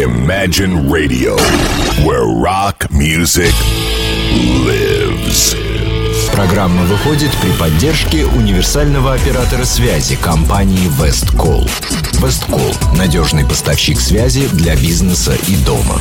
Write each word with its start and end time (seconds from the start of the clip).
Imagine 0.00 0.88
Radio, 0.90 1.36
where 2.06 2.24
rock 2.24 2.88
music 2.90 3.52
lives. 4.64 5.54
Программа 6.32 6.84
выходит 6.84 7.30
при 7.42 7.50
поддержке 7.58 8.24
универсального 8.24 9.12
оператора 9.12 9.64
связи 9.64 10.16
компании 10.16 10.88
Westcall. 10.98 11.68
Westcall– 12.14 12.74
надежный 12.96 13.44
поставщик 13.44 14.00
связи 14.00 14.48
для 14.54 14.74
бизнеса 14.74 15.34
и 15.46 15.56
дома. 15.66 16.00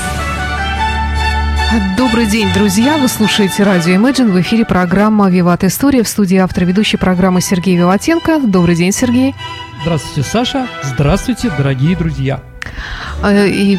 Добрый 1.97 2.25
день, 2.25 2.47
друзья! 2.54 2.97
Вы 2.97 3.09
слушаете 3.09 3.63
радио 3.63 3.95
Imagine. 3.95 4.31
В 4.31 4.39
эфире 4.39 4.63
программа 4.63 5.29
«Виват 5.29 5.66
История». 5.66 6.04
В 6.04 6.07
студии 6.07 6.38
автор 6.38 6.63
ведущей 6.63 6.95
программы 6.95 7.41
Сергей 7.41 7.75
Виватенко. 7.75 8.39
Добрый 8.39 8.75
день, 8.77 8.93
Сергей. 8.93 9.36
Здравствуйте, 9.81 10.29
Саша. 10.29 10.68
Здравствуйте, 10.84 11.52
дорогие 11.57 11.97
друзья. 11.97 12.39
Э, 13.23 13.47
и 13.47 13.77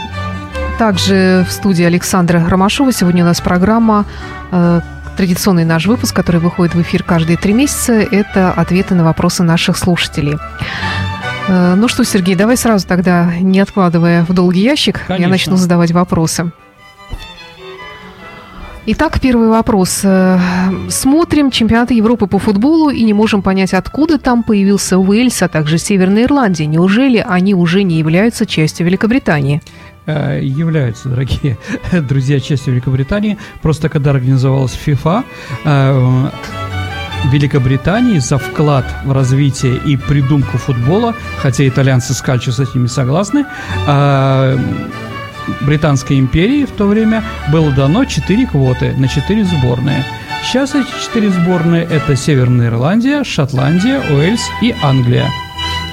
также 0.79 1.45
в 1.49 1.53
студии 1.53 1.85
Александра 1.85 2.45
Ромашова. 2.49 2.93
Сегодня 2.93 3.23
у 3.23 3.27
нас 3.27 3.41
программа 3.41 4.07
э, 4.51 4.81
традиционный 5.17 5.65
наш 5.65 5.87
выпуск, 5.87 6.15
который 6.15 6.41
выходит 6.41 6.75
в 6.75 6.81
эфир 6.81 7.03
каждые 7.03 7.37
три 7.37 7.53
месяца. 7.53 7.93
Это 7.93 8.53
ответы 8.53 8.95
на 8.95 9.05
вопросы 9.05 9.43
наших 9.43 9.77
слушателей. 9.77 10.39
Э, 11.49 11.75
ну 11.75 11.89
что, 11.89 12.05
Сергей, 12.05 12.35
давай 12.35 12.57
сразу 12.57 12.87
тогда, 12.87 13.33
не 13.41 13.61
откладывая 13.61 14.25
в 14.25 14.33
долгий 14.33 14.63
ящик, 14.63 15.03
Конечно. 15.07 15.23
я 15.23 15.29
начну 15.29 15.57
задавать 15.57 15.93
вопросы. 15.93 16.51
Итак, 18.93 19.21
первый 19.21 19.47
вопрос. 19.47 20.01
Э, 20.03 20.37
смотрим 20.89 21.53
чемпионаты 21.53 21.95
Европы 21.95 22.27
по 22.27 22.41
футболу 22.41 22.91
и 22.91 23.05
не 23.05 23.13
можем 23.13 23.41
понять, 23.41 23.73
откуда 23.73 24.19
там 24.19 24.43
появился 24.43 24.99
Уэльс, 24.99 25.43
а 25.43 25.49
также 25.49 25.79
Северная 25.79 26.25
Ирландия. 26.25 26.67
Неужели 26.67 27.25
они 27.25 27.55
уже 27.55 27.85
не 27.85 28.01
являются 28.01 28.47
частью 28.47 28.87
Великобритании? 28.87 29.63
Э, 30.07 30.41
являются, 30.43 31.09
дорогие 31.09 31.57
друзья, 31.93 32.41
частью 32.41 32.73
Великобритании. 32.75 33.39
Просто 33.63 33.89
когда 33.89 34.11
организовалась 34.11 34.73
ФИФА, 34.73 35.23
э, 35.65 36.29
Великобритании 37.31 38.19
за 38.19 38.39
вклад 38.39 38.87
в 39.05 39.13
развитие 39.13 39.77
и 39.87 39.97
придумку 39.97 40.59
футбола, 40.59 41.15
хотя 41.37 41.69
итальянцы 41.69 42.13
с 42.13 42.21
Кальчо 42.21 42.51
с 42.51 42.59
этими 42.59 42.89
согласны, 42.89 43.45
Британской 45.61 46.19
империи 46.19 46.65
в 46.65 46.71
то 46.71 46.87
время 46.87 47.23
было 47.53 47.71
дано 47.71 48.05
4 48.05 48.47
квоты 48.47 48.95
на 48.97 49.09
4 49.09 49.45
сборные. 49.45 50.05
Сейчас 50.45 50.75
эти 50.75 50.89
4 51.05 51.31
сборные– 51.31 51.83
это 51.91 52.17
Северная 52.17 52.69
Ирландия, 52.69 53.25
Шотландия, 53.25 54.01
Уэльс 54.11 54.43
и 54.63 54.75
Англия. 54.83 55.31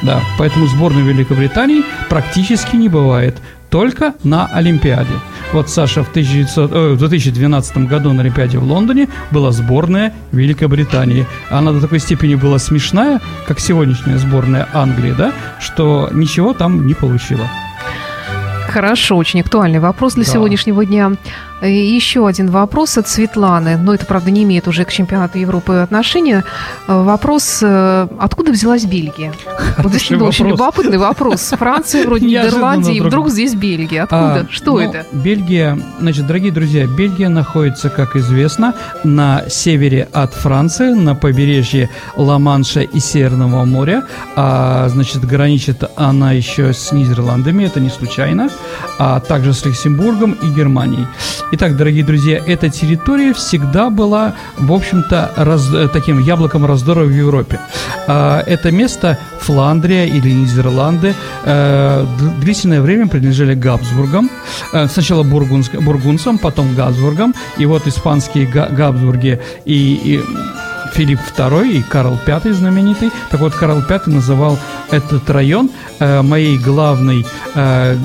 Да, 0.03 0.21
поэтому 0.37 0.67
сборной 0.67 1.01
Великобритании 1.01 1.83
практически 2.09 2.75
не 2.75 2.87
бывает, 2.87 3.41
только 3.69 4.13
на 4.23 4.45
Олимпиаде. 4.45 5.13
Вот, 5.53 5.69
Саша, 5.69 6.03
в, 6.03 6.09
1900, 6.09 6.71
э, 6.71 6.93
в 6.93 6.97
2012 6.97 7.87
году 7.87 8.13
на 8.13 8.21
Олимпиаде 8.21 8.57
в 8.57 8.63
Лондоне 8.63 9.07
была 9.31 9.51
сборная 9.51 10.13
Великобритании. 10.31 11.25
Она 11.49 11.71
до 11.71 11.81
такой 11.81 11.99
степени 11.99 12.35
была 12.35 12.59
смешная, 12.59 13.21
как 13.47 13.59
сегодняшняя 13.59 14.17
сборная 14.17 14.67
Англии, 14.73 15.13
да, 15.17 15.31
что 15.59 16.09
ничего 16.11 16.53
там 16.53 16.85
не 16.85 16.93
получила. 16.93 17.47
Хорошо, 18.67 19.17
очень 19.17 19.41
актуальный 19.41 19.79
вопрос 19.79 20.15
для 20.15 20.25
да. 20.25 20.31
сегодняшнего 20.31 20.85
дня. 20.85 21.13
И 21.61 21.71
еще 21.71 22.27
один 22.27 22.51
вопрос 22.51 22.99
от 22.99 23.07
Светланы, 23.07 23.77
но 23.77 23.95
это, 23.95 24.05
правда, 24.05 24.29
не 24.29 24.43
имеет 24.43 24.67
уже 24.67 24.85
к 24.85 24.91
чемпионату 24.91 25.39
Европы 25.39 25.77
отношения. 25.77 26.43
Вопрос, 26.85 27.59
э, 27.63 28.07
откуда 28.19 28.51
взялась 28.51 28.85
Бельгия? 28.85 29.33
Хороший 29.75 29.83
вот 29.83 29.93
здесь 29.93 30.11
очень 30.21 30.49
любопытный 30.49 30.99
вопрос. 30.99 31.41
Франция, 31.57 32.05
вроде 32.05 32.25
Нидерландии, 32.27 32.97
и 32.97 33.01
вдруг 33.01 33.29
здесь 33.29 33.55
Бельгия. 33.55 34.03
Откуда? 34.03 34.41
А, 34.41 34.47
Что 34.51 34.73
ну, 34.73 34.79
это? 34.79 35.05
Бельгия, 35.11 35.79
значит, 35.99 36.27
дорогие 36.27 36.51
друзья, 36.51 36.85
Бельгия 36.85 37.29
находится, 37.29 37.89
как 37.89 38.15
известно, 38.15 38.75
на 39.03 39.49
севере 39.49 40.07
от 40.13 40.35
Франции, 40.35 40.93
на 40.93 41.15
побережье 41.15 41.89
Ла-Манша 42.15 42.81
и 42.81 42.99
Северного 42.99 43.65
моря. 43.65 44.03
А, 44.35 44.89
значит, 44.89 45.25
граничит 45.25 45.83
она 45.95 46.33
еще 46.33 46.71
с 46.73 46.91
Нидерландами, 46.91 47.63
это 47.63 47.79
не 47.79 47.89
случайно, 47.89 48.49
а 48.99 49.19
также 49.19 49.53
с 49.53 49.65
Люксембургом 49.65 50.33
и 50.33 50.47
Германией. 50.47 51.07
Итак, 51.51 51.77
дорогие 51.77 52.03
друзья, 52.03 52.41
эта 52.45 52.69
территория 52.69 53.33
всегда 53.33 53.89
была, 53.89 54.33
в 54.57 54.71
общем-то, 54.71 55.31
раз, 55.35 55.69
э, 55.73 55.87
таким 55.91 56.19
яблоком 56.19 56.65
раздора 56.65 57.03
в 57.03 57.09
Европе. 57.09 57.59
А, 58.07 58.43
это 58.45 58.71
место 58.71 59.17
Фландрия 59.41 60.05
или 60.05 60.31
Нидерланды 60.31 61.13
э, 61.45 62.05
длительное 62.41 62.81
время 62.81 63.07
принадлежали 63.07 63.53
Габсбургам. 63.53 64.29
Э, 64.73 64.87
сначала 64.87 65.23
бургунцам, 65.23 66.37
потом 66.37 66.75
Габсбургам. 66.75 67.33
И 67.57 67.65
вот 67.65 67.87
испанские 67.87 68.45
Габсбурги 68.45 69.39
и, 69.65 69.99
и 70.03 70.21
Филипп 70.93 71.19
II 71.37 71.69
и 71.69 71.81
Карл 71.81 72.17
V 72.25 72.53
знаменитый. 72.53 73.11
Так 73.29 73.39
вот, 73.39 73.53
Карл 73.53 73.81
V 73.87 74.01
называл 74.07 74.57
этот 74.91 75.29
район 75.29 75.69
э, 75.99 76.21
моей 76.21 76.57
главной, 76.57 77.25
э, 77.55 77.97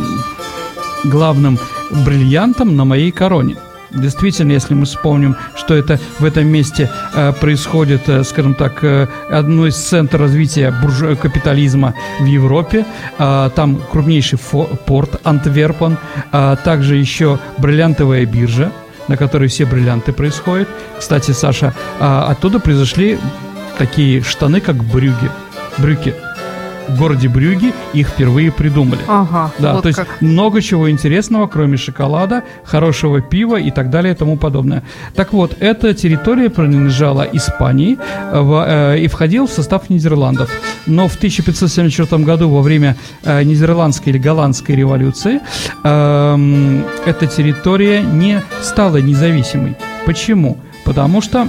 главным 1.05 1.59
бриллиантом 1.91 2.77
на 2.77 2.85
моей 2.85 3.11
короне. 3.11 3.57
Действительно, 3.95 4.53
если 4.53 4.75
мы 4.75 4.87
вспомним, 4.87 5.37
что 5.55 5.75
это 5.75 5.99
в 6.19 6.25
этом 6.25 6.47
месте 6.47 6.91
э, 7.15 7.33
происходит, 7.33 8.09
э, 8.09 8.25
скажем 8.25 8.55
так, 8.55 8.83
э, 8.83 9.07
одно 9.31 9.67
из 9.67 9.77
центров 9.77 10.23
развития 10.23 10.73
буржу... 10.83 11.15
капитализма 11.15 11.95
в 12.19 12.25
Европе, 12.25 12.87
э, 13.19 13.51
там 13.55 13.83
крупнейший 13.91 14.39
фо... 14.39 14.65
порт 14.87 15.21
Антверпен, 15.25 15.99
э, 16.33 16.57
также 16.65 16.97
еще 16.97 17.39
бриллиантовая 17.59 18.25
биржа, 18.25 18.73
на 19.09 19.19
которой 19.19 19.49
все 19.49 19.67
бриллианты 19.67 20.13
происходят. 20.13 20.69
Кстати, 20.99 21.33
Саша, 21.33 21.75
э, 22.01 22.05
оттуда 22.31 22.61
произошли 22.61 23.19
такие 23.77 24.23
штаны, 24.23 24.61
как 24.61 24.77
брюги, 24.77 25.31
брюки 25.77 26.15
в 26.89 26.99
городе 26.99 27.29
Брюги 27.29 27.73
их 27.93 28.09
впервые 28.09 28.51
придумали. 28.51 29.01
Ага. 29.09 29.51
Да, 29.59 29.75
вот 29.75 29.83
то 29.83 29.89
есть 29.89 29.99
как. 29.99 30.21
много 30.21 30.61
чего 30.61 30.91
интересного, 30.91 31.47
кроме 31.47 31.77
шоколада, 31.77 32.43
хорошего 32.65 33.21
пива 33.21 33.57
и 33.57 33.71
так 33.71 33.91
далее 33.91 34.15
и 34.15 34.17
тому 34.17 34.37
подобное. 34.37 34.83
Так 35.15 35.33
вот, 35.33 35.57
эта 35.61 35.95
территория 35.95 36.51
принадлежала 36.51 37.23
Испании 37.33 37.99
э, 38.33 38.41
в, 38.41 38.65
э, 38.67 38.99
и 39.01 39.09
входила 39.09 39.47
в 39.47 39.51
состав 39.51 39.91
Нидерландов. 39.91 40.51
Но 40.87 41.09
в 41.09 41.17
1574 41.17 42.25
году 42.25 42.49
во 42.49 42.63
время 42.63 42.97
э, 43.25 43.43
Нидерландской 43.43 44.13
или 44.13 44.19
Голландской 44.19 44.75
революции 44.75 45.41
э, 45.85 46.83
эта 47.07 47.27
территория 47.27 48.03
не 48.03 48.43
стала 48.63 48.99
независимой. 48.99 49.77
Почему? 50.07 50.59
Потому 50.85 51.21
что 51.21 51.49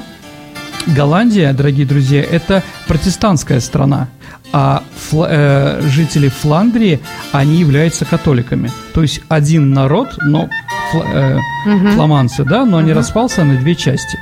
Голландия, 0.88 1.54
дорогие 1.54 1.86
друзья, 1.86 2.22
это 2.22 2.62
протестантская 2.88 3.60
страна 3.62 4.10
а 4.54 4.84
фла, 4.96 5.28
э, 5.30 5.82
жители 5.82 6.30
Фландрии, 6.30 7.00
они 7.32 7.56
являются 7.56 8.06
католиками. 8.06 8.72
То 8.94 9.02
есть 9.02 9.22
один 9.28 9.74
народ, 9.74 10.16
но 10.22 10.48
фла, 10.92 11.04
э, 11.12 11.38
угу. 11.66 11.88
фламандцы, 11.96 12.44
да, 12.44 12.64
но 12.64 12.78
угу. 12.78 12.86
не 12.86 12.94
распался 12.94 13.44
на 13.44 13.58
две 13.58 13.76
части. 13.76 14.18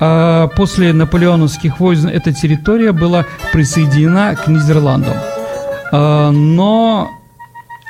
А 0.00 0.48
после 0.48 0.92
наполеоновских 0.92 1.78
войн 1.78 2.08
эта 2.08 2.32
территория 2.32 2.92
была 2.92 3.24
присоединена 3.52 4.34
к 4.34 4.48
Нидерландам. 4.48 5.16
А, 5.92 6.30
но 6.32 7.10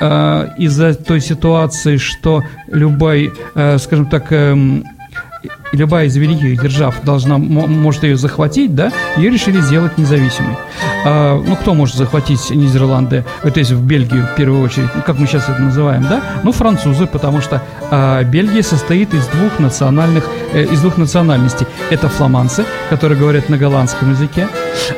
а, 0.01 0.55
из-за 0.59 0.95
той 0.95 1.21
ситуации, 1.21 1.97
что 1.97 2.45
любой, 2.69 3.33
э, 3.55 3.79
скажем 3.79 4.07
так, 4.07 4.31
э, 4.31 4.55
любая 5.73 6.07
из 6.07 6.17
великих 6.17 6.61
держав 6.61 7.03
должна, 7.03 7.39
может 7.39 8.03
ее 8.05 8.17
захватить, 8.17 8.75
да, 8.75 8.93
ее 9.17 9.31
решили 9.31 9.61
сделать 9.61 9.99
независимой. 9.99 10.57
А, 11.05 11.41
ну, 11.41 11.57
кто 11.57 11.75
может 11.75 11.97
захватить 11.97 12.51
Нидерланды, 12.51 13.25
то 13.43 13.59
есть 13.59 13.71
в 13.71 13.83
Бельгию 13.85 14.27
в 14.27 14.37
первую 14.37 14.63
очередь, 14.63 14.89
ну, 14.95 15.03
как 15.03 15.19
мы 15.19 15.27
сейчас 15.27 15.49
это 15.49 15.61
называем, 15.61 16.03
да? 16.03 16.23
Ну, 16.43 16.53
французы, 16.53 17.07
потому 17.07 17.41
что 17.41 17.63
а, 17.91 18.23
Бельгия 18.25 18.63
состоит 18.63 19.15
из 19.15 19.27
двух 19.29 19.59
национальных, 19.59 20.29
э, 20.53 20.65
из 20.65 20.81
двух 20.81 20.97
национальностей. 20.97 21.67
Это 21.91 22.09
фламандцы, 22.09 22.65
которые 22.91 23.19
говорят 23.19 23.49
на 23.49 23.59
голландском 23.59 24.11
языке, 24.11 24.49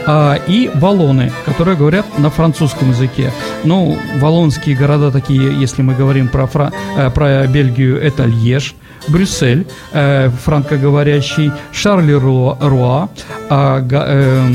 а, 0.06 0.38
и 0.46 0.70
валоны, 0.74 1.32
которые 1.44 1.76
говорят 1.76 2.18
на 2.18 2.30
французском 2.30 2.90
языке. 2.90 3.32
Ну, 3.64 3.98
валонские 4.16 4.76
города 4.76 5.10
такие, 5.10 5.58
если 5.60 5.82
мы 5.82 5.94
говорим 5.94 6.28
про, 6.28 6.46
Фра, 6.46 6.72
э, 6.96 7.10
про 7.10 7.46
Бельгию, 7.46 8.00
это 8.00 8.24
Льеж, 8.24 8.74
Брюссель, 9.08 9.66
э, 9.92 10.30
франкоговорящий, 10.30 11.52
Шарли 11.72 12.12
Руа, 12.12 13.08
а, 13.48 13.80
э, 13.90 14.54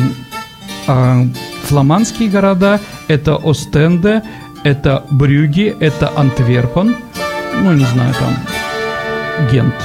а, 0.88 1.26
фламандские 1.64 2.30
города– 2.30 2.80
это 3.08 3.36
Остенде, 3.44 4.22
это 4.64 5.04
Брюги, 5.10 5.76
это 5.80 6.12
Антверпен, 6.16 6.96
ну, 7.62 7.74
не 7.74 7.86
знаю, 7.86 8.14
там, 8.14 9.50
Гент. 9.52 9.76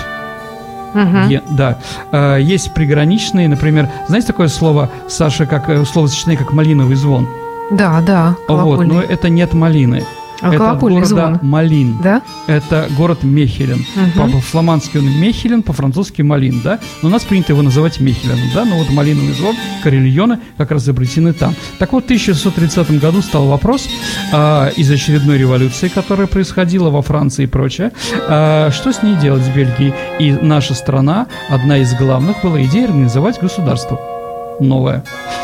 Uh-huh. 0.95 1.29
Е, 1.29 1.43
да. 1.51 1.79
А, 2.13 2.37
есть 2.37 2.75
приграничные, 2.75 3.49
например, 3.49 3.89
знаете 4.09 4.29
такое 4.29 4.49
слово, 4.49 4.91
Саша, 5.09 5.47
как 5.47 5.69
э, 5.69 5.85
слово 5.85 6.09
сочетание, 6.09 6.39
как 6.39 6.53
малиновый 6.53 6.97
звон? 6.97 7.29
Да, 7.71 8.01
да. 8.01 8.35
Вот, 8.49 8.85
но 8.85 9.01
это 9.01 9.29
нет 9.29 9.55
малины. 9.55 10.05
А 10.41 10.55
это 10.55 10.75
города 10.75 11.05
звон. 11.05 11.39
Малин. 11.43 11.99
Да? 12.03 12.23
Это 12.47 12.87
город 12.97 13.23
Мехелен. 13.23 13.85
Мгм. 13.95 14.33
По-фламандски 14.33 14.99
он 14.99 15.07
Мехелен, 15.21 15.63
по-французски 15.63 16.23
Малин, 16.23 16.61
да? 16.63 16.79
Но 17.03 17.09
у 17.09 17.13
нас 17.13 17.23
принято 17.25 17.53
его 17.53 17.63
называть 17.63 18.01
Мехеленом, 18.01 18.49
да? 18.55 18.65
Но 18.65 18.77
вот 18.77 18.91
малиновый 18.91 19.35
звон, 19.35 19.57
карельоны 19.83 20.41
как 20.57 20.71
раз 20.71 20.83
изобретены 20.83 21.33
там. 21.33 21.55
Так 21.79 21.93
вот, 21.93 22.05
в 22.05 22.07
1630 22.07 23.01
году 23.01 23.23
стал 23.23 23.47
вопрос 23.47 23.89
а, 24.33 24.69
из 24.77 24.91
очередной 24.91 25.39
революции, 25.39 25.89
которая 25.89 26.27
происходила 26.27 26.91
во 26.91 27.03
Франции 27.03 27.45
и 27.45 27.47
прочее, 27.47 27.93
а, 28.29 28.71
что 28.71 28.93
с 28.93 29.03
ней 29.03 29.17
делать 29.17 29.43
в 29.43 29.55
Бельгии? 29.55 29.95
И 30.19 30.33
наша 30.33 30.75
страна, 30.75 31.27
одна 31.49 31.79
из 31.79 31.95
главных 31.95 32.43
была 32.43 32.63
идея 32.63 32.85
организовать 32.85 33.41
государство 33.41 34.20
новое. 34.61 35.03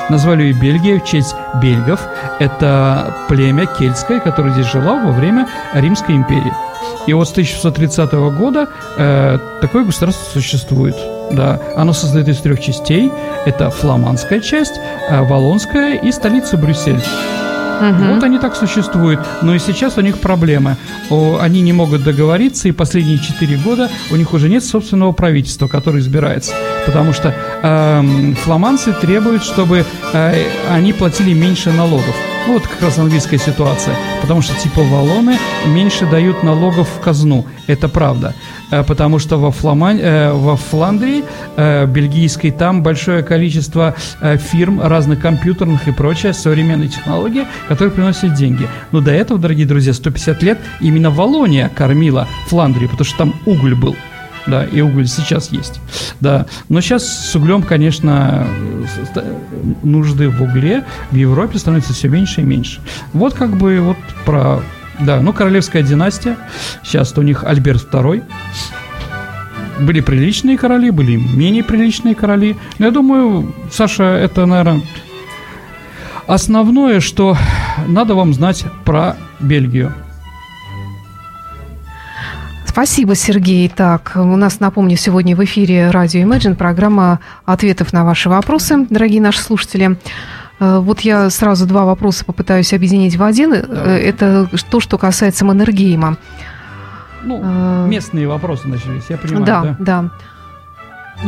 Назвали 0.08 0.44
ее 0.44 0.52
Бельгия 0.52 1.00
в 1.00 1.04
честь 1.04 1.34
бельгов. 1.60 2.00
Это 2.38 3.14
племя 3.28 3.66
кельтское, 3.66 4.20
которое 4.20 4.52
здесь 4.52 4.66
жило 4.66 5.00
во 5.04 5.12
время 5.12 5.48
Римской 5.74 6.14
империи. 6.14 6.52
И 7.06 7.12
вот 7.12 7.28
с 7.28 7.32
1630 7.32 8.12
года 8.36 8.68
э, 8.98 9.38
такое 9.60 9.84
государство 9.84 10.32
существует. 10.32 10.96
Да, 11.30 11.60
оно 11.76 11.92
состоит 11.92 12.28
из 12.28 12.38
трех 12.38 12.60
частей. 12.60 13.12
Это 13.44 13.70
фламандская 13.70 14.40
часть, 14.40 14.80
э, 15.08 15.22
валлонская 15.22 15.96
и 15.96 16.10
столица 16.12 16.56
Брюссель. 16.56 17.00
Мгм. 17.80 18.14
Вот 18.14 18.22
они 18.22 18.38
так 18.38 18.56
существуют. 18.56 19.20
Но 19.42 19.54
и 19.54 19.58
сейчас 19.58 19.98
у 19.98 20.00
них 20.00 20.18
проблемы. 20.18 20.76
О, 21.10 21.38
они 21.40 21.60
не 21.60 21.72
могут 21.72 22.02
договориться, 22.04 22.68
и 22.68 22.72
последние 22.72 23.18
четыре 23.18 23.56
года 23.56 23.90
у 24.10 24.16
них 24.16 24.32
уже 24.32 24.48
нет 24.48 24.64
собственного 24.64 25.12
правительства, 25.12 25.68
которое 25.68 26.00
избирается. 26.00 26.52
Потому 26.86 27.12
что 27.12 27.34
эм, 27.62 28.34
фламандцы 28.36 28.92
требуют, 28.92 29.42
чтобы 29.42 29.84
э, 30.12 30.44
они 30.70 30.92
платили 30.92 31.32
меньше 31.32 31.72
налогов. 31.72 32.14
Ну, 32.46 32.54
вот 32.54 32.66
как 32.66 32.80
раз 32.80 32.98
английская 32.98 33.38
ситуация. 33.38 33.96
Потому 34.22 34.40
что 34.40 34.54
типа 34.54 34.80
валлоны 34.82 35.36
меньше 35.66 36.06
дают 36.06 36.44
налогов 36.44 36.88
в 36.88 37.00
казну. 37.00 37.44
Это 37.66 37.88
правда. 37.88 38.34
Э, 38.70 38.84
потому 38.84 39.18
что 39.18 39.36
во, 39.36 39.50
Фламан- 39.50 40.00
э, 40.00 40.32
во 40.32 40.56
Фландрии, 40.56 41.24
э, 41.56 41.86
бельгийской, 41.86 42.52
там 42.52 42.82
большое 42.82 43.22
количество 43.24 43.94
фирм 44.20 44.80
разных 44.80 45.20
компьютерных 45.20 45.88
и 45.88 45.92
прочее, 45.92 46.32
современной 46.32 46.88
технологии, 46.88 47.46
которые 47.68 47.92
приносят 47.92 48.34
деньги. 48.34 48.68
Но 48.92 49.00
до 49.00 49.10
этого, 49.10 49.40
дорогие 49.40 49.66
друзья, 49.66 49.92
150 49.92 50.42
лет 50.42 50.58
именно 50.80 51.10
Валония 51.10 51.68
кормила 51.74 52.28
Фландрию, 52.46 52.88
потому 52.88 53.04
что 53.04 53.18
там 53.18 53.34
уголь 53.44 53.74
был. 53.74 53.96
Да, 54.46 54.64
и 54.64 54.80
уголь 54.80 55.08
сейчас 55.08 55.50
есть. 55.50 55.80
Да. 56.20 56.46
Но 56.68 56.80
сейчас 56.80 57.04
с 57.04 57.34
углем, 57.34 57.62
конечно, 57.62 58.46
нужды 59.82 60.28
в 60.28 60.40
угле 60.42 60.84
в 61.10 61.16
Европе 61.16 61.58
становится 61.58 61.92
все 61.92 62.08
меньше 62.08 62.42
и 62.42 62.44
меньше. 62.44 62.80
Вот 63.12 63.34
как 63.34 63.56
бы 63.56 63.80
вот 63.80 63.96
про... 64.24 64.60
Да, 65.00 65.20
ну, 65.20 65.32
королевская 65.32 65.82
династия. 65.82 66.36
Сейчас 66.82 67.16
у 67.18 67.22
них 67.22 67.44
Альберт 67.44 67.92
II. 67.92 68.22
Были 69.80 70.00
приличные 70.00 70.56
короли, 70.56 70.90
были 70.90 71.16
менее 71.16 71.62
приличные 71.62 72.14
короли. 72.14 72.56
Я 72.78 72.90
думаю, 72.90 73.54
Саша, 73.70 74.04
это, 74.04 74.46
наверное, 74.46 74.80
основное, 76.26 77.00
что 77.00 77.36
надо 77.86 78.14
вам 78.14 78.32
знать 78.32 78.64
про 78.84 79.16
Бельгию. 79.38 79.92
Спасибо, 82.76 83.14
Сергей. 83.14 83.70
Так, 83.70 84.12
у 84.16 84.36
нас, 84.36 84.60
напомню, 84.60 84.98
сегодня 84.98 85.34
в 85.34 85.42
эфире 85.42 85.88
радио 85.88 86.20
Imagine 86.20 86.56
программа 86.56 87.20
ответов 87.46 87.94
на 87.94 88.04
ваши 88.04 88.28
вопросы, 88.28 88.86
дорогие 88.90 89.22
наши 89.22 89.40
слушатели. 89.40 89.96
Э, 90.60 90.80
Вот 90.80 91.00
я 91.00 91.30
сразу 91.30 91.64
два 91.64 91.86
вопроса 91.86 92.26
попытаюсь 92.26 92.74
объединить 92.74 93.16
в 93.16 93.22
один. 93.22 93.54
Э, 93.54 93.62
Это 93.96 94.46
то, 94.70 94.80
что 94.80 94.98
касается 94.98 95.46
Маннергейма. 95.46 96.18
Ну, 97.24 97.40
Э, 97.42 97.86
местные 97.88 98.28
вопросы 98.28 98.68
начались, 98.68 99.04
я 99.08 99.16
понимаю, 99.16 99.46
да, 99.46 99.62
да. 99.62 99.76
да. 99.78 100.10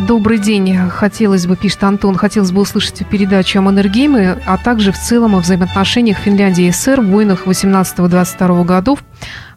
Добрый 0.06 0.38
день. 0.38 0.76
Хотелось 0.90 1.46
бы, 1.46 1.56
пишет 1.56 1.82
Антон, 1.82 2.14
хотелось 2.16 2.52
бы 2.52 2.60
услышать 2.60 3.06
передачу 3.08 3.58
о 3.58 3.62
Маннергейме, 3.62 4.36
а 4.44 4.58
также 4.58 4.92
в 4.92 4.98
целом 4.98 5.34
о 5.34 5.38
взаимоотношениях 5.38 6.18
Финляндии 6.18 6.66
и 6.66 6.70
СССР 6.72 7.00
в 7.00 7.06
войнах 7.06 7.46
18-22 7.46 8.64
годов, 8.64 9.02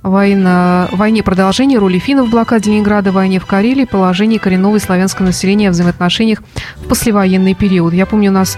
война, 0.04 0.90
войне 0.92 1.24
продолжения 1.24 1.78
роли 1.78 2.00
финнов 2.00 2.28
в 2.28 2.32
блокаде 2.32 2.72
Ленинграда, 2.72 3.12
войне 3.12 3.40
в 3.40 3.46
Карелии, 3.46 3.86
положении 3.86 4.38
коренного 4.38 4.78
и 4.78 4.80
славянского 4.80 5.28
населения 5.28 5.70
о 5.70 5.72
взаимоотношениях 5.72 6.42
в 6.78 6.88
послевоенный 6.88 7.54
период. 7.54 7.94
Я 7.94 8.06
помню, 8.06 8.32
у 8.32 8.34
нас 8.34 8.58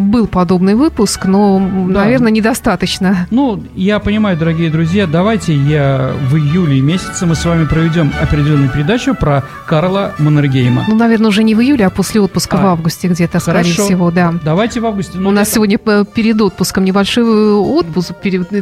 был 0.00 0.26
подобный 0.26 0.74
выпуск, 0.74 1.24
но, 1.26 1.58
Да. 1.88 2.00
наверное, 2.04 2.30
недостаточно. 2.30 3.26
Ну, 3.30 3.62
я 3.74 3.98
понимаю, 3.98 4.36
дорогие 4.36 4.70
друзья, 4.70 5.06
давайте 5.06 5.54
я 5.54 6.12
в 6.30 6.36
июле 6.36 6.80
месяце 6.80 7.26
мы 7.26 7.34
с 7.34 7.44
вами 7.44 7.64
проведем 7.64 8.12
определенную 8.20 8.70
передачу 8.70 9.14
про 9.14 9.44
Карла 9.66 10.12
Маннергейма. 10.18 10.84
Ну, 10.88 10.94
наверное, 10.94 11.28
уже 11.28 11.42
не 11.42 11.54
в 11.54 11.60
июле, 11.60 11.86
а 11.86 11.90
после 11.90 12.20
отпуска 12.20 12.58
А, 12.58 12.62
в 12.62 12.66
августе 12.66 13.08
где-то, 13.08 13.40
скорее 13.40 13.72
всего, 13.72 14.10
да. 14.10 14.34
Давайте 14.44 14.80
в 14.80 14.86
августе. 14.86 15.18
ну, 15.18 15.28
У 15.30 15.32
нас 15.32 15.50
сегодня 15.50 15.78
э, 15.84 16.04
перед 16.14 16.40
отпуском 16.40 16.84
небольшой 16.84 17.24
э, 17.24 17.52
отпуск, 17.54 18.12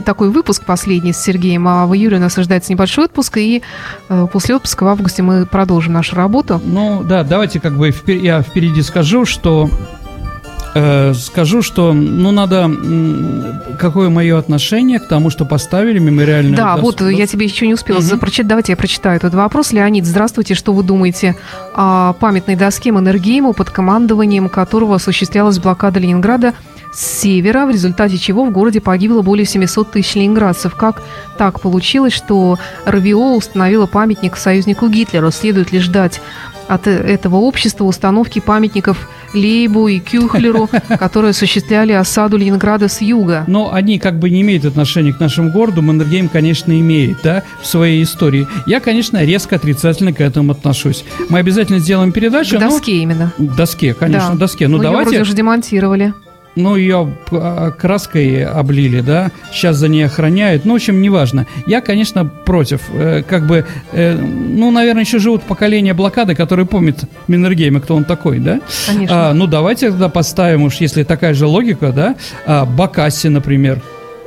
такой 0.05 0.31
выпуск 0.31 0.65
последний 0.65 1.13
с 1.13 1.19
Сергеем, 1.23 1.67
а 1.69 1.87
в 1.87 1.95
июле 1.95 2.17
у 2.17 2.21
нас 2.21 2.37
ожидается 2.39 2.73
небольшой 2.73 3.05
отпуск, 3.07 3.37
и 3.39 3.63
э, 4.09 4.27
после 4.33 4.57
отпуска 4.57 4.85
в 4.85 4.89
августе 4.89 5.23
мы 5.23 5.47
продолжим 5.47 5.93
нашу 5.93 6.17
работу. 6.17 6.61
Ну, 6.65 7.03
да, 7.03 7.25
давайте 7.25 7.61
как 7.61 7.77
бы 7.77 7.93
я 8.07 8.43
впереди 8.43 8.83
скажу, 8.83 9.25
что 9.25 9.69
э, 10.75 11.13
скажу, 11.15 11.63
что 11.63 11.93
ну 11.93 12.31
надо 12.31 12.71
какое 13.79 14.09
мое 14.11 14.39
отношение 14.39 14.99
к 15.01 15.09
тому, 15.09 15.31
что 15.31 15.45
поставили 15.45 15.99
мемориальную. 15.99 16.57
да, 16.57 16.75
доску- 16.77 16.81
вот 16.83 17.01
я 17.11 17.27
тебе 17.27 17.47
еще 17.47 17.67
не 17.67 17.75
успела 17.75 17.99
Мгм. 17.99 18.05
запрочитать. 18.07 18.47
Давайте 18.49 18.73
я 18.73 18.77
прочитаю 18.77 19.17
этот 19.17 19.35
вопрос. 19.35 19.73
Леонид, 19.73 20.05
здравствуйте. 20.07 20.55
Что 20.55 20.73
вы 20.73 20.83
думаете 20.83 21.37
о 21.75 22.13
памятной 22.15 22.57
доске 22.57 22.93
Маннергейму, 22.93 23.53
под 23.53 23.71
командованием 23.71 24.49
которого 24.49 24.97
осуществлялась 24.97 25.59
блокада 25.59 26.01
Ленинграда 26.01 26.55
с 26.93 27.21
севера, 27.21 27.67
в 27.67 27.71
результате 27.71 28.19
чего 28.19 28.45
в 28.45 28.51
городе 28.51 28.81
погибло 28.81 29.23
более 29.23 29.47
700 29.47 29.93
тысяч 29.93 30.17
ленинградцев. 30.17 30.75
Как 30.75 31.03
так 31.39 31.61
получилось, 31.61 32.13
что 32.13 32.59
РВО 32.85 33.37
установило 33.37 33.87
памятник 33.87 34.37
союзнику 34.37 34.89
Гитлера? 34.89 35.31
Следует 35.31 35.71
ли 35.73 35.79
ждать 35.79 36.21
от 36.71 36.87
э- 36.87 36.91
этого 36.91 37.37
общества 37.37 37.85
установки 37.85 38.39
памятников 38.39 39.09
Лейбу 39.35 39.89
и 39.89 39.99
Кюхлеру, 40.01 40.69
которые 40.99 41.31
осуществляли 41.31 41.93
осаду 41.93 42.37
Ленинграда 42.37 42.89
с 42.89 43.01
юга? 43.01 43.45
Но 43.47 43.73
они 43.73 43.99
как 43.99 44.19
бы 44.19 44.31
не 44.31 44.41
имеют 44.43 44.65
отношения 44.65 45.13
к 45.13 45.21
нашему 45.21 45.51
городу. 45.51 45.83
Маннергейм, 45.83 46.29
конечно, 46.29 46.73
имеет, 46.79 47.19
да, 47.23 47.43
в 47.61 47.67
своей 47.67 48.03
истории. 48.03 48.47
Я, 48.67 48.81
конечно, 48.81 49.23
резко 49.25 49.57
отрицательно 49.57 50.13
к 50.13 50.21
этому 50.21 50.53
отношусь. 50.53 51.05
Мы 51.29 51.39
обязательно 51.39 51.79
сделаем 51.79 52.13
передачу. 52.13 52.57
К 52.57 52.61
но- 52.61 52.71
доске 52.71 52.99
именно. 52.99 53.33
К 53.37 53.55
доске, 53.57 53.95
конечно, 53.95 54.31
Да. 54.33 54.39
доске. 54.39 54.69
Ну, 54.69 54.77
её 54.77 54.85
давайте... 54.85 55.11
вроде 55.11 55.23
уже 55.23 55.35
демонтировали. 55.35 56.15
Ну, 56.57 56.75
ее 56.77 57.09
п- 57.31 57.73
краской 57.79 58.45
облили, 58.45 59.01
да, 59.01 59.31
сейчас 59.53 59.77
за 59.77 59.87
ней 59.89 60.03
охраняют, 60.03 60.65
ну, 60.65 60.73
в 60.73 60.77
общем, 60.77 61.01
неважно. 61.01 61.47
Я, 61.67 61.81
конечно, 61.81 62.25
против, 62.25 62.81
Э, 62.93 63.23
как 63.23 63.47
бы, 63.47 63.65
э, 63.93 64.17
ну, 64.17 64.71
наверное, 64.73 65.03
еще 65.05 65.19
живут 65.21 65.43
поколения 65.45 65.95
блокады, 65.95 66.35
которые 66.35 66.67
помнят 66.67 67.05
Миннергейма, 67.29 67.81
кто 67.81 67.95
он 67.95 68.05
такой, 68.05 68.41
да? 68.41 68.61
Конечно. 68.89 69.31
А, 69.31 69.33
ну, 69.33 69.47
давайте 69.47 69.91
тогда 69.91 70.09
поставим 70.09 70.63
уж, 70.65 70.77
если 70.77 71.05
такая 71.05 71.35
же 71.35 71.47
логика, 71.47 71.93
да, 71.93 72.17
а, 72.47 72.65
Бакасси, 72.67 73.29
например, 73.29 73.81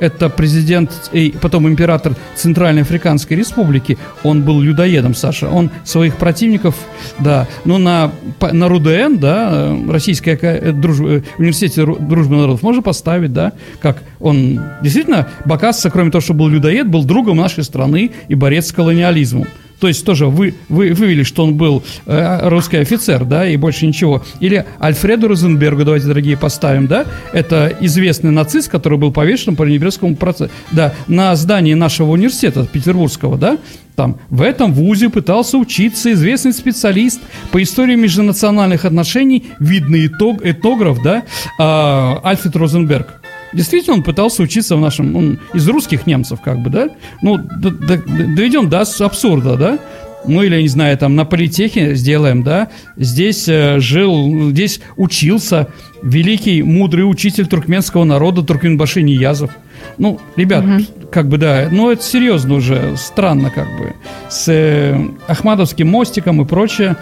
это 0.04 0.28
президент 0.28 1.10
и 1.12 1.34
потом 1.40 1.66
император 1.68 2.14
Центральной 2.36 2.82
Африканской 2.82 3.36
Республики. 3.36 3.98
Он 4.22 4.42
был 4.42 4.60
людоедом, 4.60 5.14
Саша. 5.14 5.48
Он 5.48 5.70
своих 5.84 6.16
противников, 6.16 6.74
да, 7.18 7.48
ну 7.64 7.78
на, 7.78 8.12
на 8.52 8.68
РУДН, 8.68 9.16
да, 9.16 9.50
э, 9.52 9.90
Российский 9.90 10.32
ака- 10.32 10.58
э, 10.62 10.72
друж- 10.72 11.00
э, 11.00 11.22
университет 11.38 11.78
Ру- 11.78 12.06
дружбы 12.06 12.36
народов 12.36 12.62
можно 12.62 12.82
поставить, 12.82 13.32
да, 13.32 13.52
как 13.80 14.02
он 14.20 14.60
действительно, 14.82 15.28
Бакасса, 15.44 15.90
кроме 15.90 16.10
того, 16.10 16.22
что 16.22 16.34
был 16.34 16.48
людоед, 16.48 16.88
был 16.88 17.04
другом 17.04 17.38
нашей 17.38 17.64
страны 17.64 18.10
и 18.28 18.34
борец 18.34 18.68
с 18.68 18.72
колониализмом. 18.72 19.46
То 19.80 19.88
есть 19.88 20.04
тоже 20.04 20.26
вы, 20.26 20.54
вы 20.68 20.92
вывели, 20.92 21.22
что 21.22 21.44
он 21.44 21.54
был 21.54 21.82
э, 22.06 22.48
русский 22.48 22.78
офицер, 22.78 23.24
да, 23.24 23.46
и 23.46 23.56
больше 23.56 23.86
ничего. 23.86 24.22
Или 24.40 24.64
Альфреду 24.80 25.28
Розенбергу, 25.28 25.84
давайте, 25.84 26.06
дорогие, 26.06 26.36
поставим, 26.36 26.86
да, 26.86 27.06
это 27.32 27.76
известный 27.80 28.30
нацист, 28.30 28.70
который 28.70 28.98
был 28.98 29.12
повешен 29.12 29.56
по 29.56 29.62
Нюрнбергскому 29.64 30.16
процессу, 30.16 30.50
да, 30.70 30.94
на 31.08 31.34
здании 31.36 31.74
нашего 31.74 32.12
университета 32.12 32.66
петербургского, 32.66 33.36
да, 33.36 33.58
там, 33.96 34.18
в 34.28 34.42
этом 34.42 34.72
вузе 34.72 35.08
пытался 35.08 35.56
учиться 35.56 36.12
известный 36.12 36.52
специалист 36.52 37.20
по 37.52 37.62
истории 37.62 37.94
межнациональных 37.94 38.84
отношений, 38.84 39.44
видный 39.60 40.06
этог, 40.06 40.44
этнограф, 40.44 41.02
да, 41.02 41.22
а, 41.58 42.20
Альфред 42.24 42.56
Розенберг. 42.56 43.23
Действительно, 43.54 43.96
он 43.96 44.02
пытался 44.02 44.42
учиться 44.42 44.76
в 44.76 44.80
нашем, 44.80 45.16
он 45.16 45.38
из 45.54 45.66
русских 45.68 46.06
немцев, 46.06 46.40
как 46.40 46.58
бы, 46.60 46.70
да? 46.70 46.88
Ну, 47.22 47.38
д- 47.38 47.70
д- 47.70 47.96
д- 47.98 48.34
доведем 48.34 48.68
до 48.68 48.80
абсурда, 49.00 49.56
да? 49.56 49.78
Ну, 50.26 50.42
или, 50.42 50.60
не 50.62 50.68
знаю, 50.68 50.96
там, 50.98 51.16
на 51.16 51.24
политехе 51.24 51.94
сделаем, 51.94 52.42
да? 52.42 52.68
Здесь 52.96 53.46
э, 53.46 53.78
жил, 53.78 54.50
здесь 54.50 54.80
учился 54.96 55.68
великий, 56.02 56.62
мудрый 56.62 57.08
учитель 57.08 57.46
туркменского 57.46 58.04
народа 58.04 58.42
Туркменбаши 58.42 59.02
Ниязов. 59.02 59.50
Ну, 59.98 60.20
ребят, 60.36 60.64
как 61.10 61.28
бы 61.28 61.38
да, 61.38 61.68
но 61.70 61.92
это 61.92 62.02
серьезно 62.02 62.54
уже, 62.54 62.96
странно 62.96 63.50
как 63.50 63.66
бы. 63.78 63.94
С 64.28 64.48
э, 64.48 64.98
Ахмадовским 65.28 65.88
мостиком 65.88 66.42
и 66.42 66.44
прочее. 66.44 66.96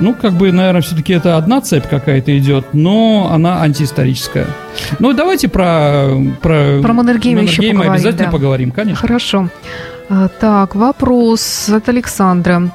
Ну, 0.00 0.14
как 0.14 0.32
бы, 0.32 0.52
наверное, 0.52 0.82
все-таки 0.82 1.12
это 1.12 1.36
одна 1.36 1.60
цепь 1.60 1.86
какая-то 1.88 2.36
идет, 2.38 2.66
но 2.72 3.28
она 3.32 3.62
антиисторическая. 3.62 4.46
Ну, 4.98 5.12
давайте 5.12 5.48
про... 5.48 6.10
Про, 6.40 6.80
Про 6.82 6.92
Маннергейма 6.92 7.42
еще 7.42 7.62
поговорим, 7.62 7.92
обязательно 7.92 8.24
да. 8.26 8.30
поговорим, 8.30 8.70
конечно. 8.70 9.00
Хорошо. 9.00 9.48
А, 10.08 10.28
Так, 10.28 10.74
вопрос 10.74 11.68
от 11.68 11.88
Александра. 11.88 12.70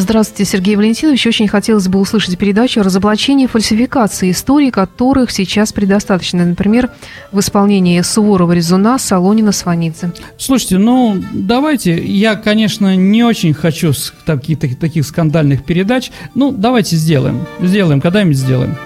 Здравствуйте, 0.00 0.44
Сергей 0.44 0.76
Валентинович. 0.76 1.26
Очень 1.26 1.48
хотелось 1.48 1.88
бы 1.88 1.98
услышать 1.98 2.36
передачу 2.36 2.80
о 2.80 2.82
разоблачении 2.82 3.46
фальсификации 3.46 4.30
историй, 4.30 4.70
которых 4.70 5.30
сейчас 5.30 5.72
предостаточно. 5.72 6.44
Например, 6.44 6.90
в 7.32 7.40
исполнении 7.40 8.00
Суворова 8.02 8.52
Резуна, 8.52 8.98
Солонина, 8.98 9.52
Сванидзе. 9.52 10.12
Слушайте, 10.36 10.78
ну 10.78 11.16
давайте, 11.32 12.04
я, 12.04 12.34
конечно, 12.34 12.94
не 12.94 13.24
очень 13.24 13.54
хочу 13.54 13.92
таких, 14.24 14.58
таких, 14.58 14.78
таких 14.78 15.06
скандальных 15.06 15.64
передач. 15.64 16.10
Ну, 16.34 16.52
давайте 16.52 16.96
сделаем. 16.96 17.46
Сделаем, 17.60 18.00
когда-нибудь 18.00 18.36
сделаем. 18.36 18.76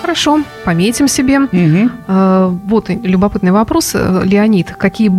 Хорошо, 0.00 0.42
пометим 0.64 1.08
себе. 1.08 1.38
Мгм. 1.38 1.92
А, 2.08 2.48
Вот 2.48 2.90
любопытный 2.90 3.52
вопрос. 3.52 3.94
Леонид, 3.94 4.72
какие 4.72 5.10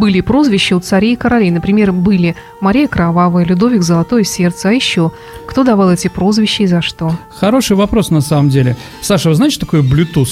были 0.00 0.20
прозвища 0.22 0.74
у 0.76 0.80
царей 0.80 1.12
и 1.12 1.16
королей? 1.16 1.50
Например, 1.50 1.92
были 1.92 2.34
Мария 2.60 2.88
Кровавая, 2.88 3.44
Людовик 3.44 3.82
Золотое 3.82 4.24
Сердце. 4.24 4.70
А 4.70 4.72
еще, 4.72 5.12
кто 5.46 5.62
давал 5.62 5.92
эти 5.92 6.08
прозвища 6.08 6.62
и 6.64 6.66
за 6.66 6.80
что? 6.82 7.16
Хороший 7.38 7.76
вопрос 7.76 8.10
на 8.10 8.20
самом 8.22 8.48
деле. 8.48 8.76
Саша, 9.02 9.28
вы 9.28 9.34
знаете, 9.34 9.54
что 9.56 9.66
такое 9.66 9.82
Bluetooth? 9.82 10.30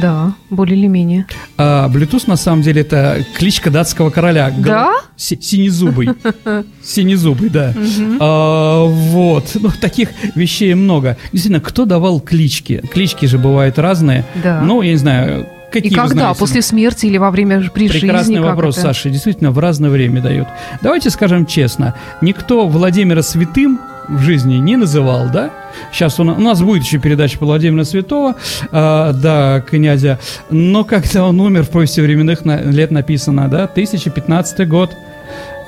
Да, 0.00 0.34
более 0.50 0.78
или 0.78 0.86
менее. 0.86 1.26
А, 1.58 1.88
Bluetooth 1.88 2.22
на 2.28 2.36
самом 2.36 2.62
деле 2.62 2.82
это 2.82 3.24
кличка 3.36 3.70
датского 3.70 4.10
короля. 4.10 4.50
Гол- 4.50 4.62
Да? 4.64 4.92
Си- 5.16 5.40
Синезубый. 5.42 6.10
Синезубый, 6.82 7.48
да. 7.50 7.74
А, 8.20 8.84
вот. 8.84 9.50
Ну, 9.60 9.70
таких 9.80 10.10
вещей 10.36 10.74
много. 10.74 11.16
Действительно, 11.32 11.60
кто 11.60 11.84
давал 11.86 12.20
клички? 12.20 12.82
Клички 12.92 13.26
же 13.26 13.36
бывают 13.38 13.78
разные. 13.78 14.24
Да. 14.42 14.62
Ну, 14.62 14.80
я 14.82 14.92
не 14.92 14.96
знаю, 14.96 15.46
какие 15.70 15.90
И 15.92 15.94
когда? 15.94 16.08
знаете? 16.08 16.38
После 16.38 16.62
смерти 16.62 17.06
или 17.06 17.18
во 17.18 17.30
время 17.30 17.60
при 17.70 17.88
Прекрасный 17.88 18.18
жизни? 18.18 18.36
Как 18.36 18.44
вопрос, 18.46 18.76
это? 18.78 18.88
Саша. 18.88 19.10
Действительно, 19.10 19.50
в 19.50 19.58
разное 19.58 19.90
время 19.90 20.20
дают. 20.20 20.48
Давайте 20.82 21.10
скажем 21.10 21.46
честно. 21.46 21.94
Никто 22.20 22.66
Владимира 22.68 23.22
Святым 23.22 23.80
в 24.08 24.18
жизни 24.20 24.54
не 24.56 24.76
называл, 24.76 25.28
да? 25.32 25.50
Сейчас 25.92 26.18
у, 26.18 26.24
на- 26.24 26.34
у 26.34 26.40
нас 26.40 26.60
будет 26.62 26.82
еще 26.82 26.98
передача 26.98 27.38
по 27.38 27.46
Владимира 27.46 27.84
Святого, 27.84 28.34
а, 28.72 29.12
да, 29.12 29.60
князя. 29.60 30.18
Но 30.50 30.82
когда 30.84 31.24
он 31.26 31.40
умер, 31.40 31.62
в 31.64 31.68
повести 31.70 32.00
временных 32.00 32.44
на- 32.44 32.60
лет 32.62 32.90
написано, 32.90 33.48
да, 33.48 33.64
1015 33.66 34.66
год. 34.66 34.90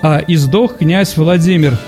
А, 0.03 0.19
и 0.19 0.35
сдох 0.35 0.79
князь 0.79 1.17
Владимир. 1.17 1.79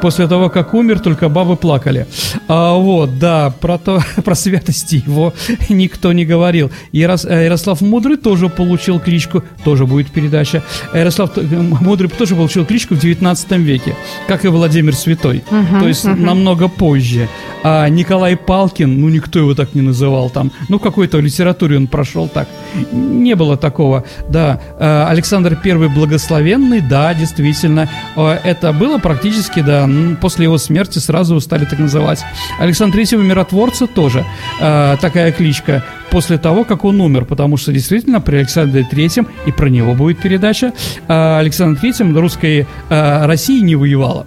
После 0.00 0.26
того, 0.28 0.50
как 0.50 0.74
умер, 0.74 1.00
только 1.00 1.28
бабы 1.28 1.56
плакали. 1.56 2.06
А, 2.48 2.74
вот, 2.74 3.18
да, 3.18 3.50
про, 3.60 3.78
то, 3.78 4.02
про 4.24 4.34
святости 4.34 5.02
его 5.06 5.32
никто 5.70 6.12
не 6.12 6.26
говорил. 6.26 6.70
Ярос- 6.92 7.26
э, 7.26 7.44
Ярослав 7.44 7.80
Мудрый 7.80 8.16
тоже 8.18 8.48
получил 8.48 9.00
кличку, 9.00 9.42
тоже 9.64 9.86
будет 9.86 10.10
передача. 10.10 10.62
Ярослав 10.92 11.30
э, 11.38 11.42
Мудрый 11.80 12.10
тоже 12.10 12.34
получил 12.36 12.66
кличку 12.66 12.94
в 12.94 12.98
19 13.00 13.50
веке, 13.52 13.96
как 14.28 14.44
и 14.44 14.48
Владимир 14.48 14.94
Святой. 14.94 15.42
то 15.80 15.88
есть 15.88 16.04
намного 16.04 16.68
позже. 16.68 17.28
А 17.62 17.88
Николай 17.88 18.36
Палкин, 18.36 19.00
ну 19.00 19.08
никто 19.08 19.38
его 19.38 19.54
так 19.54 19.74
не 19.74 19.80
называл 19.80 20.28
там. 20.28 20.50
Ну, 20.68 20.78
в 20.78 20.82
какой-то 20.82 21.18
литературе 21.20 21.78
он 21.78 21.86
прошел 21.86 22.28
так. 22.28 22.46
Не 22.92 23.34
было 23.36 23.56
такого. 23.56 24.04
Да, 24.28 24.60
Э, 24.78 25.06
Александр 25.08 25.56
Первый 25.56 25.88
Благословенный, 25.88 26.80
да, 26.82 27.14
действительно. 27.14 27.88
Это 28.16 28.72
было 28.72 28.98
практически, 28.98 29.60
да, 29.60 29.83
после 30.20 30.44
его 30.44 30.58
смерти 30.58 30.98
сразу 30.98 31.40
стали 31.40 31.64
так 31.64 31.78
называть. 31.78 32.24
Александр 32.58 32.94
Третьего 32.94 33.22
Миротворца 33.22 33.86
тоже 33.86 34.24
э, 34.60 34.96
такая 35.00 35.32
кличка 35.32 35.84
после 36.10 36.38
того, 36.38 36.64
как 36.64 36.84
он 36.84 37.00
умер, 37.00 37.24
потому 37.24 37.56
что 37.56 37.72
действительно 37.72 38.20
при 38.20 38.36
Александре 38.36 38.86
Третьем, 38.88 39.26
и 39.46 39.52
про 39.52 39.68
него 39.68 39.94
будет 39.94 40.18
передача, 40.18 40.72
э, 41.08 41.38
Александр 41.38 41.80
Третьем 41.80 42.16
русской 42.16 42.66
э, 42.88 43.26
России 43.26 43.60
не 43.60 43.76
воевала. 43.76 44.26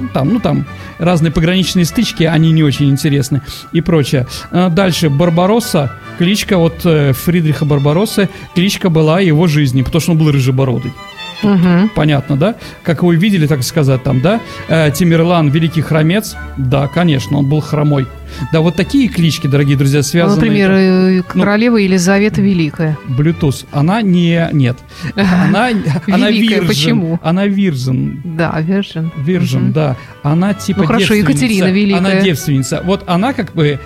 Ну, 0.00 0.08
Там, 0.12 0.28
ну 0.32 0.40
там 0.40 0.66
разные 0.98 1.30
пограничные 1.30 1.84
стычки, 1.84 2.24
они 2.24 2.52
не 2.52 2.62
очень 2.62 2.90
интересны 2.90 3.42
и 3.72 3.80
прочее. 3.80 4.26
А 4.50 4.68
Дальше 4.68 5.10
Барбаросса, 5.10 5.92
кличка 6.18 6.58
вот 6.58 6.80
э, 6.84 7.12
Фридриха 7.12 7.64
Барбароссы, 7.64 8.28
кличка 8.54 8.88
была 8.88 9.20
его 9.20 9.46
жизни, 9.46 9.82
потому 9.82 10.00
что 10.00 10.12
он 10.12 10.18
был 10.18 10.30
рыжебородый. 10.30 10.92
Мгм. 11.42 11.90
Понятно, 11.94 12.36
да? 12.36 12.54
Как 12.82 13.02
вы 13.02 13.16
видели, 13.16 13.46
так 13.46 13.62
сказать, 13.62 14.02
там, 14.02 14.20
да? 14.20 14.40
Э, 14.68 14.90
Тимирлан, 14.90 15.48
великий 15.48 15.80
хромец, 15.82 16.36
да, 16.56 16.86
конечно, 16.86 17.38
он 17.38 17.46
был 17.48 17.60
хромой. 17.60 18.06
Да, 18.52 18.60
вот 18.60 18.76
такие 18.76 19.08
клички, 19.08 19.48
дорогие 19.48 19.76
друзья, 19.76 19.98
Ну, 19.98 20.04
связаны. 20.04 20.36
Например, 20.36 20.70
э, 20.70 21.22
Ну, 21.34 21.40
королева 21.42 21.76
Елизавета 21.78 22.40
Великая. 22.40 22.96
Bluetooth, 23.08 23.66
она 23.72 24.02
не, 24.02 24.48
нет. 24.52 24.76
Она, 25.16 25.70
она 26.06 26.30
Великая, 26.30 26.62
почему? 26.62 27.18
Она 27.24 27.46
virgin, 27.48 28.20
Да. 28.24 28.54
Virgin, 28.60 29.58
Мгм. 29.58 29.72
да. 29.72 29.96
Она 30.22 30.54
типа 30.54 30.80
Ну, 30.82 30.86
хорошо. 30.86 31.14
Екатерина 31.14 31.72
Великая. 31.72 31.98
Она 31.98 32.20
девственница. 32.20 32.82
Вот 32.84 33.02
она 33.06 33.32
как 33.32 33.52
бы 33.52 33.80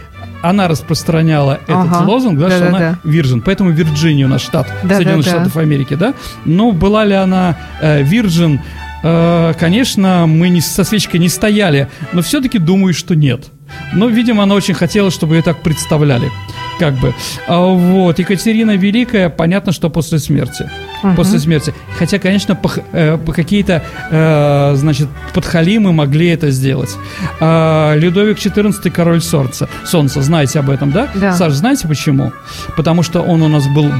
она 0.44 0.68
распространяла 0.68 1.60
этот 1.66 1.74
Ага. 1.90 2.04
лозунг, 2.04 2.38
да, 2.38 2.50
что 2.50 2.60
Да-да-да. 2.60 2.88
она 2.88 2.98
Virgin. 3.04 3.42
Поэтому 3.44 3.70
Вирджиния 3.70 4.26
у 4.26 4.28
нас 4.28 4.42
штат 4.42 4.66
Да-да-да. 4.66 4.96
Соединенных 4.96 5.26
Штатов 5.26 5.56
Америки, 5.56 5.94
да. 5.94 6.14
Но 6.44 6.72
была 6.72 7.04
ли 7.04 7.14
она 7.14 7.56
э, 7.80 8.02
Virgin? 8.02 8.58
Э, 9.02 9.52
конечно, 9.58 10.26
мы 10.26 10.48
не, 10.50 10.60
со 10.60 10.84
свечкой 10.84 11.20
не 11.20 11.28
стояли, 11.28 11.88
но 12.12 12.22
все-таки 12.22 12.58
думаю, 12.58 12.94
что 12.94 13.14
нет. 13.14 13.46
Но, 13.92 14.08
видимо, 14.08 14.42
она 14.42 14.54
очень 14.54 14.74
хотела, 14.74 15.10
чтобы 15.10 15.36
ее 15.36 15.42
так 15.42 15.62
представляли. 15.62 16.30
Как 16.78 16.94
бы. 16.94 17.14
А, 17.46 17.60
вот. 17.60 18.18
Екатерина 18.18 18.76
Великая, 18.76 19.28
понятно, 19.28 19.72
что 19.72 19.90
после 19.90 20.18
смерти. 20.18 20.68
Мгм. 21.02 21.16
После 21.16 21.38
смерти. 21.38 21.72
Хотя, 21.98 22.18
конечно, 22.18 22.58
э, 22.92 23.18
по- 23.18 23.32
какие-то, 23.32 23.82
э, 24.10 24.72
значит, 24.76 25.08
подхалимы 25.34 25.92
могли 25.92 26.28
это 26.28 26.50
сделать. 26.50 26.96
А, 27.40 27.94
Людовик 27.96 28.38
XIV 28.38 28.90
король 28.90 29.20
Солнца. 29.22 29.68
Солнца, 29.84 30.22
знаете 30.22 30.58
об 30.58 30.70
этом, 30.70 30.90
да? 30.90 31.08
Да. 31.14 31.32
Саш, 31.34 31.52
знаете 31.52 31.86
почему? 31.88 32.32
Потому 32.76 33.02
что 33.02 33.20
он 33.22 33.42
у 33.42 33.48
нас 33.48 33.66
был 33.68 33.90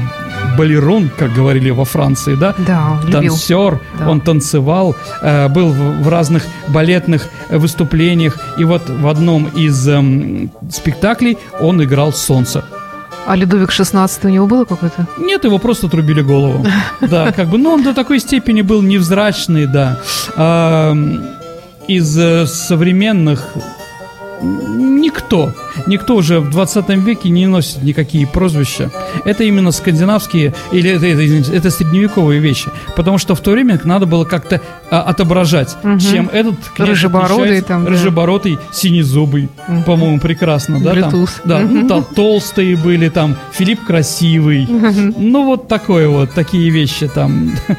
балерун, 0.57 1.09
как 1.17 1.33
говорили 1.33 1.69
во 1.71 1.85
Франции, 1.85 2.35
да? 2.35 2.53
Да, 2.57 2.99
танцор, 3.11 3.81
Да. 3.99 4.09
он 4.09 4.21
танцевал, 4.21 4.95
э, 5.21 5.47
был 5.47 5.69
в, 5.69 6.03
в 6.03 6.09
разных 6.09 6.43
балетных 6.69 7.27
э, 7.49 7.57
выступлениях, 7.57 8.37
и 8.57 8.63
вот 8.63 8.89
в 8.89 9.07
одном 9.07 9.45
из 9.45 9.87
эм, 9.87 10.49
спектаклей 10.71 11.37
он 11.59 11.81
играл 11.83 12.11
солнце. 12.13 12.63
А 13.25 13.35
Людовик 13.35 13.69
XVI 13.69 14.09
у 14.23 14.29
него 14.29 14.45
было 14.47 14.65
какое-то? 14.65 15.07
Нет, 15.17 15.43
его 15.45 15.57
просто 15.57 15.87
отрубили 15.87 16.21
голову. 16.21 16.65
Да, 17.01 17.31
как 17.31 17.49
бы, 17.49 17.57
ну 17.57 17.71
он 17.71 17.83
до 17.83 17.93
такой 17.93 18.19
степени 18.19 18.61
был 18.61 18.81
невзрачный, 18.81 19.67
да. 19.67 19.99
Из 21.87 22.17
э, 22.17 22.45
современных 22.47 23.53
никто, 24.41 25.53
никто 25.87 26.15
уже 26.15 26.39
в 26.39 26.49
20 26.49 26.89
веке 27.05 27.29
не 27.29 27.47
носит 27.47 27.83
никакие 27.83 28.27
прозвища. 28.27 28.91
Это 29.23 29.43
именно 29.43 29.71
скандинавские, 29.71 30.53
или 30.71 30.89
это, 30.91 31.05
это, 31.05 31.51
это 31.55 31.69
средневековые 31.71 32.39
вещи. 32.39 32.69
Потому 32.95 33.17
что 33.17 33.35
в 33.35 33.39
то 33.39 33.51
время 33.51 33.75
их 33.75 33.85
надо 33.85 34.05
было 34.05 34.25
как-то 34.25 34.61
а, 34.91 35.01
отображать, 35.01 35.75
Мгм. 35.83 35.99
чем 35.99 36.29
этот 36.31 36.55
князь 36.75 36.89
Рыжебородый 36.89 37.61
там, 37.61 37.85
да. 37.85 37.91
Рыжебородый, 37.91 38.57
синезубый, 38.71 39.49
Мгм. 39.67 39.83
по-моему, 39.83 40.19
прекрасно, 40.19 40.79
да? 40.79 40.93
там? 40.95 41.25
Да, 41.45 41.59
Мгм. 41.59 41.87
там 41.87 42.03
толстые 42.03 42.75
были, 42.75 43.09
там 43.09 43.35
Филипп 43.53 43.83
красивый. 43.85 44.67
Ну, 45.17 45.45
вот 45.45 45.67
такое 45.67 46.07
вот, 46.09 46.31
такие 46.33 46.69
вещи 46.69 47.07
там. 47.07 47.51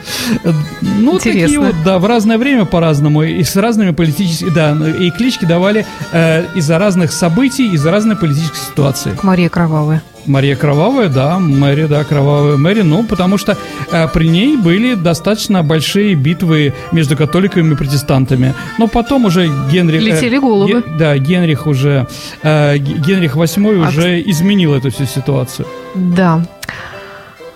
Ну, 0.98 1.18
такие 1.18 1.34
Интересно. 1.44 1.60
вот, 1.66 1.74
да, 1.84 1.98
в 1.98 2.06
разное 2.06 2.38
время 2.38 2.64
по-разному. 2.64 3.22
И 3.22 3.42
с 3.42 3.54
разными 3.56 3.90
политическими, 3.92 4.50
да, 4.50 4.76
и 4.98 5.10
клички 5.10 5.44
давали 5.44 5.86
э, 6.12 6.44
из-за 6.54 6.78
разных 6.78 7.12
событий, 7.12 7.68
из-за 7.74 7.90
разной 7.90 8.16
политической 8.16 8.58
ситуации. 8.58 9.12
Мария 9.22 9.48
Кровавая. 9.48 10.02
Мария 10.26 10.56
Кровавая, 10.56 11.08
да, 11.08 11.38
Мэри, 11.38 11.86
да, 11.86 12.02
Кровавая 12.02 12.56
Мэри, 12.56 12.82
ну, 12.82 13.04
потому 13.04 13.38
что 13.38 13.56
э, 13.92 14.08
при 14.08 14.28
ней 14.28 14.56
были 14.56 14.94
достаточно 14.94 15.62
большие 15.62 16.16
битвы 16.16 16.74
между 16.92 17.16
католиками 17.16 17.72
и 17.72 17.76
протестантами. 17.76 18.52
Но 18.78 18.88
потом 18.88 19.24
уже 19.26 19.48
Генрих... 19.70 20.00
э, 20.02 20.04
Летели 20.04 20.38
головы. 20.38 20.82
Ге- 20.82 20.82
да, 20.98 21.16
Генрих 21.18 21.66
уже... 21.68 22.08
э, 22.42 22.76
Генрих 22.78 23.36
VIII 23.36 23.84
А, 23.84 23.88
уже 23.88 24.20
изменил 24.22 24.74
эту 24.74 24.90
всю 24.90 25.04
ситуацию. 25.06 25.66
Да. 25.94 26.44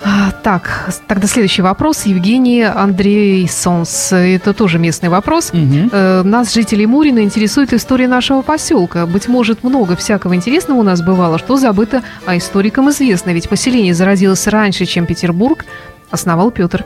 А, 0.03 0.31
Так, 0.43 0.91
тогда 1.07 1.27
следующий 1.27 1.63
вопрос. 1.63 2.07
Евгений 2.07 2.63
Андрейсонс. 2.63 4.13
Это 4.13 4.55
тоже 4.55 4.79
местный 4.79 5.11
вопрос. 5.11 5.53
Э, 5.53 6.23
Нас, 6.23 6.55
жителей 6.55 6.87
Мурина, 6.87 7.21
интересует 7.21 7.73
история 7.75 8.09
нашего 8.09 8.41
поселка. 8.43 9.07
Быть 9.07 9.29
может, 9.29 9.63
много 9.63 9.97
всякого 9.97 10.35
интересного 10.35 10.79
у 10.79 10.83
нас 10.83 11.03
бывало, 11.03 11.39
что 11.39 11.57
забыто, 11.57 12.03
а 12.25 12.37
историкам 12.37 12.89
известно. 12.91 13.31
Ведь 13.31 13.49
поселение 13.49 13.93
зародилось 13.95 14.47
раньше, 14.47 14.87
чем 14.87 15.05
Петербург. 15.07 15.65
Основал 16.11 16.51
Петр. 16.51 16.85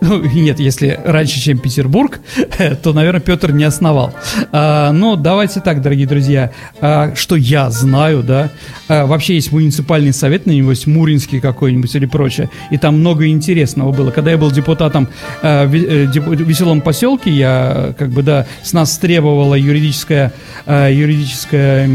Ну, 0.00 0.22
нет, 0.24 0.58
если 0.58 0.98
раньше, 1.04 1.38
чем 1.38 1.58
Петербург, 1.58 2.20
то, 2.82 2.92
наверное, 2.92 3.20
Петр 3.20 3.52
не 3.52 3.64
основал. 3.64 4.14
А, 4.50 4.92
но 4.92 5.16
давайте 5.16 5.60
так, 5.60 5.82
дорогие 5.82 6.06
друзья, 6.06 6.52
а, 6.80 7.14
что 7.14 7.36
я 7.36 7.70
знаю, 7.70 8.22
да, 8.22 8.50
а, 8.88 9.06
вообще 9.06 9.34
есть 9.34 9.52
муниципальный 9.52 10.14
совет, 10.14 10.46
на 10.46 10.52
него 10.52 10.70
есть 10.70 10.86
Муринский 10.86 11.40
какой-нибудь 11.40 11.94
или 11.94 12.06
прочее, 12.06 12.48
и 12.70 12.78
там 12.78 12.98
много 12.98 13.28
интересного 13.28 13.92
было. 13.92 14.10
Когда 14.10 14.30
я 14.30 14.38
был 14.38 14.50
депутатом 14.50 15.08
а, 15.42 15.66
в, 15.66 15.74
э, 15.74 16.06
в 16.06 16.40
веселом 16.40 16.80
поселке, 16.80 17.30
я, 17.30 17.94
как 17.98 18.08
бы, 18.08 18.22
да, 18.22 18.46
с 18.62 18.72
нас 18.72 18.96
требовала 18.96 19.54
юридическая, 19.54 20.32
а, 20.64 20.88
юридическая 20.88 21.88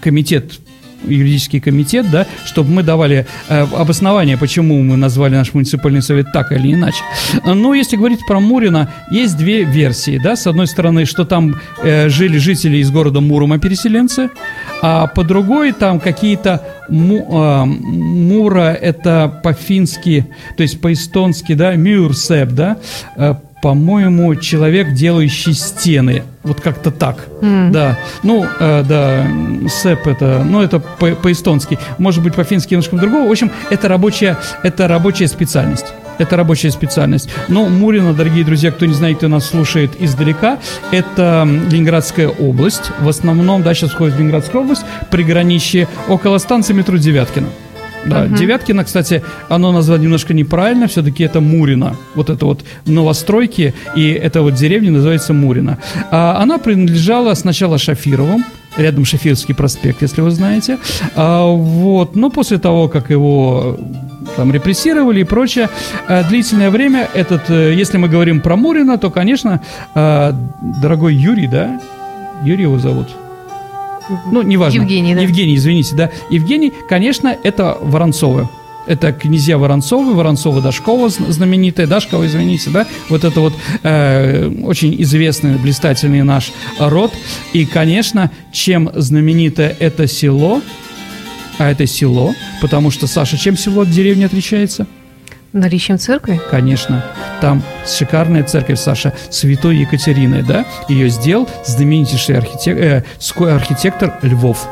комитет 0.00 0.52
юридический 1.06 1.60
комитет, 1.60 2.10
да, 2.10 2.26
чтобы 2.44 2.70
мы 2.70 2.82
давали 2.82 3.26
э, 3.48 3.66
обоснование, 3.76 4.36
почему 4.36 4.82
мы 4.82 4.96
назвали 4.96 5.34
наш 5.34 5.54
муниципальный 5.54 6.02
совет 6.02 6.32
так 6.32 6.52
или 6.52 6.74
иначе. 6.74 7.02
Но 7.44 7.74
если 7.74 7.96
говорить 7.96 8.20
про 8.26 8.40
Мурина, 8.40 8.92
есть 9.10 9.36
две 9.36 9.64
версии, 9.64 10.18
да, 10.22 10.36
с 10.36 10.46
одной 10.46 10.66
стороны, 10.66 11.04
что 11.04 11.24
там 11.24 11.56
э, 11.82 12.08
жили 12.08 12.38
жители 12.38 12.78
из 12.78 12.90
города 12.90 13.20
Мурома 13.20 13.58
переселенцы, 13.58 14.30
а 14.82 15.06
по 15.06 15.24
другой 15.24 15.72
там 15.72 16.00
какие-то 16.00 16.62
му, 16.88 17.26
э, 17.30 17.64
Мура 17.64 18.72
это 18.72 19.40
по-фински, 19.42 20.26
то 20.56 20.62
есть 20.62 20.80
по-эстонски, 20.80 21.54
да, 21.54 21.74
Мюрсеп, 21.74 22.50
да, 22.50 22.78
э, 23.16 23.34
по-моему, 23.66 24.36
человек, 24.36 24.92
делающий 24.92 25.52
стены. 25.52 26.22
Вот 26.44 26.60
как-то 26.60 26.92
так. 26.92 27.26
Mm. 27.42 27.72
Да. 27.72 27.98
Ну, 28.22 28.46
э, 28.60 28.84
да, 28.88 29.26
СЭП 29.68 30.06
это, 30.06 30.44
ну, 30.48 30.62
это 30.62 30.78
по- 30.78 31.16
по-эстонски. 31.16 31.76
Может 31.98 32.22
быть, 32.22 32.36
по-фински 32.36 32.74
немножко 32.74 32.96
другого. 32.96 33.26
В 33.26 33.30
общем, 33.32 33.50
это 33.70 33.88
рабочая, 33.88 34.38
это 34.62 34.86
рабочая 34.86 35.26
специальность. 35.26 35.86
Это 36.18 36.36
рабочая 36.36 36.70
специальность. 36.70 37.28
Но 37.48 37.68
Мурина, 37.68 38.14
дорогие 38.14 38.44
друзья, 38.44 38.70
кто 38.70 38.86
не 38.86 38.94
знает, 38.94 39.16
кто 39.16 39.26
нас 39.26 39.46
слушает 39.46 40.00
издалека, 40.00 40.60
это 40.92 41.42
Ленинградская 41.44 42.28
область. 42.28 42.92
В 43.00 43.08
основном, 43.08 43.64
да, 43.64 43.74
сейчас 43.74 43.90
входит 43.90 44.14
в 44.14 44.18
Ленинградская 44.18 44.62
область, 44.62 44.84
приграничье 45.10 45.88
около 46.08 46.38
станции 46.38 46.72
метро 46.72 46.98
Девяткина. 46.98 47.48
Да, 48.08 48.24
угу. 48.24 48.36
Девяткино, 48.36 48.84
кстати, 48.84 49.22
оно 49.48 49.72
названо 49.72 50.02
немножко 50.02 50.34
неправильно, 50.34 50.86
все-таки 50.86 51.24
это 51.24 51.40
Мурина. 51.40 51.96
Вот 52.14 52.30
это 52.30 52.46
вот 52.46 52.60
новостройки, 52.86 53.74
и 53.94 54.10
эта 54.10 54.42
вот 54.42 54.54
деревня 54.54 54.92
называется 54.92 55.32
Мурина. 55.32 55.78
А 56.10 56.40
она 56.40 56.58
принадлежала 56.58 57.34
сначала 57.34 57.78
Шафировым, 57.78 58.44
рядом 58.76 59.04
Шафировский 59.04 59.54
проспект, 59.54 60.02
если 60.02 60.20
вы 60.20 60.30
знаете. 60.30 60.78
А, 61.14 61.46
вот, 61.46 62.14
но 62.14 62.30
после 62.30 62.58
того, 62.58 62.88
как 62.88 63.10
его 63.10 63.78
там 64.36 64.52
репрессировали 64.52 65.20
и 65.20 65.24
прочее, 65.24 65.68
а, 66.08 66.22
длительное 66.24 66.70
время 66.70 67.08
этот, 67.14 67.48
э, 67.48 67.74
если 67.74 67.96
мы 67.96 68.08
говорим 68.08 68.40
про 68.40 68.56
Мурина, 68.56 68.98
то, 68.98 69.10
конечно, 69.10 69.62
дорогой 69.94 71.14
Юрий, 71.14 71.46
да, 71.46 71.80
Юрий 72.44 72.62
его 72.62 72.78
зовут, 72.78 73.08
ну, 74.30 74.42
неважно. 74.42 74.80
Евгений, 74.80 75.14
да. 75.14 75.22
Евгений, 75.22 75.56
извините, 75.56 75.94
да. 75.94 76.10
Евгений, 76.30 76.72
конечно, 76.88 77.36
это 77.42 77.76
Воронцовы. 77.80 78.48
Это 78.86 79.12
князья 79.12 79.58
Воронцовы, 79.58 80.14
Воронцова 80.14 80.60
Дашкова 80.60 81.08
знаменитая, 81.08 81.88
Дашкова, 81.88 82.24
извините, 82.26 82.70
да, 82.70 82.86
вот 83.08 83.24
это 83.24 83.40
вот 83.40 83.52
э, 83.82 84.48
очень 84.62 84.94
известный, 85.02 85.56
блистательный 85.56 86.22
наш 86.22 86.52
род. 86.78 87.12
И, 87.52 87.66
конечно, 87.66 88.30
чем 88.52 88.90
знаменитое 88.94 89.76
это 89.80 90.06
село, 90.06 90.62
а 91.58 91.70
это 91.70 91.86
село, 91.86 92.32
потому 92.60 92.92
что, 92.92 93.08
Саша, 93.08 93.36
чем 93.36 93.56
село 93.56 93.82
от 93.82 93.90
деревни 93.90 94.24
отличается? 94.24 94.86
Наличием 95.56 95.98
церкви? 95.98 96.40
Конечно. 96.50 97.04
Там 97.40 97.62
шикарная 97.86 98.44
церковь, 98.44 98.78
Саша, 98.78 99.12
Святой 99.30 99.76
Екатерины, 99.76 100.42
да? 100.42 100.64
Ее 100.88 101.08
сделал 101.08 101.48
знаменитейший 101.64 102.38
архитек... 102.38 102.76
э, 102.78 103.02
архитектор 103.52 104.18
Львов. 104.22 104.68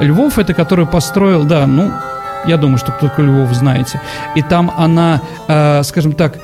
Львов 0.00 0.38
это 0.38 0.52
который 0.52 0.86
построил, 0.86 1.44
да, 1.44 1.66
ну, 1.66 1.90
я 2.46 2.56
думаю, 2.56 2.78
что 2.78 2.92
только 2.92 3.22
Львов 3.22 3.52
знаете. 3.54 4.00
И 4.34 4.42
там 4.42 4.72
она, 4.76 5.20
э, 5.48 5.82
скажем 5.84 6.12
так, 6.12 6.34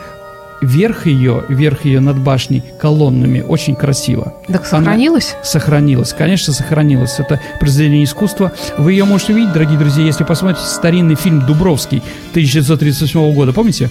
верх 0.63 1.07
ее, 1.07 1.45
верх 1.49 1.85
ее 1.85 2.01
над 2.01 2.19
башней 2.19 2.63
колоннами 2.81 3.41
очень 3.41 3.75
красиво. 3.75 4.35
Так 4.49 4.65
сохранилась? 4.65 5.35
Она 5.35 5.45
сохранилась, 5.45 6.15
конечно, 6.17 6.53
сохранилась. 6.53 7.19
Это 7.19 7.41
произведение 7.61 8.05
искусства. 8.05 8.53
Вы 8.79 8.93
ее 8.93 9.05
можете 9.05 9.33
увидеть, 9.33 9.53
дорогие 9.53 9.79
друзья, 9.79 10.05
если 10.05 10.25
посмотрите 10.25 10.67
старинный 10.67 11.17
фильм 11.17 11.45
«Дубровский» 11.47 12.03
1938 12.31 13.35
года. 13.35 13.53
Помните? 13.53 13.91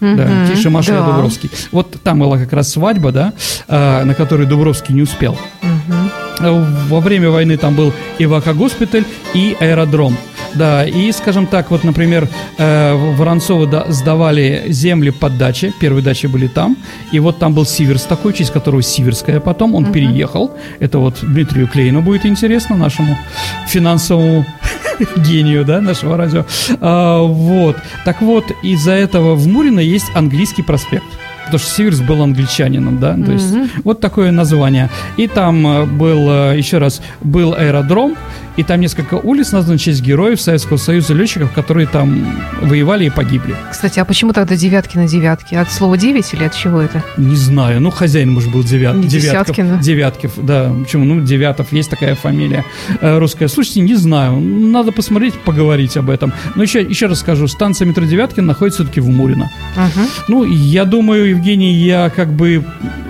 Mm-hmm. 0.00 0.16
Да, 0.16 0.54
Тише 0.54 0.70
Маша 0.70 0.92
да. 0.92 1.06
Дубровский. 1.06 1.50
Вот 1.70 1.96
там 2.02 2.18
была 2.18 2.36
как 2.38 2.52
раз 2.52 2.70
свадьба, 2.70 3.12
да, 3.12 3.32
э, 3.68 4.04
на 4.04 4.14
которой 4.14 4.46
Дубровский 4.46 4.94
не 4.94 5.02
успел. 5.02 5.38
Mm-hmm. 5.62 6.88
Во 6.88 7.00
время 7.00 7.30
войны 7.30 7.56
там 7.56 7.74
был 7.74 7.92
и 8.18 8.26
госпиталь, 8.26 9.04
и 9.34 9.56
аэродром. 9.60 10.16
Да, 10.54 10.84
и, 10.84 11.10
скажем 11.12 11.46
так, 11.46 11.70
вот, 11.70 11.84
например, 11.84 12.28
э, 12.58 12.94
Воронцовы 13.16 13.66
да, 13.66 13.86
сдавали 13.88 14.64
земли 14.68 15.10
под 15.10 15.36
дачи, 15.36 15.72
первые 15.80 16.02
дачи 16.02 16.26
были 16.26 16.46
там, 16.46 16.76
и 17.12 17.18
вот 17.18 17.38
там 17.38 17.54
был 17.54 17.64
Сиверс 17.64 18.02
такой, 18.02 18.32
через 18.32 18.50
которого 18.50 18.82
Сиверская 18.82 19.40
потом, 19.40 19.74
он 19.74 19.86
uh-huh. 19.86 19.92
переехал, 19.92 20.52
это 20.78 20.98
вот 20.98 21.18
Дмитрию 21.22 21.66
Клейну 21.66 22.02
будет 22.02 22.24
интересно, 22.26 22.76
нашему 22.76 23.18
финансовому 23.66 24.46
гению, 25.16 25.64
да, 25.64 25.80
нашего 25.80 26.16
радио. 26.16 26.46
А, 26.80 27.22
вот, 27.22 27.76
так 28.04 28.22
вот, 28.22 28.44
из-за 28.62 28.92
этого 28.92 29.34
в 29.34 29.46
Мурино 29.48 29.80
есть 29.80 30.06
английский 30.14 30.62
проспект 30.62 31.06
потому 31.44 31.58
что 31.58 31.70
Сиверс 31.70 32.00
был 32.00 32.22
англичанином, 32.22 32.98
да, 32.98 33.12
то 33.12 33.18
mm-hmm. 33.18 33.32
есть 33.32 33.54
вот 33.84 34.00
такое 34.00 34.30
название. 34.30 34.90
И 35.16 35.26
там 35.26 35.66
э, 35.66 35.84
был, 35.86 36.30
э, 36.30 36.56
еще 36.56 36.78
раз, 36.78 37.02
был 37.20 37.54
аэродром, 37.54 38.16
и 38.56 38.62
там 38.62 38.80
несколько 38.80 39.14
улиц 39.14 39.52
названы 39.52 39.78
в 39.78 39.80
честь 39.80 40.02
героев 40.02 40.40
Советского 40.40 40.76
Союза 40.76 41.14
летчиков, 41.14 41.52
которые 41.52 41.86
там 41.86 42.26
воевали 42.62 43.06
и 43.06 43.10
погибли. 43.10 43.56
Кстати, 43.70 43.98
а 43.98 44.04
почему 44.04 44.32
тогда 44.32 44.56
девятки 44.56 44.96
на 44.96 45.08
девятке? 45.08 45.58
От 45.58 45.70
слова 45.72 45.96
девять 45.96 46.32
или 46.34 46.44
от 46.44 46.54
чего 46.54 46.80
это? 46.80 47.02
Не 47.16 47.36
знаю. 47.36 47.80
Ну, 47.80 47.90
хозяин, 47.90 48.32
может, 48.32 48.52
был 48.52 48.62
девят... 48.62 48.96
Не 48.96 49.08
девятков. 49.08 49.56
Десяткин, 49.56 49.80
Девятков, 49.80 50.32
да. 50.36 50.72
Почему? 50.82 51.04
Ну, 51.04 51.20
Девятов, 51.20 51.72
есть 51.72 51.90
такая 51.90 52.14
фамилия 52.14 52.64
э, 53.00 53.18
русская. 53.18 53.48
Слушайте, 53.48 53.80
не 53.80 53.94
знаю. 53.94 54.38
Надо 54.38 54.92
посмотреть, 54.92 55.34
поговорить 55.34 55.96
об 55.96 56.10
этом. 56.10 56.32
Но 56.54 56.62
еще, 56.62 56.82
еще 56.82 57.06
раз 57.06 57.20
скажу, 57.20 57.48
станция 57.48 57.86
метро 57.86 58.04
Девяткин 58.04 58.46
находится 58.46 58.82
все-таки 58.82 59.00
в 59.00 59.08
Мурино. 59.08 59.50
Угу. 59.76 60.06
Ну, 60.28 60.44
я 60.44 60.84
думаю, 60.84 61.30
Евгений, 61.30 61.72
я 61.74 62.10
как 62.10 62.32
бы 62.32 62.64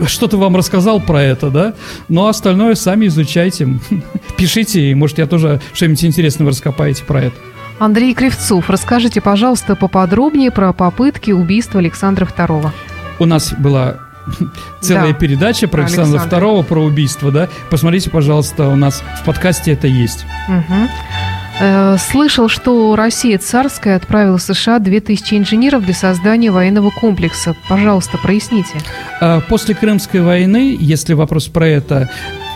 что-то 0.06 0.36
вам 0.36 0.56
рассказал 0.56 1.00
про 1.00 1.22
это, 1.22 1.50
да? 1.50 1.74
Но 2.08 2.28
остальное 2.28 2.74
сами 2.74 3.06
изучайте, 3.06 3.68
пишите, 4.36 4.90
и, 4.90 4.94
может, 4.94 5.18
я 5.18 5.26
тоже 5.34 5.60
что-нибудь 5.72 6.04
интересное 6.04 6.44
вы 6.44 6.50
раскопаете 6.50 7.02
про 7.02 7.22
это. 7.22 7.36
Андрей 7.80 8.14
Кривцов, 8.14 8.70
расскажите, 8.70 9.20
пожалуйста, 9.20 9.74
поподробнее 9.74 10.52
про 10.52 10.72
попытки 10.72 11.32
убийства 11.32 11.80
Александра 11.80 12.24
II. 12.24 12.70
У 13.18 13.24
нас 13.24 13.52
была 13.52 13.96
целая 14.80 15.12
да, 15.12 15.18
передача 15.18 15.66
про, 15.66 15.82
Александра. 15.82 16.20
II, 16.20 16.62
про 16.62 16.84
убийство, 16.84 17.32
да? 17.32 17.48
Посмотрите, 17.68 18.10
пожалуйста, 18.10 18.68
у 18.68 18.76
нас 18.76 19.02
в 19.20 19.24
подкасте 19.24 19.72
это 19.72 19.88
есть. 19.88 20.24
Угу. 20.48 21.98
Слышал, 21.98 22.48
что 22.48 22.94
Россия 22.94 23.38
царская 23.38 23.96
отправила 23.96 24.38
в 24.38 24.42
США 24.42 24.78
2000 24.78 25.34
инженеров 25.34 25.84
для 25.84 25.94
создания 25.94 26.52
военного 26.52 26.90
комплекса. 26.90 27.56
Пожалуйста, 27.68 28.18
проясните. 28.18 28.78
Э, 29.24 29.40
после 29.48 29.74
Крымской 29.74 30.20
войны, 30.20 30.76
если 30.78 31.14
вопрос 31.14 31.46
про 31.46 31.66
это, 31.66 32.10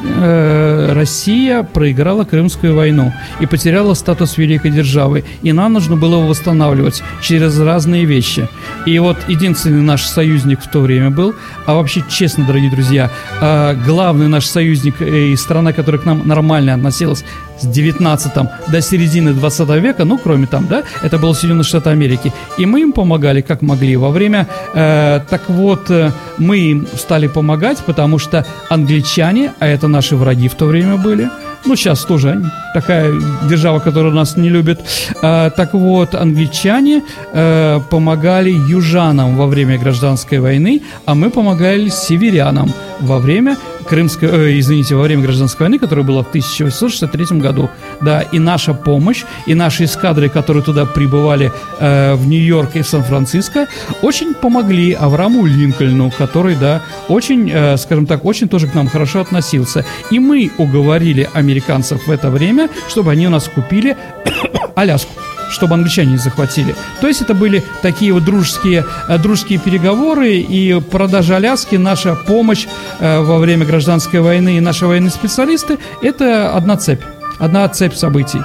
э, 0.04 0.92
Россия 0.92 1.62
проиграла 1.62 2.24
Крымскую 2.24 2.74
войну 2.74 3.12
и 3.40 3.46
потеряла 3.46 3.94
статус 3.94 4.36
великой 4.36 4.70
державы. 4.70 5.24
И 5.42 5.52
нам 5.52 5.72
нужно 5.72 5.96
было 5.96 6.18
его 6.18 6.26
восстанавливать 6.26 7.02
через 7.22 7.58
разные 7.58 8.04
вещи. 8.04 8.48
И 8.84 8.98
вот 8.98 9.16
единственный 9.28 9.80
наш 9.80 10.04
союзник 10.04 10.60
в 10.60 10.70
то 10.70 10.80
время 10.80 11.10
был, 11.10 11.34
а 11.64 11.74
вообще, 11.74 12.02
честно, 12.10 12.44
дорогие 12.44 12.70
друзья, 12.70 13.10
э, 13.40 13.74
главный 13.86 14.28
наш 14.28 14.44
союзник 14.44 15.00
и 15.00 15.36
страна, 15.36 15.72
которая 15.72 16.02
к 16.02 16.04
нам 16.04 16.28
нормально 16.28 16.74
относилась 16.74 17.24
с 17.60 17.66
19 17.66 18.48
до 18.68 18.80
середины 18.80 19.32
20 19.32 19.80
века, 19.80 20.04
ну, 20.04 20.18
кроме 20.18 20.46
там, 20.46 20.66
да, 20.66 20.84
это 21.02 21.18
было 21.18 21.32
Соединенные 21.32 21.64
Штаты 21.64 21.90
Америки. 21.90 22.32
И 22.58 22.66
мы 22.66 22.80
им 22.80 22.92
помогали, 22.92 23.40
как 23.40 23.62
могли. 23.62 23.96
Во 23.96 24.10
время, 24.10 24.46
э, 24.74 25.20
так 25.28 25.48
вот, 25.48 25.90
э, 25.90 26.12
им 26.58 26.86
стали 26.96 27.26
помогать, 27.26 27.78
потому 27.86 28.18
что 28.18 28.44
англичане, 28.68 29.52
а 29.58 29.66
это 29.66 29.88
наши 29.88 30.16
враги 30.16 30.48
в 30.48 30.54
то 30.54 30.66
время 30.66 30.96
были, 30.96 31.30
ну, 31.64 31.76
сейчас 31.76 32.04
тоже 32.04 32.42
такая 32.72 33.12
держава, 33.48 33.78
которая 33.80 34.12
нас 34.12 34.36
не 34.36 34.48
любит. 34.48 34.80
А, 35.22 35.50
так 35.50 35.74
вот, 35.74 36.14
англичане 36.14 37.02
а, 37.32 37.80
помогали 37.80 38.50
южанам 38.50 39.36
во 39.36 39.46
время 39.46 39.78
гражданской 39.78 40.38
войны, 40.38 40.82
а 41.04 41.14
мы 41.14 41.30
помогали 41.30 41.88
северянам 41.88 42.72
во 43.00 43.18
время 43.18 43.56
Крымской, 43.88 44.28
э, 44.28 44.58
извините, 44.58 44.94
во 44.94 45.02
время 45.02 45.22
гражданской 45.22 45.64
войны, 45.64 45.78
которая 45.78 46.04
была 46.04 46.22
в 46.22 46.28
1863 46.28 47.40
году, 47.40 47.70
да, 48.00 48.22
и 48.22 48.38
наша 48.38 48.74
помощь, 48.74 49.24
и 49.46 49.54
наши 49.54 49.84
эскадры, 49.84 50.28
которые 50.28 50.62
туда 50.62 50.84
прибывали 50.84 51.52
э, 51.78 52.14
в 52.14 52.26
Нью-Йорк 52.26 52.76
и 52.76 52.82
Сан-Франциско, 52.82 53.66
очень 54.02 54.34
помогли 54.34 54.92
Аврааму 54.92 55.46
Линкольну, 55.46 56.12
который, 56.16 56.54
да, 56.54 56.82
очень, 57.08 57.50
э, 57.50 57.76
скажем 57.76 58.06
так, 58.06 58.24
очень 58.24 58.48
тоже 58.48 58.66
к 58.66 58.74
нам 58.74 58.88
хорошо 58.88 59.20
относился. 59.20 59.84
И 60.10 60.18
мы 60.18 60.50
уговорили 60.58 61.28
американцев 61.32 62.06
в 62.06 62.10
это 62.10 62.30
время, 62.30 62.68
чтобы 62.88 63.12
они 63.12 63.26
у 63.26 63.30
нас 63.30 63.48
купили 63.48 63.96
Аляску 64.74 65.12
чтобы 65.50 65.74
англичане 65.74 66.12
не 66.12 66.18
захватили. 66.18 66.74
То 67.00 67.08
есть 67.08 67.22
это 67.22 67.34
были 67.34 67.64
такие 67.82 68.12
вот 68.12 68.24
дружеские, 68.24 68.84
э, 69.08 69.18
дружеские 69.18 69.58
переговоры 69.58 70.36
и 70.36 70.80
продажа 70.80 71.36
Аляски, 71.36 71.76
наша 71.76 72.14
помощь 72.14 72.66
э, 73.00 73.20
во 73.20 73.38
время 73.38 73.66
гражданской 73.66 74.20
войны 74.20 74.58
и 74.58 74.60
наши 74.60 74.86
военные 74.86 75.10
специалисты– 75.10 75.78
это 76.02 76.54
одна 76.54 76.76
цепь, 76.76 77.02
одна 77.38 77.68
цепь 77.68 77.94
событий. 77.94 78.40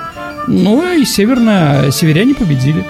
Ну 0.47 0.93
и 0.93 1.05
северная, 1.05 1.91
северяне 1.91 2.35
победили. 2.35 2.85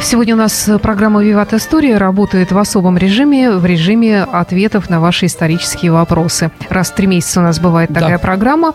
Сегодня 0.00 0.34
у 0.34 0.38
нас 0.38 0.70
программа 0.80 1.24
«Виват 1.24 1.52
История» 1.52 1.98
работает 1.98 2.52
в 2.52 2.58
особом 2.58 2.96
режиме, 2.96 3.50
в 3.50 3.66
режиме 3.66 4.22
ответов 4.22 4.88
на 4.88 5.00
ваши 5.00 5.26
исторические 5.26 5.90
вопросы. 5.90 6.50
Раз 6.70 6.90
в 6.90 6.94
три 6.94 7.08
месяца 7.08 7.40
у 7.40 7.42
нас 7.42 7.58
бывает 7.58 7.92
такая 7.92 8.16
да. 8.16 8.18
программа. 8.18 8.74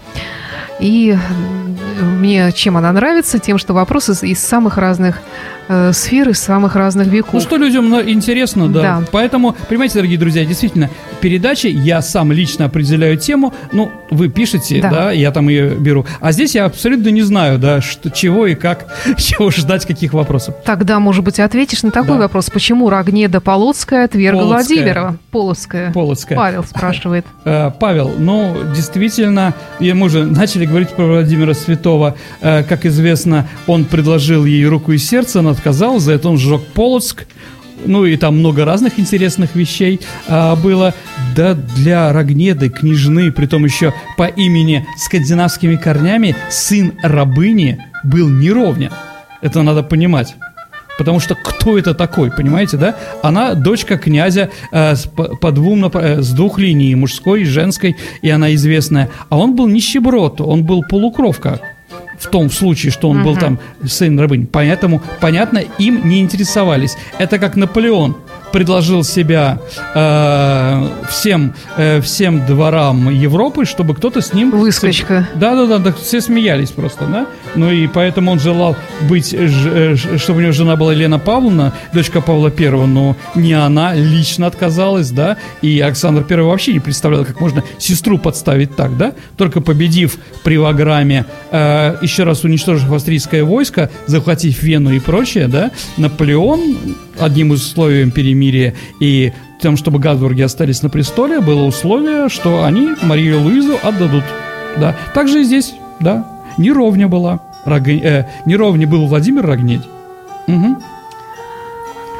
И 0.79 1.17
мне 2.23 2.53
чем 2.53 2.77
она 2.77 2.93
нравится? 2.93 3.37
Тем, 3.37 3.57
что 3.57 3.73
вопросы 3.73 4.13
из 4.25 4.39
самых 4.39 4.77
разных 4.77 5.21
э, 5.67 5.91
сфер, 5.91 6.29
из 6.29 6.39
самых 6.39 6.75
разных 6.75 7.07
веков. 7.07 7.33
Ну, 7.33 7.39
что 7.41 7.57
людям 7.57 7.93
интересно, 7.99 8.69
да. 8.69 8.81
да. 8.81 9.03
Поэтому, 9.11 9.55
понимаете, 9.67 9.95
дорогие 9.95 10.17
друзья, 10.17 10.45
действительно, 10.45 10.89
передачи 11.19 11.67
я 11.67 12.01
сам 12.01 12.31
лично 12.31 12.65
определяю 12.65 13.17
тему. 13.17 13.53
Ну, 13.73 13.91
вы 14.09 14.29
пишете, 14.29 14.81
да, 14.81 14.89
да 14.89 15.11
я 15.11 15.31
там 15.31 15.49
ее 15.49 15.75
беру. 15.75 16.05
А 16.21 16.31
здесь 16.31 16.55
я 16.55 16.65
абсолютно 16.65 17.09
не 17.09 17.21
знаю, 17.23 17.59
да, 17.59 17.81
что, 17.81 18.09
чего 18.09 18.47
и 18.47 18.55
как, 18.55 18.87
чего 19.17 19.51
ждать, 19.51 19.85
каких 19.85 20.13
вопросов. 20.13 20.55
Тогда, 20.65 20.99
может 20.99 21.23
быть, 21.23 21.39
ответишь 21.39 21.83
на 21.83 21.91
такой 21.91 22.15
да. 22.15 22.23
вопрос. 22.23 22.49
Почему 22.49 22.89
Рогнеда 22.89 23.41
Полоцкая 23.41 24.05
отвергла 24.05 24.41
Полоцкая. 24.41 24.77
Владимирова? 24.77 25.17
Полоцкая. 25.31 25.91
Полоцкая. 25.91 26.37
Павел 26.37 26.63
спрашивает. 26.63 27.25
Э, 27.45 27.71
Павел, 27.77 28.13
ну, 28.17 28.55
действительно, 28.73 29.53
мы 29.79 30.05
уже 30.05 30.23
начали 30.25 30.65
говорить 30.65 30.89
про 30.89 31.05
Владимира 31.05 31.53
Святого. 31.53 32.12
Э, 32.41 32.63
как 32.63 32.85
известно, 32.85 33.47
он 33.67 33.85
предложил 33.85 34.45
ей 34.45 34.65
руку 34.65 34.91
и 34.91 34.97
сердце, 34.97 35.39
она 35.39 35.51
отказалась, 35.51 36.03
за 36.03 36.13
это 36.13 36.29
он 36.29 36.37
сжег 36.37 36.61
Полоцк. 36.73 37.25
Ну 37.85 38.05
и 38.05 38.15
там 38.17 38.37
много 38.37 38.65
разных 38.65 38.99
интересных 38.99 39.55
вещей 39.55 39.99
а, 40.27 40.55
было. 40.55 40.93
Да 41.35 41.53
для 41.53 42.13
Рогнеды, 42.13 42.69
княжны, 42.69 43.31
притом 43.31 43.65
еще 43.65 43.93
по 44.17 44.27
имени 44.27 44.85
скандинавскими 44.97 45.75
корнями, 45.75 46.35
сын 46.49 46.93
рабыни 47.01 47.79
был 48.03 48.29
неровня. 48.29 48.91
Это 49.41 49.61
надо 49.63 49.83
понимать. 49.83 50.35
Потому 50.97 51.19
что 51.19 51.35
кто 51.35 51.77
это 51.77 51.95
такой, 51.95 52.31
понимаете, 52.31 52.77
да? 52.77 52.95
Она 53.23 53.55
дочка 53.55 53.97
князя 53.97 54.51
э, 54.71 54.95
с, 54.95 55.05
по, 55.05 55.35
по 55.35 55.51
двум, 55.51 55.85
э, 55.85 56.21
с 56.21 56.31
двух 56.31 56.59
линий, 56.59 56.93
мужской 56.93 57.41
и 57.41 57.45
женской, 57.45 57.97
и 58.21 58.29
она 58.29 58.53
известная. 58.53 59.09
А 59.29 59.37
он 59.37 59.55
был 59.55 59.67
нищеброд, 59.67 60.39
он 60.39 60.63
был 60.63 60.83
полукровка 60.83 61.59
в 62.17 62.27
том 62.27 62.49
случае, 62.49 62.91
что 62.91 63.09
он 63.09 63.19
uh-huh. 63.19 63.23
был 63.23 63.37
там 63.37 63.59
сын 63.85 64.19
рабынь. 64.19 64.47
Поэтому, 64.51 65.01
понятно, 65.19 65.59
им 65.79 66.07
не 66.07 66.21
интересовались. 66.21 66.95
Это 67.19 67.39
как 67.39 67.55
Наполеон 67.55 68.15
предложил 68.53 69.03
себя 69.03 69.57
э, 69.95 70.87
всем, 71.09 71.53
э, 71.75 71.99
всем 72.01 72.45
дворам 72.45 73.09
Европы, 73.09 73.65
чтобы 73.65 73.95
кто-то 73.95 74.21
с 74.21 74.31
ним... 74.31 74.51
Выскочка. 74.51 75.27
Да-да-да, 75.35 75.79
да, 75.79 75.91
все 75.91 76.21
смеялись 76.21 76.69
просто, 76.69 77.05
да? 77.05 77.25
Ну 77.55 77.71
и 77.71 77.87
поэтому 77.87 78.31
он 78.31 78.39
желал 78.39 78.75
быть, 79.09 79.31
ж, 79.31 79.95
ж, 79.95 80.19
чтобы 80.19 80.39
у 80.39 80.41
него 80.41 80.51
жена 80.51 80.75
была 80.75 80.93
Елена 80.93 81.17
Павловна, 81.17 81.73
дочка 81.93 82.21
Павла 82.21 82.51
Первого, 82.51 82.85
но 82.85 83.17
не 83.33 83.53
она 83.53 83.95
лично 83.95 84.45
отказалась, 84.45 85.09
да? 85.09 85.37
И 85.63 85.79
Александр 85.79 86.23
Первый 86.23 86.45
вообще 86.45 86.73
не 86.73 86.79
представлял, 86.79 87.25
как 87.25 87.41
можно 87.41 87.63
сестру 87.79 88.19
подставить 88.19 88.75
так, 88.75 88.95
да? 88.97 89.13
Только 89.35 89.61
победив 89.61 90.17
при 90.43 90.57
Ваграме, 90.57 91.25
э, 91.49 91.97
еще 92.03 92.23
раз 92.23 92.43
уничтожив 92.43 92.91
австрийское 92.91 93.43
войско, 93.43 93.89
захватив 94.05 94.61
Вену 94.61 94.91
и 94.91 94.99
прочее, 94.99 95.47
да? 95.47 95.71
Наполеон 95.97 96.77
одним 97.19 97.53
из 97.53 97.61
условий 97.61 98.09
перемирия 98.11 98.73
и 98.99 99.33
тем, 99.61 99.77
чтобы 99.77 99.99
Габсбурги 99.99 100.41
остались 100.41 100.81
на 100.83 100.89
престоле, 100.89 101.39
было 101.39 101.63
условие, 101.63 102.29
что 102.29 102.63
они 102.63 102.89
Марию 103.01 103.41
Луизу 103.41 103.77
отдадут. 103.81 104.23
Да. 104.77 104.95
Также 105.13 105.41
и 105.41 105.43
здесь, 105.43 105.73
да, 105.99 106.27
неровня 106.57 107.07
была. 107.07 107.39
Рог... 107.65 107.87
Э, 107.87 108.27
неровня 108.45 108.87
был 108.87 109.07
Владимир 109.07 109.45
Рогнедь. 109.45 109.83
Угу. 110.47 110.77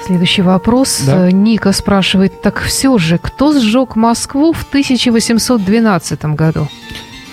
Следующий 0.06 0.42
вопрос. 0.42 1.02
Да. 1.06 1.32
Ника 1.32 1.72
спрашивает, 1.72 2.42
так 2.42 2.62
все 2.62 2.98
же, 2.98 3.18
кто 3.18 3.58
сжег 3.58 3.96
Москву 3.96 4.54
в 4.54 4.64
1812 4.64 6.26
году? 6.26 6.68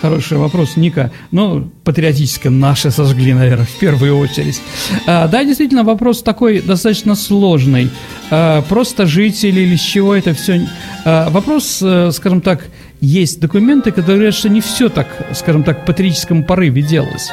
Хороший 0.00 0.38
вопрос, 0.38 0.76
Ника. 0.76 1.10
Ну, 1.30 1.70
патриотическое 1.84 2.50
наши 2.50 2.90
сожгли, 2.90 3.34
наверное, 3.34 3.66
в 3.66 3.78
первую 3.78 4.16
очередь. 4.16 4.60
А, 5.06 5.28
да, 5.28 5.44
действительно, 5.44 5.84
вопрос 5.84 6.22
такой 6.22 6.62
достаточно 6.62 7.14
сложный. 7.14 7.90
А, 8.30 8.62
просто 8.62 9.06
жители 9.06 9.60
или 9.60 9.76
с 9.76 9.80
чего 9.80 10.14
это 10.14 10.32
все... 10.32 10.66
А, 11.04 11.28
вопрос, 11.28 11.80
а, 11.82 12.10
скажем 12.12 12.40
так, 12.40 12.66
есть 13.00 13.40
документы, 13.40 13.90
которые 13.90 14.16
говорят, 14.16 14.34
что 14.34 14.48
не 14.48 14.60
все 14.60 14.88
так, 14.88 15.06
скажем 15.32 15.62
так, 15.62 15.82
в 15.82 15.86
патриотическом 15.86 16.44
порыве 16.44 16.82
делалось. 16.82 17.30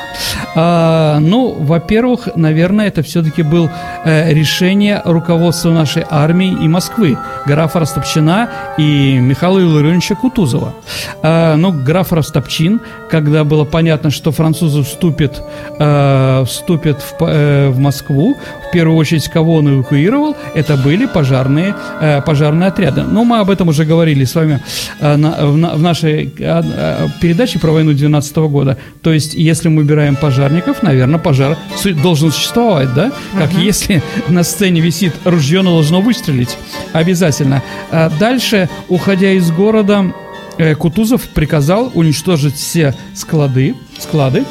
А, 0.56 1.20
ну, 1.20 1.54
во-первых, 1.60 2.30
наверное, 2.36 2.88
это 2.88 3.04
все-таки 3.04 3.44
было 3.44 3.72
э, 4.06 4.34
решение 4.34 5.02
руководства 5.04 5.72
нашей 5.72 6.06
армии 6.10 6.56
и 6.64 6.68
Москвы, 6.68 7.18
графа 7.46 7.80
Растопчина 7.80 8.50
и 8.78 9.18
Михаила 9.20 9.60
Илларионовича 9.60 10.16
Кутузова. 10.16 10.74
А, 11.22 11.56
ну, 11.56 11.72
граф 11.72 12.14
Растопчин, 12.14 12.80
когда 13.10 13.44
было 13.44 13.66
понятно, 13.66 14.10
что 14.10 14.32
французы 14.32 14.84
вступят, 14.84 15.44
э, 15.80 16.44
вступят 16.46 17.02
в, 17.02 17.24
э, 17.24 17.70
в 17.70 17.80
Москву, 17.80 18.38
в 18.68 18.72
первую 18.72 18.98
очередь, 18.98 19.28
кого 19.28 19.56
он 19.56 19.76
эвакуировал, 19.76 20.36
это 20.56 20.78
были 20.78 21.06
пожарные, 21.06 21.76
э, 22.02 22.22
пожарные 22.22 22.68
отряды. 22.68 23.04
Но 23.04 23.24
мы 23.24 23.40
об 23.40 23.50
этом 23.50 23.68
уже 23.68 23.86
говорили 23.86 24.26
с 24.26 24.36
вами 24.36 24.62
э, 25.00 25.16
на, 25.16 25.57
в, 25.58 25.82
нашей 25.82 26.34
а, 26.40 26.64
а, 26.64 27.08
передаче 27.22 27.60
про 27.60 27.72
войну 27.72 27.94
12 27.94 28.36
года. 28.38 28.78
То 29.02 29.12
есть, 29.12 29.34
если 29.34 29.70
мы 29.70 29.82
убираем 29.82 30.16
пожарников, 30.16 30.84
наверное, 30.84 31.20
пожар 31.20 31.58
должен 32.04 32.32
существовать, 32.32 32.94
да? 32.94 33.12
Как 33.34 33.52
uh-huh. 33.52 33.64
если 33.64 34.04
на 34.28 34.44
сцене 34.44 34.82
висит 34.82 35.14
ружье, 35.26 35.60
оно 35.60 35.72
должно 35.72 36.02
выстрелить. 36.02 36.58
Обязательно. 36.94 37.64
А 37.92 38.10
дальше, 38.10 38.70
уходя 38.88 39.32
из 39.32 39.52
города, 39.52 40.14
э, 40.58 40.76
Кутузов 40.76 41.22
приказал 41.30 41.92
уничтожить 41.94 42.56
все 42.56 42.94
склады, 43.14 43.76
склады, 44.00 44.46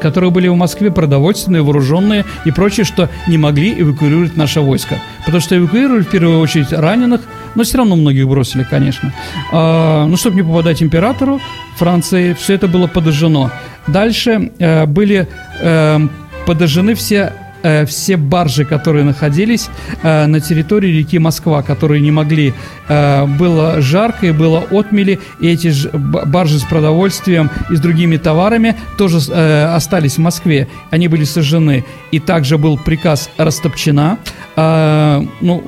которые 0.00 0.30
были 0.30 0.48
в 0.48 0.54
Москве, 0.54 0.90
продовольственные, 0.90 1.62
вооруженные 1.62 2.24
и 2.44 2.50
прочее, 2.50 2.84
что 2.84 3.08
не 3.26 3.38
могли 3.38 3.80
эвакуировать 3.80 4.36
наше 4.36 4.60
войско. 4.60 4.98
Потому 5.24 5.40
что 5.40 5.56
эвакуировали 5.56 6.02
в 6.02 6.08
первую 6.08 6.40
очередь 6.40 6.72
раненых, 6.72 7.22
но 7.56 7.64
все 7.64 7.78
равно 7.78 7.96
многих 7.96 8.28
бросили, 8.28 8.64
конечно. 8.68 9.12
А, 9.52 10.06
ну, 10.06 10.16
чтобы 10.16 10.36
не 10.36 10.42
попадать 10.42 10.82
императору 10.82 11.40
Франции, 11.76 12.34
все 12.34 12.54
это 12.54 12.68
было 12.68 12.86
подожжено. 12.86 13.50
Дальше 13.86 14.52
э, 14.58 14.86
были 14.86 15.26
э, 15.60 16.08
подожжены 16.46 16.94
все 16.94 17.32
э, 17.62 17.84
все 17.86 18.16
баржи, 18.16 18.64
которые 18.64 19.04
находились 19.04 19.68
э, 20.02 20.26
на 20.26 20.40
территории 20.40 20.88
реки 20.88 21.18
Москва, 21.18 21.62
которые 21.62 22.00
не 22.00 22.10
могли, 22.10 22.52
э, 22.88 23.26
было 23.26 23.80
жарко 23.80 24.26
и 24.26 24.32
было 24.32 24.64
отмели, 24.70 25.18
и 25.40 25.48
эти 25.48 25.68
ж, 25.68 25.90
баржи 25.92 26.58
с 26.58 26.64
продовольствием 26.64 27.50
и 27.70 27.76
с 27.76 27.80
другими 27.80 28.16
товарами 28.16 28.76
тоже 28.98 29.18
э, 29.30 29.64
остались 29.74 30.16
в 30.16 30.20
Москве, 30.20 30.68
они 30.90 31.08
были 31.08 31.24
сожжены. 31.24 31.84
И 32.12 32.20
также 32.20 32.58
был 32.58 32.78
приказ 32.78 33.30
Растопчина, 33.36 34.18
э, 34.56 35.22
ну, 35.40 35.64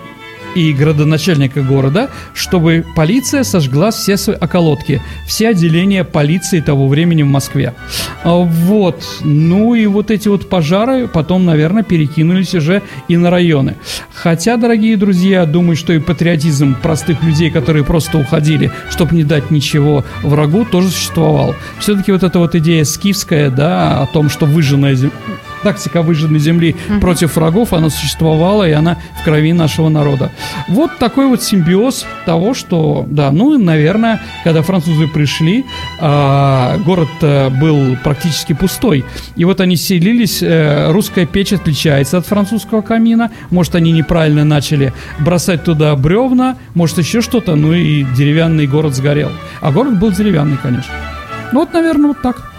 и 0.54 0.72
градоначальника 0.72 1.62
города, 1.62 2.10
чтобы 2.34 2.84
полиция 2.94 3.44
сожгла 3.44 3.90
все 3.90 4.16
свои 4.16 4.36
околотки, 4.36 5.02
все 5.26 5.48
отделения 5.48 6.04
полиции 6.04 6.60
того 6.60 6.88
времени 6.88 7.22
в 7.22 7.26
Москве. 7.26 7.74
А, 8.24 8.36
вот. 8.36 9.04
Ну 9.22 9.74
и 9.74 9.86
вот 9.86 10.10
эти 10.10 10.28
вот 10.28 10.48
пожары 10.48 11.08
потом, 11.08 11.44
наверное, 11.44 11.82
перекинулись 11.82 12.54
уже 12.54 12.82
и 13.08 13.16
на 13.16 13.30
районы. 13.30 13.76
Хотя, 14.14 14.56
дорогие 14.56 14.96
друзья, 14.96 15.46
думаю, 15.46 15.76
что 15.76 15.92
и 15.92 15.98
патриотизм 15.98 16.76
простых 16.80 17.22
людей, 17.22 17.50
которые 17.50 17.84
просто 17.84 18.18
уходили, 18.18 18.70
чтобы 18.90 19.14
не 19.14 19.24
дать 19.24 19.50
ничего 19.50 20.04
врагу, 20.22 20.64
тоже 20.64 20.88
существовал. 20.88 21.54
Все-таки 21.78 22.12
вот 22.12 22.22
эта 22.22 22.38
вот 22.38 22.54
идея 22.54 22.84
скифская, 22.84 23.50
да, 23.50 24.02
о 24.02 24.06
том, 24.06 24.28
что 24.28 24.46
выжженная 24.46 24.94
земля 24.94 25.12
тактика 25.62 26.02
выжженной 26.02 26.38
земли 26.38 26.76
угу. 26.88 27.00
против 27.00 27.36
врагов, 27.36 27.72
она 27.72 27.90
существовала, 27.90 28.68
и 28.68 28.72
она 28.72 28.96
в 29.20 29.24
крови 29.24 29.52
нашего 29.52 29.88
народа. 29.88 30.30
Вот 30.68 30.98
такой 30.98 31.26
вот 31.26 31.42
симбиоз 31.42 32.06
того, 32.26 32.54
что, 32.54 33.06
да, 33.08 33.30
ну, 33.30 33.58
наверное, 33.58 34.20
когда 34.44 34.62
французы 34.62 35.08
пришли, 35.08 35.64
а, 36.00 36.78
город 36.78 37.08
а, 37.22 37.50
был 37.50 37.96
практически 38.02 38.52
пустой, 38.52 39.04
и 39.36 39.44
вот 39.44 39.60
они 39.60 39.76
селились, 39.76 40.40
а, 40.42 40.92
русская 40.92 41.26
печь 41.26 41.52
отличается 41.52 42.18
от 42.18 42.26
французского 42.26 42.82
камина, 42.82 43.30
может, 43.50 43.74
они 43.74 43.92
неправильно 43.92 44.44
начали 44.44 44.92
бросать 45.18 45.64
туда 45.64 45.94
бревна, 45.96 46.56
может, 46.74 46.98
еще 46.98 47.20
что-то, 47.20 47.54
ну 47.56 47.72
и 47.72 48.04
деревянный 48.16 48.66
город 48.66 48.94
сгорел. 48.94 49.30
А 49.60 49.72
город 49.72 49.98
был 49.98 50.12
деревянный, 50.12 50.56
конечно. 50.56 50.92
Ну 51.52 51.60
вот, 51.60 51.72
наверное, 51.72 52.08
вот 52.08 52.22
так. 52.22 52.57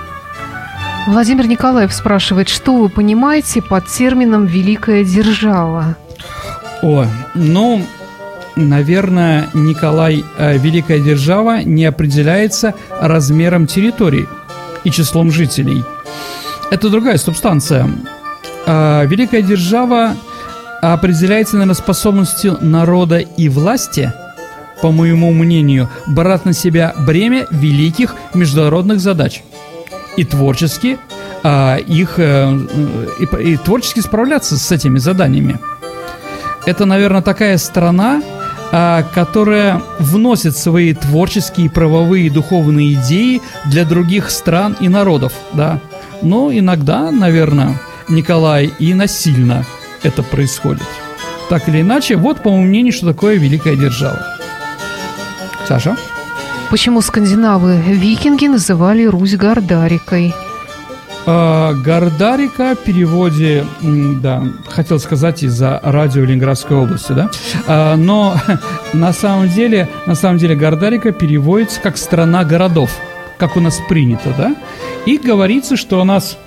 Владимир 1.09 1.47
Николаев 1.47 1.91
спрашивает, 1.91 2.49
что 2.49 2.75
вы 2.75 2.87
понимаете 2.87 3.63
под 3.63 3.87
термином 3.87 4.45
«великая 4.45 5.03
держава»? 5.03 5.97
О, 6.83 7.03
ну, 7.33 7.83
наверное, 8.55 9.49
Николай, 9.55 10.23
э, 10.37 10.59
великая 10.59 10.99
держава 10.99 11.63
не 11.63 11.85
определяется 11.85 12.75
размером 13.01 13.65
территории 13.65 14.27
и 14.83 14.91
числом 14.91 15.31
жителей. 15.31 15.83
Это 16.69 16.89
другая 16.89 17.17
субстанция. 17.17 17.89
Э, 18.67 19.03
великая 19.07 19.41
держава 19.41 20.15
определяется, 20.79 21.55
наверное, 21.55 21.73
способностью 21.73 22.59
народа 22.61 23.17
и 23.17 23.49
власти, 23.49 24.13
по 24.79 24.91
моему 24.91 25.33
мнению, 25.33 25.89
брать 26.05 26.45
на 26.45 26.53
себя 26.53 26.93
бремя 26.99 27.47
великих 27.49 28.13
международных 28.35 28.99
задач 28.99 29.41
и 30.17 30.23
творчески 30.23 30.97
а, 31.43 31.77
их 31.77 32.15
а, 32.17 32.57
и, 33.19 33.53
и 33.53 33.57
творчески 33.57 33.99
справляться 33.99 34.57
с 34.57 34.71
этими 34.71 34.97
заданиями. 34.97 35.59
Это, 36.65 36.85
наверное, 36.85 37.21
такая 37.21 37.57
страна, 37.57 38.21
а, 38.71 39.03
которая 39.13 39.81
вносит 39.99 40.55
свои 40.55 40.93
творческие, 40.93 41.69
правовые 41.69 42.29
духовные 42.29 42.93
идеи 42.93 43.41
для 43.65 43.85
других 43.85 44.29
стран 44.29 44.75
и 44.79 44.89
народов, 44.89 45.33
да. 45.53 45.79
Но 46.21 46.51
иногда, 46.51 47.11
наверное, 47.11 47.79
Николай 48.09 48.71
и 48.79 48.93
насильно 48.93 49.65
это 50.03 50.23
происходит. 50.23 50.83
Так 51.49 51.67
или 51.67 51.81
иначе, 51.81 52.15
вот, 52.15 52.43
по 52.43 52.49
моему 52.49 52.67
мнению, 52.67 52.93
что 52.93 53.07
такое 53.07 53.37
великая 53.37 53.75
держава. 53.75 54.19
Саша? 55.67 55.95
Почему 56.69 57.01
скандинавы 57.01 57.77
викинги 57.77 58.45
называли 58.45 59.05
Русь 59.05 59.35
Гордарикой? 59.35 60.35
А, 61.25 61.73
Гордарика 61.73 62.75
в 62.75 62.83
переводе, 62.83 63.65
да, 63.81 64.43
хотел 64.67 64.99
сказать 64.99 65.41
из-за 65.41 65.79
радио 65.81 66.23
Ленинградской 66.23 66.77
области, 66.77 67.11
да, 67.13 67.31
а, 67.67 67.95
но 67.95 68.37
на 68.93 69.13
самом 69.13 69.49
деле, 69.49 69.89
на 70.05 70.13
самом 70.13 70.37
деле 70.37 70.55
Гордарика 70.55 71.11
переводится 71.11 71.81
как 71.81 71.97
страна 71.97 72.43
городов, 72.43 72.91
как 73.39 73.57
у 73.57 73.59
нас 73.59 73.79
принято, 73.89 74.31
да, 74.37 74.55
и 75.07 75.17
говорится, 75.17 75.75
что 75.75 75.99
у 75.99 76.03
нас 76.03 76.37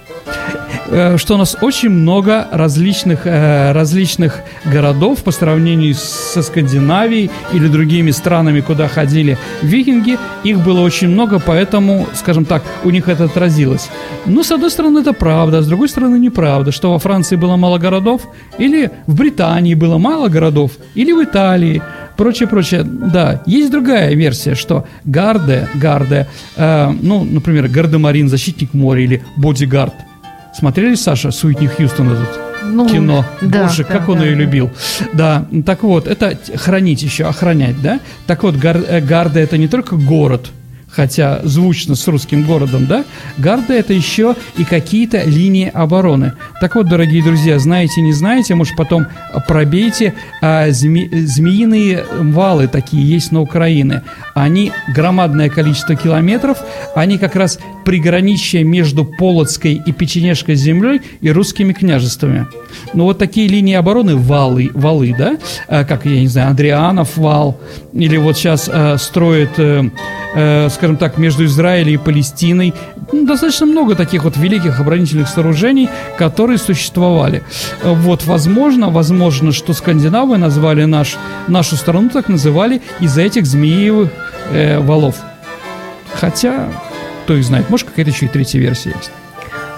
что 1.17 1.35
у 1.35 1.39
нас 1.39 1.57
очень 1.61 1.89
много 1.89 2.47
различных, 2.53 3.27
э, 3.27 3.73
различных 3.73 4.41
городов 4.65 5.23
по 5.23 5.31
сравнению 5.31 5.95
со 5.95 6.43
Скандинавией 6.43 7.31
или 7.55 7.69
другими 7.69 8.11
странами, 8.11 8.61
куда 8.61 8.89
ходили 8.89 9.39
викинги. 9.63 10.19
Их 10.45 10.59
было 10.59 10.81
очень 10.81 11.09
много, 11.09 11.39
поэтому, 11.39 12.07
скажем 12.15 12.45
так, 12.45 12.63
у 12.85 12.91
них 12.91 13.09
это 13.09 13.25
отразилось. 13.25 13.89
Но, 14.27 14.43
с 14.43 14.53
одной 14.53 14.71
стороны, 14.71 14.99
это 14.99 15.13
правда, 15.13 15.59
а 15.59 15.63
с 15.63 15.67
другой 15.67 15.89
стороны, 15.89 16.19
неправда, 16.19 16.73
что 16.73 16.93
во 16.93 16.99
Франции 16.99 17.37
было 17.37 17.57
мало 17.57 17.79
городов, 17.79 18.23
или 18.59 18.91
в 19.07 19.15
Британии 19.15 19.75
было 19.75 19.99
мало 19.99 20.29
городов, 20.29 20.73
или 20.95 21.13
в 21.13 21.25
Италии 21.25 21.83
прочее, 22.17 22.49
прочее. 22.49 22.83
Да, 22.85 23.43
есть 23.47 23.71
другая 23.71 24.15
версия, 24.15 24.55
что 24.55 24.85
Гарде, 25.05 25.69
Гарде, 25.75 26.27
э, 26.57 26.93
ну, 27.03 27.25
например, 27.25 27.69
Гардемарин, 27.69 28.29
защитник 28.29 28.75
моря 28.75 29.03
или 29.03 29.23
бодигард– 29.37 29.95
Смотрели, 30.55 30.95
Саша, 30.95 31.31
Суитни 31.31 31.67
Хьюстон 31.67 32.13
этот? 32.13 32.41
Ну, 32.65 32.89
кино. 32.89 33.25
Да, 33.41 33.65
Боже, 33.65 33.85
да, 33.85 33.89
как 33.89 34.09
он 34.09 34.19
да, 34.19 34.25
ее 34.25 34.35
да. 34.37 34.41
любил. 34.41 34.71
Да, 35.13 35.47
так 35.67 35.83
вот, 35.83 36.07
это 36.07 36.39
хранить 36.57 37.03
еще, 37.03 37.25
охранять, 37.25 37.81
да? 37.83 38.01
Так 38.27 38.43
вот, 38.43 38.57
Гар, 38.57 38.77
э, 38.77 39.01
Гарда 39.01 39.41
это 39.41 39.59
не 39.59 39.69
только 39.69 39.97
город, 39.97 40.51
хотя 40.93 41.41
звучно 41.43 41.95
с 41.95 42.07
русским 42.07 42.45
городом, 42.45 42.87
да, 42.87 43.05
Гарда 43.39 43.73
это 43.75 43.93
еще 43.93 44.37
и 44.57 44.65
какие-то 44.65 45.23
линии 45.25 45.71
обороны. 45.73 46.35
Так 46.61 46.75
вот, 46.75 46.89
дорогие 46.89 47.25
друзья, 47.25 47.59
знаете, 47.59 48.01
не 48.03 48.13
знаете, 48.13 48.55
может 48.55 48.77
потом 48.77 49.07
пробейте, 49.49 50.15
а, 50.41 50.71
зме, 50.71 51.09
змеиные 51.27 52.05
валы 52.13 52.69
такие 52.69 53.09
есть 53.09 53.33
на 53.33 53.41
Украине. 53.41 54.03
Они 54.35 54.73
громадное 54.95 55.49
количество 55.49 55.97
километров, 55.97 56.59
они 56.95 57.19
как 57.19 57.37
раз 57.37 57.59
приграничие 57.85 58.65
между 58.65 59.05
Полоцкой 59.05 59.83
и 59.85 59.93
Печенежской 59.93 60.55
землей 60.55 61.01
и 61.21 61.31
русскими 61.31 61.73
княжествами. 61.73 62.47
Ну 62.95 63.05
вот 63.05 63.19
такие 63.19 63.49
линии 63.49 63.75
обороны, 63.75 64.17
валы, 64.17 64.71
валы, 64.75 65.15
да, 65.17 65.39
а, 65.69 65.85
как, 65.85 66.05
я 66.05 66.21
не 66.21 66.29
знаю, 66.29 66.51
Андрианов 66.51 67.17
вал, 67.17 67.59
или 67.93 68.17
вот 68.17 68.37
сейчас 68.37 68.69
а, 68.73 68.99
строят, 68.99 69.59
э, 70.35 70.43
э, 70.43 70.69
скажем 70.71 70.97
так, 70.97 71.19
между 71.19 71.45
Израилем 71.45 71.95
и 71.95 71.97
Палестиной. 71.97 72.75
Достаточно 73.13 73.67
много 73.67 73.95
таких 73.95 74.25
вот 74.25 74.37
великих 74.37 74.81
оборонительных 74.81 75.29
сооружений, 75.29 75.89
которые 76.19 76.59
существовали. 76.59 77.43
Вот, 77.83 78.25
возможно, 78.25 78.91
возможно, 78.91 79.53
что 79.53 79.73
скандинавы 79.73 80.39
назвали 80.39 80.85
наш, 80.85 81.17
нашу 81.49 81.77
страну 81.77 82.09
так 82.11 82.29
называли 82.29 82.83
из-за 83.01 83.23
этих 83.23 83.47
змеевых 83.47 84.11
э, 84.51 84.79
валов. 84.79 85.17
Хотя, 86.15 86.69
кто 87.25 87.35
их 87.35 87.45
знает, 87.45 87.71
может, 87.71 87.89
какая-то 87.89 88.11
еще 88.11 88.27
и 88.27 88.29
третья 88.29 88.59
версия 88.59 88.91
есть. 88.91 89.11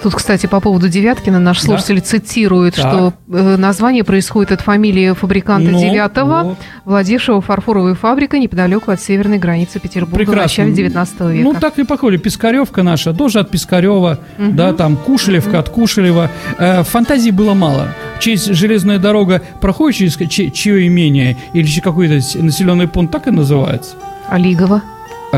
Тут, 0.04 0.16
кстати, 0.16 0.44
по 0.44 0.60
поводу 0.60 0.90
Девяткина 0.90 1.40
наш 1.40 1.62
да. 1.62 1.68
слушатель 1.68 2.00
цитирует, 2.00 2.74
так. 2.74 2.92
что 2.92 3.14
э, 3.32 3.56
название 3.56 4.04
происходит 4.04 4.52
от 4.52 4.60
фамилии 4.60 5.14
фабриканта 5.14 5.70
ну, 5.70 5.80
Девятого, 5.80 6.42
вот. 6.42 6.58
владевшего 6.84 7.40
фарфоровой 7.40 7.94
фабрикой 7.94 8.40
неподалеку 8.40 8.90
от 8.90 9.00
северной 9.00 9.38
границы 9.38 9.80
Петербурга 9.80 10.18
Прекрасно. 10.18 10.64
в 10.64 10.68
начале 10.68 10.72
19 10.72 11.20
века. 11.20 11.42
Ну, 11.42 11.54
так 11.54 11.78
и 11.78 11.84
похоже. 11.84 12.18
Пискаревка 12.18 12.82
наша, 12.82 13.14
тоже 13.14 13.40
от 13.40 13.48
Пискарева, 13.48 14.18
угу. 14.38 14.52
да, 14.52 14.74
там 14.74 14.98
Кушелевка 14.98 15.48
угу. 15.48 15.56
от 15.56 15.68
Кушелева. 15.70 16.30
Э, 16.58 16.82
фантазии 16.82 17.30
было 17.30 17.54
мало. 17.54 17.88
Через 18.18 18.44
железная 18.44 18.98
дорога 18.98 19.40
проходит 19.62 19.96
через 19.96 20.52
чье 20.52 20.86
имение 20.86 21.38
или 21.54 21.64
через 21.64 21.82
какой-то 21.82 22.16
населенный 22.42 22.88
пункт, 22.88 23.10
так 23.10 23.26
и 23.26 23.30
называется. 23.30 23.94
Алигова. 24.28 24.82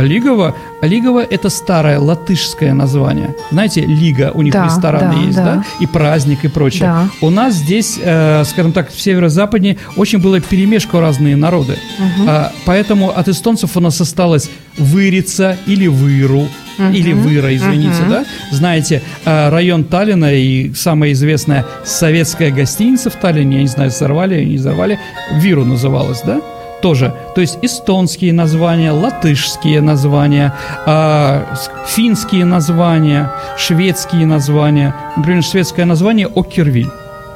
Лигово, 0.02 0.54
Лигово 0.82 1.20
это 1.20 1.48
старое 1.48 1.98
латышское 1.98 2.74
название. 2.74 3.34
Знаете, 3.50 3.84
Лига, 3.84 4.30
у 4.34 4.42
них 4.42 4.52
да, 4.52 4.66
рестораны 4.66 5.14
да, 5.14 5.22
есть, 5.22 5.36
да. 5.36 5.44
да, 5.44 5.64
и 5.80 5.86
праздник 5.86 6.44
и 6.44 6.48
прочее. 6.48 6.82
Да. 6.82 7.08
У 7.20 7.30
нас 7.30 7.54
здесь, 7.54 7.98
э, 8.02 8.44
скажем 8.44 8.72
так, 8.72 8.90
в 8.90 9.00
северо-западне 9.00 9.78
очень 9.96 10.18
было 10.18 10.40
перемешку 10.40 11.00
разные 11.00 11.36
народы. 11.36 11.78
Угу. 11.98 12.28
Э, 12.28 12.50
поэтому 12.64 13.10
от 13.10 13.28
эстонцев 13.28 13.76
у 13.76 13.80
нас 13.80 14.00
осталось 14.00 14.50
вырица 14.78 15.56
или 15.66 15.86
выру. 15.86 16.48
Uh-huh. 16.78 16.94
или 16.94 17.14
выра, 17.14 17.56
извините, 17.56 18.02
uh-huh. 18.02 18.10
да? 18.10 18.24
Знаете, 18.50 19.00
э, 19.24 19.48
район 19.48 19.82
Таллина 19.84 20.34
и 20.34 20.74
самая 20.74 21.12
известная 21.12 21.64
советская 21.86 22.50
гостиница 22.50 23.08
в 23.08 23.14
Таллине, 23.14 23.56
я 23.56 23.62
не 23.62 23.68
знаю, 23.68 23.88
взорвали 23.88 24.34
или 24.34 24.44
не 24.44 24.56
взорвали, 24.58 25.00
Виру 25.32 25.64
называлась, 25.64 26.20
да? 26.20 26.38
Тоже. 26.86 27.12
То 27.34 27.40
есть 27.40 27.58
эстонские 27.62 28.32
названия, 28.32 28.92
латышские 28.92 29.80
названия, 29.80 30.52
э, 30.86 31.42
финские 31.88 32.44
названия, 32.44 33.32
шведские 33.58 34.24
названия. 34.24 34.94
Например, 35.16 35.42
шведское 35.42 35.84
название 35.84 36.28
Окервиль 36.28 36.90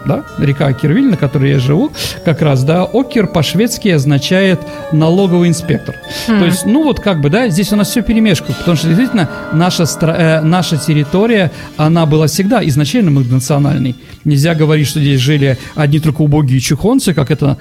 да, 0.06 0.24
река 0.38 0.66
Окервиль, 0.66 1.10
на 1.10 1.16
которой 1.16 1.50
я 1.50 1.58
живу, 1.58 1.90
как 2.24 2.42
раз, 2.42 2.64
да, 2.64 2.84
Окер 2.84 3.26
по-шведски 3.26 3.88
означает 3.88 4.60
налоговый 4.92 5.48
инспектор. 5.48 5.96
Mm. 6.26 6.38
То 6.38 6.46
есть, 6.46 6.66
ну 6.66 6.84
вот 6.84 7.00
как 7.00 7.20
бы, 7.20 7.30
да, 7.30 7.48
здесь 7.48 7.72
у 7.72 7.76
нас 7.76 7.90
все 7.90 8.02
перемешку, 8.02 8.52
потому 8.52 8.76
что 8.76 8.88
действительно 8.88 9.28
наша, 9.52 9.84
э, 9.84 10.40
наша 10.40 10.76
территория, 10.78 11.50
она 11.76 12.06
была 12.06 12.26
всегда 12.26 12.66
изначально 12.68 13.10
многонациональной. 13.10 13.94
Нельзя 14.24 14.54
говорить, 14.54 14.88
что 14.88 15.00
здесь 15.00 15.20
жили 15.20 15.58
одни 15.74 16.00
только 16.00 16.22
убогие 16.22 16.60
чухонцы, 16.60 17.14
как 17.14 17.30
это 17.30 17.58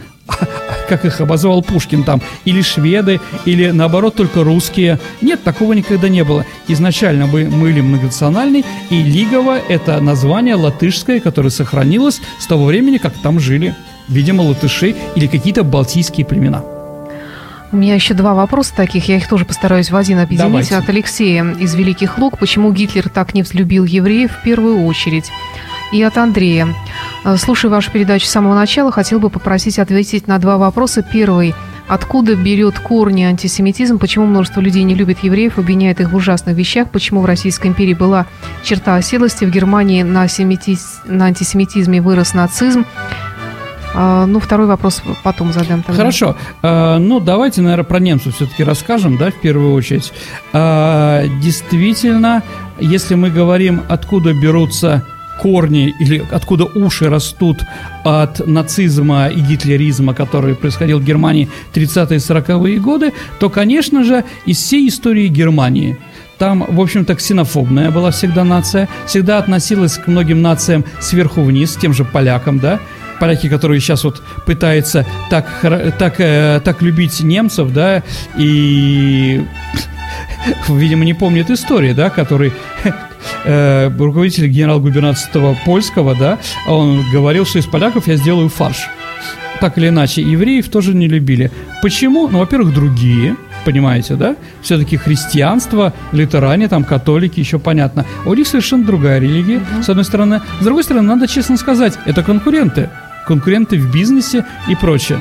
как 0.87 1.05
их 1.05 1.21
обозвал 1.21 1.61
Пушкин 1.61 2.03
там, 2.03 2.21
или 2.45 2.61
шведы, 2.61 3.21
или 3.45 3.69
наоборот 3.69 4.15
только 4.15 4.43
русские. 4.43 4.99
Нет, 5.21 5.43
такого 5.43 5.73
никогда 5.73 6.09
не 6.09 6.23
было. 6.23 6.45
Изначально 6.67 7.27
мы 7.27 7.45
были 7.45 7.81
многонациональны, 7.81 8.65
и 8.89 9.03
Лигово– 9.03 9.59
это 9.69 10.01
название 10.01 10.55
латышское, 10.55 11.19
которое 11.19 11.51
сохранилось 11.51 12.21
с 12.39 12.47
того 12.47 12.65
времени, 12.65 12.97
как 12.97 13.13
там 13.13 13.39
жили, 13.39 13.75
видимо, 14.07 14.41
латыши 14.41 14.95
или 15.15 15.27
какие-то 15.27 15.63
балтийские 15.63 16.25
племена. 16.25 16.63
У 17.71 17.77
меня 17.77 17.93
еще 17.93 18.15
два 18.15 18.33
вопроса 18.33 18.73
таких, 18.75 19.07
я 19.09 19.17
их 19.17 19.27
тоже 19.27 19.45
постараюсь 19.45 19.91
в 19.91 19.95
один 19.95 20.17
объединить. 20.17 20.49
Давайте. 20.49 20.75
От 20.75 20.89
Алексея 20.89 21.45
из 21.59 21.75
Великих 21.75 22.17
Луг. 22.17 22.39
Почему 22.39 22.71
Гитлер 22.71 23.09
так 23.09 23.35
не 23.35 23.43
взлюбил 23.43 23.85
евреев 23.85 24.31
в 24.31 24.43
первую 24.43 24.85
очередь? 24.85 25.29
И 25.91 26.01
от 26.03 26.17
Андрея. 26.17 26.75
Э, 27.25 27.37
слушая 27.37 27.71
вашу 27.71 27.91
передачу 27.91 28.25
с 28.25 28.29
самого 28.29 28.55
начала, 28.55 28.91
хотел 28.91 29.19
бы 29.19 29.29
попросить 29.29 29.79
ответить 29.79 30.27
на 30.27 30.37
два 30.37 30.57
вопроса. 30.57 31.01
Первый. 31.01 31.55
Откуда 31.87 32.35
берет 32.35 32.77
корни 32.77 33.23
антисемитизм? 33.23 33.97
Почему 33.97 34.27
множество 34.27 34.61
людей 34.61 34.83
не 34.83 34.93
любит 34.93 35.23
евреев, 35.23 35.57
обвиняет 35.57 35.99
их 35.99 36.11
в 36.11 36.15
ужасных 36.15 36.55
вещах? 36.55 36.91
Почему 36.91 37.21
в 37.21 37.25
Российской 37.25 37.67
империи 37.67 37.95
была 37.95 38.27
черта 38.63 38.95
оседлости? 38.95 39.43
В 39.43 39.49
Германии 39.49 40.03
на, 40.03 40.27
семитиз... 40.27 41.01
на 41.05 41.25
антисемитизме 41.25 41.99
вырос 41.99 42.35
нацизм? 42.35 42.85
А, 43.95 44.27
ну, 44.27 44.39
второй 44.39 44.67
вопрос 44.67 45.01
потом 45.23 45.51
задам. 45.51 45.81
Тогда. 45.81 45.97
Хорошо. 45.97 46.35
А, 46.61 46.99
ну, 46.99 47.19
давайте, 47.19 47.61
наверное, 47.61 47.85
про 47.85 47.97
немцев 47.99 48.35
все-таки 48.35 48.63
расскажем, 48.63 49.17
да, 49.17 49.31
в 49.31 49.41
первую 49.41 49.73
очередь. 49.73 50.13
Действительно, 50.53 52.43
если 52.79 53.15
мы 53.15 53.31
говорим, 53.31 53.81
откуда 53.89 54.31
берутся 54.35 55.03
корни 55.41 55.93
или 55.99 56.23
откуда 56.31 56.65
уши 56.65 57.09
растут 57.09 57.63
от 58.03 58.45
нацизма 58.45 59.27
и 59.27 59.39
гитлеризма, 59.39 60.13
который 60.13 60.55
происходил 60.55 60.99
в 60.99 61.03
Германии 61.03 61.49
30-е 61.73 62.17
40-е 62.17 62.79
годы, 62.79 63.13
то, 63.39 63.49
конечно 63.49 64.03
же, 64.03 64.23
из 64.45 64.57
всей 64.57 64.87
истории 64.87 65.27
Германии. 65.27 65.97
Там, 66.37 66.65
в 66.67 66.79
общем-то, 66.79 67.15
ксенофобная 67.15 67.91
была 67.91 68.11
всегда 68.11 68.43
нация, 68.43 68.87
всегда 69.05 69.39
относилась 69.39 69.97
к 69.97 70.07
многим 70.07 70.41
нациям 70.41 70.85
сверху 71.01 71.41
вниз, 71.41 71.75
тем 71.75 71.93
же 71.93 72.05
полякам, 72.05 72.59
да, 72.59 72.79
поляки, 73.19 73.49
которые 73.49 73.81
сейчас 73.81 74.05
вот 74.05 74.21
пытаются 74.45 75.05
так, 75.29 75.45
так, 75.99 76.19
э, 76.19 76.61
так 76.63 76.81
любить 76.81 77.19
немцев, 77.21 77.73
да, 77.73 78.03
и, 78.37 79.43
видимо, 80.69 81.03
не 81.03 81.13
помнят 81.13 81.49
истории, 81.49 81.91
да, 81.91 82.09
который 82.09 82.53
э, 83.45 83.89
руководитель 83.97 84.47
генерал-губернаторства 84.47 85.57
польского, 85.65 86.15
да, 86.15 86.37
он 86.67 87.03
говорил, 87.11 87.45
что 87.45 87.59
из 87.59 87.65
поляков 87.65 88.07
я 88.07 88.15
сделаю 88.15 88.49
фарш. 88.49 88.87
Так 89.59 89.77
или 89.77 89.89
иначе, 89.89 90.21
евреев 90.21 90.69
тоже 90.69 90.93
не 90.93 91.07
любили. 91.07 91.51
Почему? 91.81 92.29
Ну, 92.29 92.39
во-первых, 92.39 92.73
другие, 92.73 93.35
понимаете, 93.65 94.15
да? 94.15 94.37
Все-таки 94.61 94.95
христианство, 94.95 95.93
лютеране, 96.13 96.69
там, 96.69 96.85
католики, 96.85 97.41
еще 97.41 97.59
понятно. 97.59 98.05
У 98.25 98.33
них 98.33 98.47
совершенно 98.47 98.85
другая 98.85 99.19
религия, 99.19 99.57
mm-hmm. 99.57 99.83
с 99.83 99.89
одной 99.89 100.05
стороны. 100.05 100.41
С 100.61 100.63
другой 100.63 100.83
стороны, 100.83 101.07
надо 101.07 101.27
честно 101.27 101.57
сказать, 101.57 101.99
это 102.05 102.23
конкуренты. 102.23 102.89
Конкуренты 103.27 103.77
в 103.77 103.91
бизнесе 103.91 104.45
и 104.69 104.75
прочее. 104.75 105.19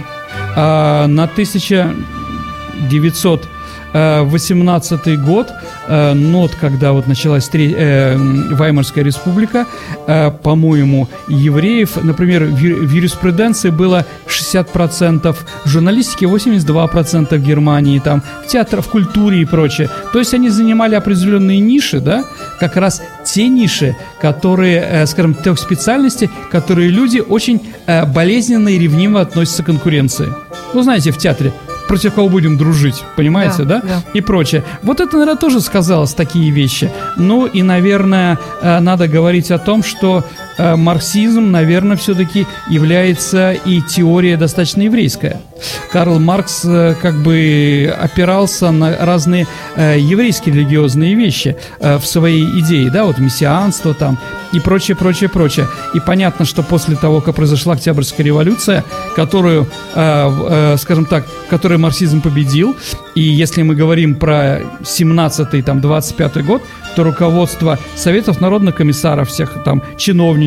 А 0.57 1.09
на 1.09 1.25
1900 1.25 3.49
18 3.93 5.07
э, 5.07 5.17
год, 5.17 5.53
э, 5.87 6.13
нот, 6.13 6.53
когда 6.61 6.93
вот 6.93 7.07
началась 7.07 7.49
три, 7.49 7.75
э, 7.77 8.17
Ваймарская 8.17 9.05
республика, 9.05 9.67
э, 10.07 10.31
по-моему, 10.31 11.09
евреев, 11.29 12.03
например, 12.03 12.45
в, 12.45 12.59
юриспруденции 12.59 13.71
было 13.71 14.05
60%, 14.27 15.37
в 15.65 15.69
журналистике 15.69 16.27
82% 16.27 17.39
в 17.39 17.43
Германии, 17.43 17.99
там, 17.99 18.23
в 18.45 18.49
театре, 18.49 18.83
в 18.83 18.89
культуре 18.89 19.41
и 19.41 19.45
прочее. 19.45 19.89
То 20.13 20.19
есть 20.19 20.35
они 20.35 20.51
занимали 20.51 20.95
определенные 20.95 21.61
ниши, 21.61 22.01
да, 22.01 22.25
как 22.61 22.77
раз 22.77 23.03
те 23.25 23.49
ниши, 23.49 23.97
которые, 24.21 24.81
э, 24.81 25.07
скажем, 25.07 25.35
тех 25.35 25.59
специальностей, 25.59 26.31
которые 26.51 26.89
люди 26.89 27.21
очень 27.21 27.61
э, 27.87 28.05
болезненно 28.05 28.69
и 28.69 28.79
ревниво 28.79 29.21
относятся 29.21 29.63
к 29.63 29.67
конкуренции. 29.67 30.33
Ну, 30.75 30.83
знаете, 30.83 31.11
в 31.11 31.19
театре 31.19 31.53
против 31.89 32.15
кого 32.15 32.29
будем 32.29 32.57
дружить, 32.57 33.03
понимаете, 33.17 33.65
да? 33.65 33.81
да? 33.81 33.89
да. 33.89 34.03
И 34.15 34.21
прочее. 34.21 34.63
Вот 34.83 35.01
это, 35.01 35.17
наверное, 35.17 35.37
тоже 35.37 35.61
сказалось 35.61 36.15
такие 36.15 36.51
вещи. 36.51 36.91
Ну 37.17 37.47
и, 37.47 37.63
наверное, 37.63 38.39
э, 38.63 38.79
надо 38.81 39.09
говорить 39.09 39.51
о 39.51 39.59
том, 39.59 39.83
что 39.83 40.25
марксизм, 40.59 41.51
наверное, 41.51 41.97
все-таки 41.97 42.47
является 42.69 43.53
и 43.53 43.81
теория 43.81 44.37
достаточно 44.37 44.83
еврейская. 44.83 45.41
Карл 45.93 46.19
Маркс 46.19 46.65
э, 46.65 46.95
как 47.01 47.17
бы 47.23 47.95
опирался 48.01 48.71
на 48.71 48.97
разные 48.99 49.47
еврейские 49.77 50.55
религиозные 50.55 51.15
вещи 51.15 51.57
в 51.81 52.01
своей 52.01 52.45
идее, 52.61 52.91
да, 52.91 53.05
вот 53.05 53.19
мессианство 53.19 53.95
там 53.95 54.19
и 54.53 54.61
прочее, 54.61 54.97
прочее, 54.97 55.29
прочее. 55.29 55.67
И 55.95 56.01
понятно, 56.01 56.45
что 56.45 56.63
после 56.63 56.97
того, 56.97 57.21
как 57.21 57.35
произошла 57.35 57.75
Октябрьская 57.75 58.25
революция, 58.25 58.85
которую, 59.15 59.69
э, 59.95 60.31
э, 60.75 60.77
скажем 60.79 61.05
так, 61.05 61.27
которую 61.51 61.81
марксизм 61.81 62.21
победил, 62.21 62.77
и 63.15 63.21
если 63.21 63.63
мы 63.63 63.75
говорим 63.75 64.15
про 64.15 64.61
17-й, 64.83 65.63
там, 65.63 65.81
25-й 65.81 66.43
год, 66.43 66.63
то 66.97 67.05
руководство 67.05 67.79
Советов 67.97 68.41
народных 68.41 68.75
комиссаров, 68.75 69.29
всех 69.29 69.63
там 69.65 69.83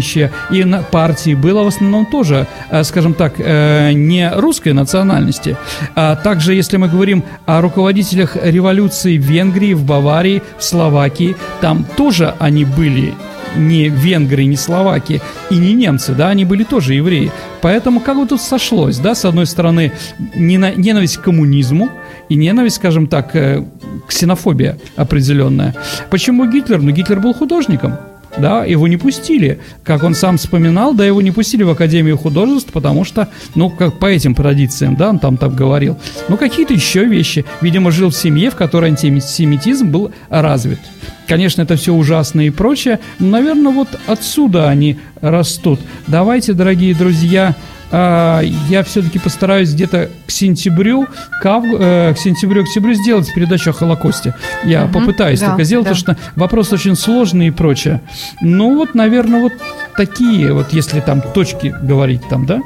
чиновничье 0.01 0.31
и 0.51 0.63
на 0.63 0.81
партии 0.81 1.35
было 1.35 1.63
в 1.63 1.67
основном 1.67 2.05
тоже, 2.05 2.47
э, 2.69 2.83
скажем 2.83 3.13
так, 3.13 3.33
э, 3.37 3.93
не 3.93 4.31
русской 4.35 4.73
национальности. 4.73 5.57
А 5.95 6.15
также, 6.15 6.53
если 6.53 6.77
мы 6.77 6.87
говорим 6.87 7.23
о 7.45 7.61
руководителях 7.61 8.37
революции 8.43 9.17
в 9.17 9.21
Венгрии, 9.21 9.73
в 9.73 9.83
Баварии, 9.83 10.41
в 10.57 10.63
Словакии, 10.63 11.35
там 11.61 11.85
тоже 11.97 12.33
они 12.39 12.65
были 12.65 13.13
не 13.57 13.89
венгры, 13.89 14.45
не 14.45 14.55
словаки 14.55 15.21
и 15.49 15.57
не 15.57 15.73
немцы, 15.73 16.13
да, 16.13 16.29
они 16.29 16.45
были 16.45 16.63
тоже 16.63 16.93
евреи. 16.93 17.31
Поэтому 17.61 17.99
как 17.99 18.17
бы 18.17 18.25
тут 18.25 18.41
сошлось, 18.41 18.97
да, 18.97 19.13
с 19.13 19.25
одной 19.25 19.45
стороны, 19.45 19.91
ненависть 20.35 21.17
к 21.17 21.23
коммунизму 21.23 21.89
и 22.29 22.35
ненависть, 22.35 22.77
скажем 22.77 23.07
так, 23.07 23.35
э, 23.35 23.63
ксенофобия 24.07 24.77
определенная. 24.95 25.75
Почему 26.09 26.45
Гитлер? 26.45 26.81
Ну, 26.81 26.91
Гитлер 26.91 27.19
был 27.19 27.33
художником 27.33 27.97
да, 28.38 28.65
его 28.65 28.88
не 28.88 28.98
пустили. 28.98 29.60
Как 29.84 30.04
он 30.04 30.15
сам 30.15 30.38
вспоминал, 30.38 30.94
да, 30.94 31.06
его 31.06 31.22
не 31.22 31.32
пустили 31.32 31.63
в 31.63 31.70
Академию 31.70 32.17
художеств, 32.17 32.72
потому 32.72 33.04
что, 33.04 33.30
ну, 33.56 33.70
как 33.70 34.00
по 34.00 34.06
этим 34.06 34.36
традициям, 34.36 34.96
да, 34.96 35.10
он 35.10 35.20
там 35.20 35.38
так 35.38 35.56
говорил. 35.56 35.98
Ну, 36.30 36.38
какие-то 36.38 36.74
еще 36.74 37.06
вещи. 37.06 37.46
Видимо, 37.62 37.91
жил 37.91 38.10
в 38.10 38.15
семье, 38.15 38.50
в 38.50 38.56
которой 38.56 38.91
антисемитизм 38.91 39.89
был 39.89 40.12
развит. 40.30 40.80
Конечно, 41.28 41.62
это 41.62 41.76
все 41.76 41.94
ужасно 41.94 42.41
и 42.41 42.50
прочее, 42.50 43.00
но, 43.20 43.30
наверное, 43.30 43.72
вот 43.72 43.88
отсюда 44.08 44.70
они 44.70 44.98
растут. 45.22 45.80
Давайте, 46.08 46.54
дорогие 46.54 46.94
друзья, 46.94 47.56
я 47.91 48.84
все-таки 48.86 49.19
постараюсь 49.19 49.73
где-то 49.73 50.10
к 50.25 50.32
сентябрю, 50.32 51.08
к, 51.41 51.45
ав... 51.45 51.63
Э, 51.65 52.13
к 52.13 52.17
сентябрю-октябрю 52.17 52.93
сделать 52.93 53.34
передачу 53.34 53.71
о 53.71 53.73
Холокосте. 53.73 54.34
Я 54.63 54.86
угу, 54.86 54.93
попытаюсь 54.99 55.39
да, 55.39 55.49
только 55.49 55.63
сделать, 55.63 55.86
да. 55.86 55.93
потому 55.93 56.15
что 56.15 56.32
вопрос 56.39 56.71
очень 56.73 56.95
сложный 56.95 57.47
и 57.47 57.51
прочее. 57.51 58.01
Ну 58.41 58.77
вот, 58.77 58.95
наверное, 58.95 59.41
вот 59.41 59.54
такие, 59.97 60.54
вот 60.54 60.71
если 60.71 61.01
там 61.01 61.21
точки 61.21 61.75
говорить 61.82 62.21
там, 62.30 62.45
да, 62.45 62.62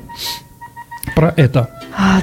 про 1.15 1.33
это. 1.35 1.69
А, 1.97 2.21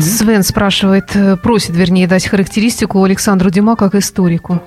Свен 0.00 0.42
спрашивает, 0.42 1.14
э, 1.14 1.36
просит, 1.36 1.76
вернее, 1.76 2.06
дать 2.06 2.26
характеристику 2.26 3.02
Александру 3.02 3.50
Дюма 3.50 3.76
как 3.76 3.94
историку. 3.94 4.62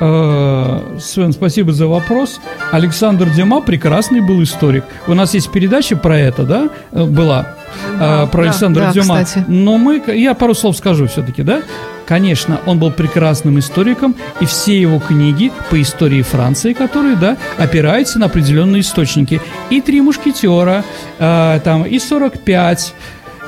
Э, 0.00 0.98
Свен, 1.00 1.32
спасибо 1.32 1.72
за 1.72 1.86
вопрос. 1.86 2.40
Александр 2.70 3.28
Дюма 3.30 3.60
прекрасный 3.60 4.20
был 4.20 4.42
историк. 4.42 4.84
У 5.06 5.14
нас 5.14 5.34
есть 5.34 5.50
передача 5.50 5.96
про 5.96 6.18
это, 6.18 6.44
да, 6.44 6.68
э, 6.92 7.04
была, 7.04 7.56
э, 7.94 7.98
да, 7.98 8.26
про 8.26 8.42
да, 8.42 8.48
Александра 8.50 8.80
да, 8.82 8.92
Дюма. 8.92 9.24
Кстати. 9.24 9.44
Но 9.48 9.76
мы, 9.76 10.02
я 10.14 10.34
пару 10.34 10.54
слов 10.54 10.76
скажу 10.76 11.06
все-таки, 11.06 11.42
да. 11.42 11.62
Конечно, 12.06 12.58
он 12.64 12.78
был 12.78 12.90
прекрасным 12.90 13.58
историком, 13.58 14.16
и 14.40 14.46
все 14.46 14.80
его 14.80 14.98
книги 14.98 15.52
по 15.68 15.80
истории 15.80 16.22
Франции, 16.22 16.72
которые, 16.72 17.16
да, 17.16 17.36
опираются 17.58 18.18
на 18.18 18.26
определенные 18.26 18.80
источники. 18.80 19.42
И 19.68 19.82
«Три 19.82 20.00
мушкетера», 20.00 20.84
э, 21.18 21.60
там, 21.62 21.84
и 21.84 21.98
«45», 21.98 22.92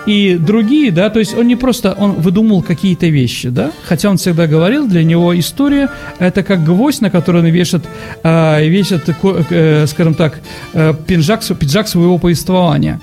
и 0.07 0.37
другие, 0.39 0.91
да, 0.91 1.11
то 1.11 1.19
есть 1.19 1.37
он 1.37 1.47
не 1.47 1.57
просто, 1.57 1.93
он 1.93 2.13
выдумывал 2.13 2.63
какие-то 2.63 3.07
вещи, 3.07 3.49
да, 3.49 3.71
хотя 3.85 4.11
он 4.11 4.17
всегда 4.17 4.47
говорил, 4.47 4.87
для 4.87 5.05
него 5.05 5.39
история 5.39 5.89
это 6.19 6.43
как 6.43 6.65
гвоздь, 6.65 7.01
на 7.01 7.11
который 7.11 7.43
он 7.43 7.47
вешает, 7.47 7.85
э, 8.23 8.69
вешает 8.69 9.03
э, 9.51 9.87
скажем 9.87 10.15
так, 10.15 10.41
э, 10.75 10.95
пиджак, 11.07 11.43
пиджак 11.59 11.89
своего 11.89 12.19
повествования 12.19 13.01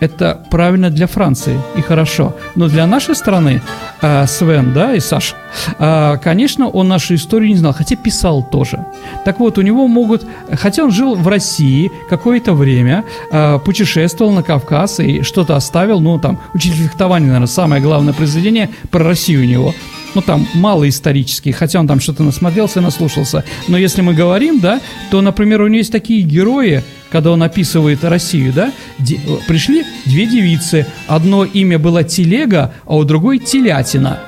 это 0.00 0.44
правильно 0.50 0.90
для 0.90 1.06
Франции 1.06 1.58
и 1.76 1.80
хорошо. 1.80 2.34
Но 2.56 2.68
для 2.68 2.86
нашей 2.86 3.14
страны, 3.14 3.62
э, 4.02 4.26
Свен, 4.26 4.72
да, 4.72 4.94
и 4.94 5.00
Саша, 5.00 5.36
э, 5.78 6.16
конечно, 6.22 6.68
он 6.68 6.88
нашу 6.88 7.14
историю 7.14 7.50
не 7.50 7.56
знал, 7.56 7.72
хотя 7.72 7.96
писал 7.96 8.42
тоже. 8.42 8.84
Так 9.24 9.40
вот, 9.40 9.58
у 9.58 9.62
него 9.62 9.88
могут, 9.88 10.26
хотя 10.52 10.84
он 10.84 10.90
жил 10.90 11.14
в 11.14 11.28
России 11.28 11.90
какое-то 12.10 12.54
время, 12.54 13.04
э, 13.30 13.58
путешествовал 13.64 14.32
на 14.32 14.42
Кавказ 14.42 15.00
и 15.00 15.22
что-то 15.22 15.56
оставил, 15.56 16.00
ну, 16.00 16.18
там, 16.18 16.38
«Учитель 16.54 16.84
фехтования», 16.84 17.26
наверное, 17.26 17.46
самое 17.46 17.82
главное 17.82 18.12
произведение 18.12 18.70
про 18.90 19.04
Россию 19.04 19.42
у 19.42 19.44
него 19.44 19.74
ну 20.14 20.22
там 20.22 20.46
мало 20.54 20.88
исторический, 20.88 21.52
хотя 21.52 21.80
он 21.80 21.86
там 21.86 22.00
что-то 22.00 22.22
насмотрелся 22.22 22.80
наслушался. 22.80 23.44
Но 23.68 23.76
если 23.76 24.02
мы 24.02 24.14
говорим, 24.14 24.60
да, 24.60 24.80
то, 25.10 25.20
например, 25.20 25.62
у 25.62 25.66
него 25.66 25.78
есть 25.78 25.92
такие 25.92 26.22
герои, 26.22 26.82
когда 27.14 27.30
он 27.30 27.44
описывает 27.44 28.02
Россию, 28.02 28.52
да, 28.52 28.72
де, 28.98 29.20
пришли 29.46 29.84
две 30.04 30.26
девицы. 30.26 30.84
Одно 31.06 31.44
имя 31.44 31.78
было 31.78 32.02
Телега, 32.02 32.72
а 32.86 32.96
у 32.96 33.04
другой 33.04 33.38
Телятина. 33.38 34.18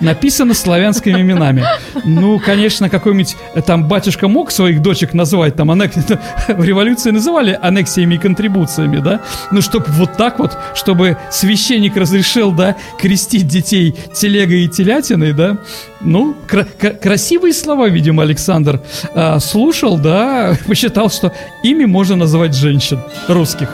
Написано 0.00 0.54
славянскими 0.54 1.20
именами. 1.20 1.64
Ну, 2.04 2.38
конечно, 2.38 2.88
какой-нибудь 2.88 3.36
э, 3.54 3.62
там 3.62 3.88
батюшка 3.88 4.28
мог 4.28 4.50
своих 4.50 4.82
дочек 4.82 5.12
называть, 5.14 5.56
там, 5.56 5.70
аннек... 5.70 5.92
в 6.48 6.64
революции 6.64 7.10
называли 7.10 7.58
аннексиями 7.60 8.14
и 8.14 8.18
контрибуциями, 8.18 8.98
да? 8.98 9.20
Ну, 9.50 9.60
чтобы 9.60 9.86
вот 9.88 10.16
так 10.16 10.38
вот, 10.38 10.56
чтобы 10.74 11.16
священник 11.30 11.96
разрешил, 11.96 12.52
да, 12.52 12.76
крестить 12.98 13.46
детей 13.46 13.94
телегой 14.14 14.64
и 14.64 14.68
телятиной, 14.68 15.32
да? 15.32 15.58
Ну, 16.00 16.34
кра- 16.46 16.64
красивые 16.64 17.52
слова, 17.52 17.88
видимо, 17.88 18.22
Александр 18.22 18.80
э, 19.14 19.38
слушал, 19.40 19.98
да, 19.98 20.56
посчитал, 20.66 21.10
что 21.10 21.32
ими 21.62 21.84
можно 21.84 22.16
называть 22.16 22.54
женщин 22.54 23.00
русских. 23.28 23.68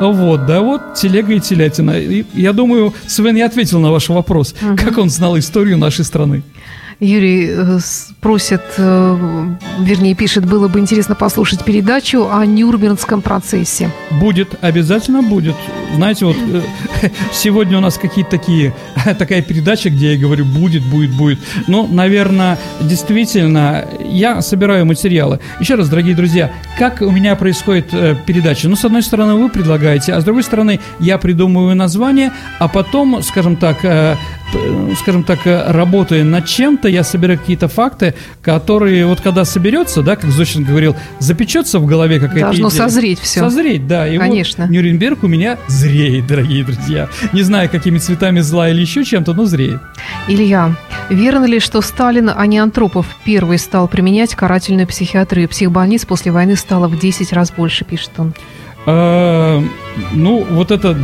Вот, 0.00 0.46
да, 0.46 0.60
вот 0.60 0.94
телега 0.94 1.34
и 1.34 1.40
телятина. 1.40 1.92
И, 1.92 2.24
я 2.34 2.52
думаю, 2.52 2.94
Свен, 3.06 3.36
я 3.36 3.46
ответил 3.46 3.80
на 3.80 3.90
ваш 3.90 4.08
вопрос, 4.08 4.54
угу. 4.60 4.76
как 4.76 4.98
он 4.98 5.10
знал 5.10 5.33
историю 5.38 5.78
нашей 5.78 6.04
страны. 6.04 6.42
Юрий 7.00 7.48
э, 7.50 7.78
просит, 8.20 8.62
э, 8.76 9.46
вернее, 9.80 10.14
пишет, 10.14 10.46
было 10.46 10.68
бы 10.68 10.78
интересно 10.78 11.14
послушать 11.14 11.64
передачу 11.64 12.28
о 12.30 12.46
Нюрнбергском 12.46 13.20
процессе. 13.20 13.90
Будет, 14.20 14.54
обязательно 14.60 15.22
будет. 15.22 15.56
Знаете, 15.94 16.24
вот 16.24 16.36
э, 16.36 16.62
сегодня 17.32 17.78
у 17.78 17.80
нас 17.80 17.98
какие-то 17.98 18.30
такие, 18.30 18.74
такая 19.18 19.42
передача, 19.42 19.90
где 19.90 20.14
я 20.14 20.18
говорю, 20.18 20.44
будет, 20.44 20.82
будет, 20.84 21.10
будет. 21.16 21.38
Ну, 21.66 21.86
наверное, 21.88 22.58
действительно, 22.80 23.86
я 24.04 24.40
собираю 24.40 24.86
материалы. 24.86 25.40
Еще 25.60 25.74
раз, 25.74 25.88
дорогие 25.88 26.14
друзья, 26.14 26.52
как 26.78 27.02
у 27.02 27.10
меня 27.10 27.34
происходит 27.34 27.90
передача? 28.24 28.68
Ну, 28.68 28.76
с 28.76 28.84
одной 28.84 29.02
стороны, 29.02 29.34
вы 29.34 29.48
предлагаете, 29.48 30.12
а 30.12 30.20
с 30.20 30.24
другой 30.24 30.44
стороны, 30.44 30.80
я 31.00 31.18
придумываю 31.18 31.74
название, 31.74 32.32
а 32.58 32.68
потом, 32.68 33.22
скажем 33.22 33.56
так, 33.56 33.84
скажем 34.96 35.24
так, 35.24 35.40
работая 35.44 36.24
над 36.24 36.46
чем-то, 36.46 36.88
я 36.88 37.04
собираю 37.04 37.38
какие-то 37.38 37.68
факты, 37.68 38.14
которые 38.42 39.06
вот 39.06 39.20
когда 39.20 39.44
соберется, 39.44 40.02
да, 40.02 40.16
как 40.16 40.30
Зощенко 40.30 40.70
говорил, 40.70 40.96
запечется 41.18 41.78
в 41.78 41.86
голове 41.86 42.20
какая-то 42.20 42.46
Должно 42.46 42.68
идея. 42.68 42.78
созреть 42.82 43.18
все. 43.20 43.40
Созреть, 43.40 43.86
да. 43.86 44.08
И 44.08 44.18
Конечно. 44.18 44.64
Вот 44.64 44.70
Нюрнберг 44.72 45.22
у 45.24 45.28
меня 45.28 45.58
зреет, 45.68 46.26
дорогие 46.28 46.64
друзья. 46.64 47.08
Не 47.32 47.42
знаю, 47.42 47.68
какими 47.68 47.98
цветами 47.98 48.40
зла 48.40 48.68
или 48.70 48.80
еще 48.80 49.04
чем-то, 49.04 49.34
но 49.34 49.44
зреет. 49.44 49.80
Илья, 50.28 50.74
верно 51.10 51.44
ли, 51.44 51.60
что 51.60 51.80
Сталин, 51.80 52.30
а 52.34 52.46
не 52.46 52.58
Антропов, 52.58 53.06
первый 53.24 53.58
стал 53.58 53.88
применять 53.88 54.34
карательную 54.34 54.86
психиатрию? 54.86 55.48
Психбольниц 55.48 56.04
после 56.04 56.32
войны 56.32 56.56
стало 56.56 56.88
в 56.88 56.98
10 56.98 57.32
раз 57.32 57.50
больше, 57.50 57.84
пишет 57.84 58.10
он. 58.18 58.34
А, 58.86 59.62
ну, 60.12 60.46
вот 60.50 60.70
это, 60.70 60.96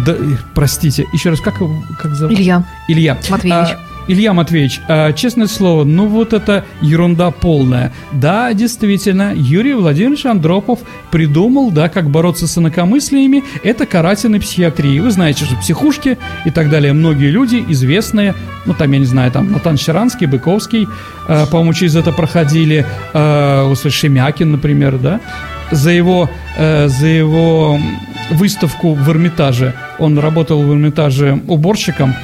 простите, 0.54 1.06
еще 1.12 1.30
раз, 1.30 1.40
как, 1.40 1.54
как 1.98 2.14
зовут? 2.14 2.38
Илья. 2.38 2.64
Илья. 2.88 3.18
Матвеевич. 3.30 3.70
А, 3.70 3.80
Илья 4.08 4.32
Матвеевич, 4.32 4.80
а, 4.88 5.12
честное 5.12 5.46
слово, 5.46 5.84
ну 5.84 6.06
вот 6.06 6.32
это 6.32 6.64
ерунда 6.80 7.30
полная. 7.30 7.92
Да, 8.12 8.52
действительно, 8.52 9.32
Юрий 9.34 9.74
Владимирович 9.74 10.26
Андропов 10.26 10.80
придумал, 11.12 11.70
да, 11.70 11.88
как 11.88 12.10
бороться 12.10 12.48
с 12.48 12.58
инакомыслиями. 12.58 13.44
Это 13.62 13.86
карательной 13.86 14.40
психиатрии. 14.40 14.98
Вы 14.98 15.10
знаете, 15.10 15.44
что 15.44 15.54
психушки 15.56 16.18
и 16.44 16.50
так 16.50 16.70
далее, 16.70 16.92
многие 16.92 17.30
люди 17.30 17.64
известные, 17.68 18.34
ну 18.66 18.74
там, 18.74 18.90
я 18.90 18.98
не 18.98 19.04
знаю, 19.04 19.30
там 19.30 19.52
Натан 19.52 19.76
Щеранский, 19.76 20.26
Быковский, 20.26 20.88
э, 21.28 21.46
по-моему, 21.46 21.72
через 21.72 21.94
это 21.94 22.12
проходили, 22.12 22.84
э, 23.14 23.74
Шемякин, 23.90 24.50
например, 24.50 24.98
да, 24.98 25.20
за 25.70 25.90
его, 25.90 26.28
э, 26.56 26.88
за 26.88 27.06
его 27.06 27.78
выставку 28.30 28.94
в 28.94 29.08
Эрмитаже. 29.10 29.74
Он 29.98 30.18
работал 30.18 30.62
в 30.62 30.72
Эрмитаже 30.72 31.40
уборщиком, 31.46 32.14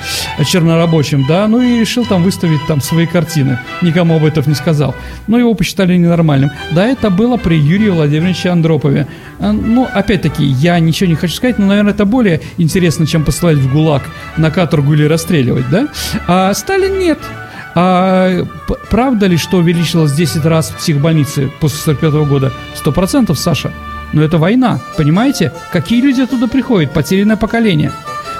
чернорабочим, 0.46 1.26
да, 1.28 1.48
ну 1.48 1.60
и 1.60 1.80
решил 1.80 2.06
там 2.06 2.22
выставить 2.22 2.64
там 2.66 2.80
свои 2.80 3.06
картины. 3.06 3.58
Никому 3.82 4.16
об 4.16 4.24
этом 4.24 4.44
не 4.46 4.54
сказал. 4.54 4.94
Но 5.26 5.38
его 5.38 5.54
посчитали 5.54 5.96
ненормальным. 5.96 6.50
Да, 6.72 6.86
это 6.86 7.10
было 7.10 7.36
при 7.36 7.56
Юрии 7.56 7.88
Владимировиче 7.88 8.50
Андропове. 8.50 9.06
А, 9.38 9.52
ну, 9.52 9.86
опять-таки, 9.92 10.44
я 10.44 10.78
ничего 10.78 11.10
не 11.10 11.16
хочу 11.16 11.34
сказать, 11.34 11.58
но, 11.58 11.66
наверное, 11.66 11.92
это 11.92 12.04
более 12.04 12.40
интересно, 12.58 13.06
чем 13.06 13.24
посылать 13.24 13.58
в 13.58 13.72
ГУЛАГ 13.72 14.02
на 14.36 14.50
каторгу 14.50 14.94
или 14.94 15.04
расстреливать, 15.04 15.68
да? 15.70 15.88
А 16.26 16.54
Сталин 16.54 16.98
нет. 16.98 17.18
А 17.78 18.46
правда 18.88 19.26
ли, 19.26 19.36
что 19.36 19.58
увеличилось 19.58 20.12
10 20.12 20.46
раз 20.46 20.70
в 20.70 20.78
психбольнице 20.78 21.52
после 21.60 21.78
45 21.78 22.14
-го 22.14 22.26
года? 22.26 22.52
Сто 22.74 22.90
процентов, 22.90 23.38
Саша. 23.38 23.70
Но 24.14 24.22
это 24.22 24.38
война, 24.38 24.80
понимаете? 24.96 25.52
Какие 25.72 26.00
люди 26.00 26.22
оттуда 26.22 26.48
приходят? 26.48 26.92
Потерянное 26.92 27.36
поколение. 27.36 27.92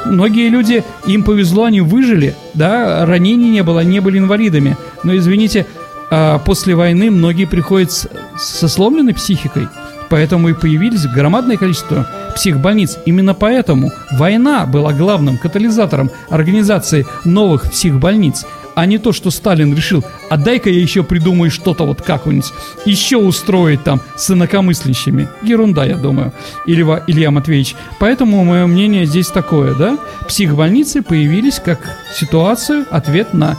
Многие 0.07 0.49
люди, 0.49 0.85
им 1.07 1.23
повезло, 1.23 1.65
они 1.65 1.83
выжили, 1.83 2.35
да, 2.55 3.05
ранений 3.05 3.51
не 3.51 3.63
было, 3.63 3.81
не 3.81 4.01
были 4.01 4.19
инвалидами. 4.19 4.77
Но, 5.03 5.15
извините, 5.15 5.67
а 6.11 6.39
после 6.39 6.75
войны 6.75 7.11
многие 7.11 7.45
приходят 7.45 7.93
со 8.39 8.69
сломленной 8.69 9.15
психикой. 9.15 9.69
Поэтому 10.09 10.49
и 10.49 10.55
появились 10.55 11.07
громадное 11.07 11.57
количество 11.57 12.07
психбольниц. 12.35 12.99
Именно 13.07 13.35
поэтому 13.35 13.91
война 14.13 14.65
была 14.67 14.93
главным 14.93 15.37
катализатором 15.37 16.11
организации 16.31 17.07
новых 17.25 17.71
психбольниц 17.71 18.47
а 18.77 18.85
не 18.85 18.99
то, 18.99 19.13
что 19.13 19.31
Сталин 19.31 19.75
решил, 19.75 20.05
а 20.29 20.37
дай-ка 20.37 20.69
я 20.69 20.81
еще 20.81 21.03
придумаю 21.03 21.51
что-то 21.51 21.85
вот 21.85 22.03
как-нибудь, 22.03 22.53
еще 22.85 23.17
устроить 23.17 23.83
там 23.83 24.03
с 24.17 24.31
инакомыслящими. 24.31 25.29
Ерунда, 25.43 25.87
я 25.87 25.97
думаю, 25.97 26.33
Илья, 26.67 27.03
Илья 27.07 27.31
Матвеевич. 27.31 27.75
Поэтому 27.99 28.45
мое 28.45 28.67
мнение 28.67 29.07
здесь 29.07 29.29
такое, 29.29 29.75
да? 29.75 29.99
Психбольницы 30.29 31.03
появились 31.03 31.59
как 31.59 31.81
ситуацию, 32.15 32.85
ответ 32.91 33.33
на 33.33 33.57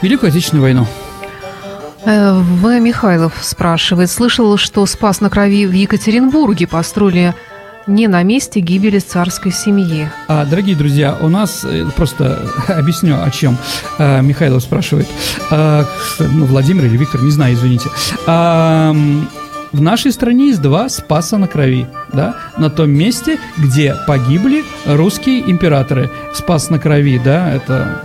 Великую 0.00 0.30
Отечественную 0.30 0.62
войну. 0.62 0.86
Э, 2.06 2.32
в. 2.40 2.80
Михайлов 2.80 3.34
спрашивает, 3.42 4.10
слышал, 4.10 4.56
что 4.56 4.86
Спас 4.86 5.20
на 5.20 5.28
Крови 5.28 5.66
в 5.66 5.72
Екатеринбурге 5.72 6.66
построили 6.66 7.34
не 7.86 8.08
на 8.08 8.22
месте 8.22 8.60
гибели 8.60 8.98
царской 8.98 9.52
семьи. 9.52 10.08
А, 10.28 10.44
дорогие 10.44 10.76
друзья, 10.76 11.16
у 11.20 11.28
нас 11.28 11.64
э, 11.64 11.84
просто 11.96 12.42
объясню, 12.68 13.22
о 13.22 13.30
чем 13.30 13.56
а, 13.98 14.20
Михайлов 14.20 14.62
спрашивает. 14.62 15.06
А, 15.50 15.84
ну, 16.18 16.46
Владимир 16.46 16.84
или 16.84 16.96
Виктор, 16.96 17.22
не 17.22 17.30
знаю, 17.30 17.54
извините. 17.54 17.88
А, 18.26 18.94
в 19.72 19.80
нашей 19.80 20.12
стране 20.12 20.48
есть 20.48 20.62
два 20.62 20.88
спаса 20.88 21.38
на 21.38 21.48
крови, 21.48 21.86
да, 22.12 22.36
на 22.56 22.70
том 22.70 22.90
месте, 22.90 23.38
где 23.58 23.94
погибли 24.06 24.64
русские 24.86 25.50
императоры. 25.50 26.10
Спас 26.32 26.70
на 26.70 26.78
крови, 26.78 27.20
да, 27.22 27.52
это 27.52 28.02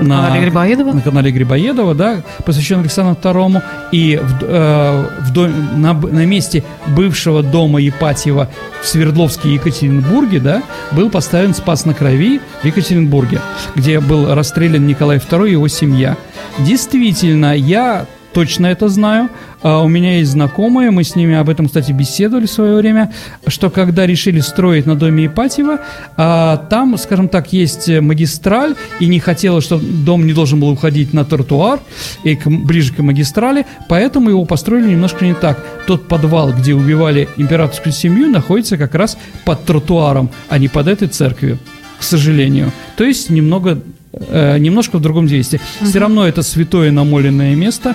на 0.00 0.22
канале 0.22 0.40
Грибоедова. 0.40 0.92
На 0.92 1.00
канале 1.00 1.30
Грибоедова, 1.30 1.94
да, 1.94 2.22
посвящен 2.44 2.80
Александру 2.80 3.16
II. 3.20 3.62
И 3.92 4.20
в, 4.22 4.42
э, 4.42 5.08
в 5.20 5.32
дом, 5.32 5.80
на, 5.80 5.92
на 5.94 6.26
месте 6.26 6.64
бывшего 6.88 7.42
дома 7.42 7.80
Ипатьева 7.86 8.48
в 8.82 8.86
Свердловске 8.86 9.50
и 9.50 9.52
Екатеринбурге, 9.54 10.40
да, 10.40 10.62
был 10.92 11.10
поставлен 11.10 11.54
Спас 11.54 11.84
на 11.84 11.94
Крови 11.94 12.40
в 12.62 12.64
Екатеринбурге, 12.64 13.40
где 13.74 14.00
был 14.00 14.34
расстрелян 14.34 14.86
Николай 14.86 15.18
II 15.18 15.48
и 15.48 15.52
его 15.52 15.68
семья. 15.68 16.16
Действительно, 16.58 17.56
я 17.56 18.06
точно 18.34 18.66
это 18.66 18.88
знаю. 18.88 19.30
А 19.62 19.82
у 19.82 19.88
меня 19.88 20.18
есть 20.18 20.32
знакомые, 20.32 20.90
мы 20.90 21.04
с 21.04 21.16
ними 21.16 21.34
об 21.36 21.48
этом, 21.48 21.66
кстати, 21.66 21.92
беседовали 21.92 22.46
в 22.46 22.50
свое 22.50 22.76
время, 22.76 23.12
что 23.46 23.70
когда 23.70 24.06
решили 24.06 24.40
строить 24.40 24.84
на 24.84 24.94
доме 24.94 25.26
Ипатьева, 25.26 25.80
а, 26.16 26.58
там, 26.68 26.98
скажем 26.98 27.28
так, 27.28 27.52
есть 27.52 27.88
магистраль, 27.88 28.74
и 29.00 29.06
не 29.06 29.20
хотелось, 29.20 29.64
чтобы 29.64 29.84
дом 29.84 30.26
не 30.26 30.34
должен 30.34 30.60
был 30.60 30.68
уходить 30.68 31.14
на 31.14 31.24
тротуар, 31.24 31.80
и 32.24 32.36
к, 32.36 32.46
ближе 32.46 32.92
к 32.92 32.98
магистрали, 32.98 33.64
поэтому 33.88 34.28
его 34.28 34.44
построили 34.44 34.90
немножко 34.90 35.24
не 35.24 35.34
так. 35.34 35.64
Тот 35.86 36.08
подвал, 36.08 36.52
где 36.52 36.74
убивали 36.74 37.28
императорскую 37.36 37.92
семью, 37.92 38.28
находится 38.28 38.76
как 38.76 38.94
раз 38.94 39.16
под 39.44 39.64
тротуаром, 39.64 40.28
а 40.48 40.58
не 40.58 40.68
под 40.68 40.88
этой 40.88 41.08
церковью, 41.08 41.58
к 41.98 42.02
сожалению. 42.02 42.72
То 42.96 43.04
есть 43.04 43.30
немного 43.30 43.80
э, 44.28 44.58
немножко 44.58 44.98
в 44.98 45.00
другом 45.00 45.26
месте. 45.26 45.56
Uh-huh. 45.56 45.86
Все 45.86 45.98
равно 45.98 46.26
это 46.26 46.42
святое 46.42 46.90
намоленное 46.90 47.54
место, 47.54 47.94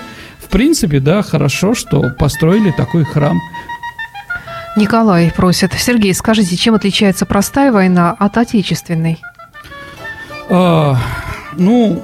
принципе, 0.50 1.00
да, 1.00 1.22
хорошо, 1.22 1.74
что 1.74 2.10
построили 2.18 2.72
такой 2.72 3.04
храм. 3.04 3.38
Николай 4.76 5.32
просит. 5.34 5.72
Сергей, 5.72 6.14
скажите, 6.14 6.56
чем 6.56 6.74
отличается 6.74 7.26
простая 7.26 7.72
война 7.72 8.14
от 8.18 8.36
отечественной? 8.36 9.18
А, 10.48 10.98
ну, 11.56 12.02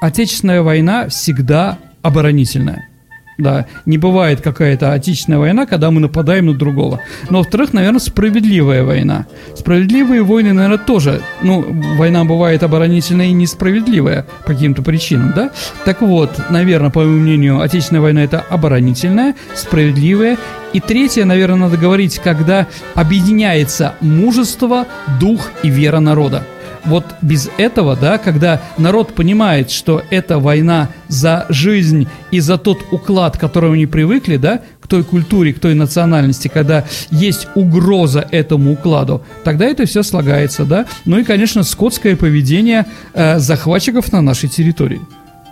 отечественная 0.00 0.62
война 0.62 1.08
всегда 1.08 1.78
оборонительная. 2.02 2.88
Да, 3.36 3.66
не 3.84 3.98
бывает 3.98 4.40
какая-то 4.40 4.92
отечественная 4.92 5.38
война, 5.38 5.66
когда 5.66 5.90
мы 5.90 6.00
нападаем 6.00 6.46
на 6.46 6.54
другого. 6.54 7.00
Но, 7.30 7.38
во-вторых, 7.38 7.72
наверное, 7.72 8.00
справедливая 8.00 8.84
война. 8.84 9.26
Справедливые 9.56 10.22
войны, 10.22 10.52
наверное, 10.52 10.78
тоже. 10.78 11.20
Ну, 11.42 11.64
война 11.96 12.24
бывает 12.24 12.62
оборонительная 12.62 13.26
и 13.26 13.32
несправедливая 13.32 14.26
по 14.46 14.52
каким-то 14.52 14.82
причинам, 14.82 15.32
да? 15.34 15.50
Так 15.84 16.00
вот, 16.00 16.30
наверное, 16.50 16.90
по 16.90 17.00
моему 17.00 17.20
мнению, 17.20 17.60
отечественная 17.60 18.02
война 18.02 18.22
это 18.22 18.40
оборонительная, 18.40 19.34
справедливая. 19.54 20.38
И 20.72 20.80
третье, 20.80 21.24
наверное, 21.24 21.68
надо 21.68 21.76
говорить, 21.76 22.18
когда 22.18 22.66
объединяется 22.94 23.94
мужество, 24.00 24.86
дух 25.20 25.50
и 25.62 25.70
вера 25.70 26.00
народа. 26.00 26.44
Вот 26.84 27.04
без 27.22 27.50
этого, 27.56 27.96
да, 27.96 28.18
когда 28.18 28.60
народ 28.78 29.14
понимает, 29.14 29.70
что 29.70 30.02
это 30.10 30.38
война 30.38 30.88
за 31.08 31.46
жизнь 31.48 32.08
и 32.30 32.40
за 32.40 32.58
тот 32.58 32.78
уклад, 32.90 33.36
к 33.36 33.40
которому 33.40 33.74
они 33.74 33.86
привыкли, 33.86 34.36
да, 34.36 34.60
к 34.80 34.88
той 34.88 35.02
культуре, 35.02 35.52
к 35.52 35.60
той 35.60 35.74
национальности, 35.74 36.48
когда 36.48 36.84
есть 37.10 37.48
угроза 37.54 38.26
этому 38.30 38.72
укладу, 38.72 39.22
тогда 39.42 39.64
это 39.64 39.86
все 39.86 40.02
слагается, 40.02 40.64
да. 40.64 40.86
Ну 41.04 41.18
и, 41.18 41.24
конечно, 41.24 41.62
скотское 41.62 42.16
поведение 42.16 42.86
э, 43.14 43.38
захватчиков 43.38 44.12
на 44.12 44.20
нашей 44.20 44.48
территории. 44.48 45.00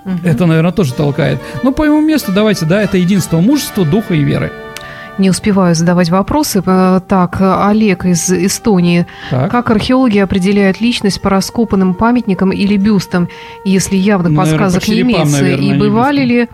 Угу. 0.05 0.19
Это, 0.25 0.47
наверное, 0.47 0.73
тоже 0.73 0.93
толкает. 0.95 1.39
Но 1.63 1.73
по 1.73 1.85
его 1.85 2.01
месту 2.01 2.33
давайте, 2.33 2.67
да, 2.67 2.83
это 2.83 2.99
единство 2.99 3.41
мужества, 3.41 3.85
духа 3.85 4.15
и 4.15 4.23
веры. 4.23 4.53
Не 5.19 5.31
успеваю 5.31 5.75
задавать 5.75 6.11
вопросы. 6.11 6.63
Э, 6.65 7.01
так, 7.07 7.39
Олег 7.41 8.05
из 8.05 8.31
Эстонии. 8.31 9.07
Так. 9.31 9.51
Как 9.51 9.71
археологи 9.71 10.19
определяют 10.19 10.81
личность 10.81 11.21
по 11.21 11.31
раскопанным 11.31 11.95
памятникам 11.95 12.51
или 12.51 12.77
бюстам, 12.77 13.29
если 13.65 13.97
явных 13.97 14.37
подсказок 14.37 14.87
не 14.89 15.03
имеется? 15.03 15.43
Наверное, 15.43 15.75
и 15.75 15.79
бывали 15.79 16.25
ли 16.25 16.49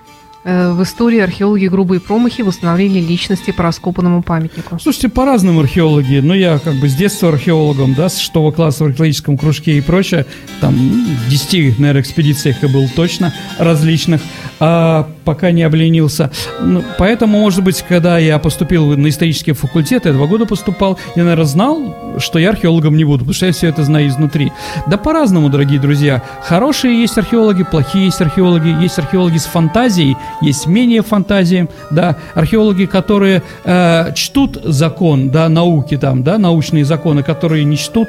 Э, 0.45 0.73
в 0.73 0.83
истории 0.83 1.19
археологи 1.19 1.67
грубые 1.67 2.01
промахи 2.01 2.41
в 2.41 2.49
установлении 2.49 3.03
личности 3.03 3.51
по 3.51 3.65
раскопанному 3.65 4.23
памятнику? 4.23 4.79
Слушайте, 4.81 5.11
по-разному 5.11 5.61
археологи. 5.61 6.21
Ну, 6.23 6.33
я 6.33 6.59
как 6.59 6.75
бы 6.77 6.89
с 6.89 6.95
детства 6.95 7.29
археологом, 7.29 7.93
да, 7.93 8.09
с 8.09 8.19
шестого 8.19 8.51
класса 8.51 8.85
в 8.85 8.87
археологическом 8.87 9.37
кружке 9.37 9.77
и 9.77 9.81
прочее. 9.83 10.25
Там 10.61 10.75
в 10.75 11.29
10, 11.29 11.79
наверное, 11.79 12.01
экспедициях 12.01 12.63
я 12.63 12.69
был 12.69 12.89
точно 12.97 13.35
различных, 13.59 14.23
а 14.59 15.11
пока 15.29 15.51
не 15.51 15.63
обленился. 15.63 16.31
Ну, 16.59 16.83
поэтому, 16.97 17.39
может 17.39 17.63
быть, 17.63 17.85
когда 17.87 18.17
я 18.17 18.39
поступил 18.39 18.97
на 18.97 19.11
исторический 19.11 19.53
факультет, 19.53 20.07
я 20.07 20.15
два 20.15 20.27
года 20.27 20.47
поступал, 20.47 20.99
я, 21.17 21.23
наверное, 21.23 21.45
знал, 21.45 22.17
что 22.17 22.39
я 22.39 22.49
археологом 22.49 22.97
не 22.97 23.05
буду, 23.05 23.19
потому 23.19 23.35
что 23.35 23.45
я 23.45 23.53
все 23.53 23.69
это 23.69 23.85
знаю 23.85 24.09
изнутри. 24.09 24.53
Да 24.87 24.97
по-разному, 24.97 25.51
дорогие 25.51 25.79
друзья. 25.79 26.23
Хорошие 26.43 26.99
есть 26.99 27.19
археологи, 27.19 27.63
плохие 27.63 28.07
есть 28.07 28.23
археологи, 28.23 28.83
есть 28.83 28.99
археологи 28.99 29.37
с 29.37 29.45
фантазией, 29.45 30.17
есть 30.41 30.67
менее 30.67 31.03
фантазии, 31.03 31.69
да, 31.91 32.17
археологи, 32.35 32.87
которые 32.87 33.43
э, 33.65 34.15
чтут 34.15 34.59
закон, 34.65 35.29
да, 35.29 35.51
науки 35.51 35.99
там, 35.99 36.23
да, 36.23 36.39
научные 36.39 36.87
законы, 36.87 37.23
которые 37.23 37.65
не 37.65 37.77
чтут, 37.77 38.09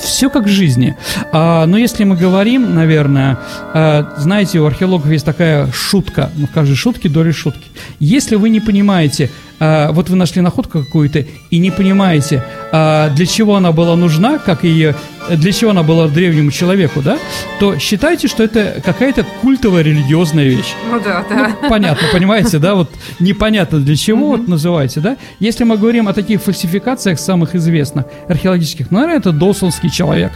все 0.00 0.30
как 0.30 0.44
в 0.44 0.48
жизни. 0.48 0.96
А, 1.32 1.66
но 1.66 1.76
если 1.78 2.04
мы 2.04 2.16
говорим, 2.16 2.74
наверное, 2.74 3.38
а, 3.74 4.14
знаете, 4.16 4.60
у 4.60 4.66
археологов 4.66 5.10
есть 5.10 5.24
такая 5.24 5.70
шутка, 5.72 6.30
ну, 6.36 6.46
в 6.46 6.50
каждой 6.50 6.76
шутке 6.76 7.08
доля 7.08 7.32
шутки. 7.32 7.64
Если 8.00 8.36
вы 8.36 8.50
не 8.50 8.60
понимаете, 8.60 9.30
а, 9.60 9.92
вот 9.92 10.08
вы 10.08 10.16
нашли 10.16 10.42
находку 10.42 10.80
какую-то 10.80 11.24
и 11.50 11.58
не 11.58 11.70
понимаете, 11.70 12.44
а, 12.72 13.10
для 13.10 13.26
чего 13.26 13.56
она 13.56 13.72
была 13.72 13.96
нужна, 13.96 14.38
как 14.38 14.64
ее 14.64 14.94
для 15.36 15.52
чего 15.52 15.70
она 15.70 15.82
была 15.82 16.08
древнему 16.08 16.50
человеку, 16.50 17.02
да, 17.02 17.18
то 17.60 17.78
считайте, 17.78 18.28
что 18.28 18.42
это 18.42 18.80
какая-то 18.84 19.24
культовая 19.40 19.82
религиозная 19.82 20.44
вещь. 20.44 20.74
Ну 20.90 21.00
да, 21.00 21.24
да. 21.28 21.56
Ну, 21.60 21.68
понятно, 21.68 22.06
понимаете, 22.12 22.58
да, 22.58 22.74
вот 22.74 22.90
непонятно 23.20 23.80
для 23.80 23.96
чего 23.96 24.28
вот 24.28 24.48
называете, 24.48 25.00
да. 25.00 25.16
Если 25.40 25.64
мы 25.64 25.76
говорим 25.76 26.08
о 26.08 26.12
таких 26.12 26.42
фальсификациях 26.42 27.18
самых 27.18 27.54
известных 27.54 28.06
археологических, 28.28 28.90
ну, 28.90 28.98
наверное, 28.98 29.20
это 29.20 29.32
Досонский 29.32 29.90
человек. 29.90 30.32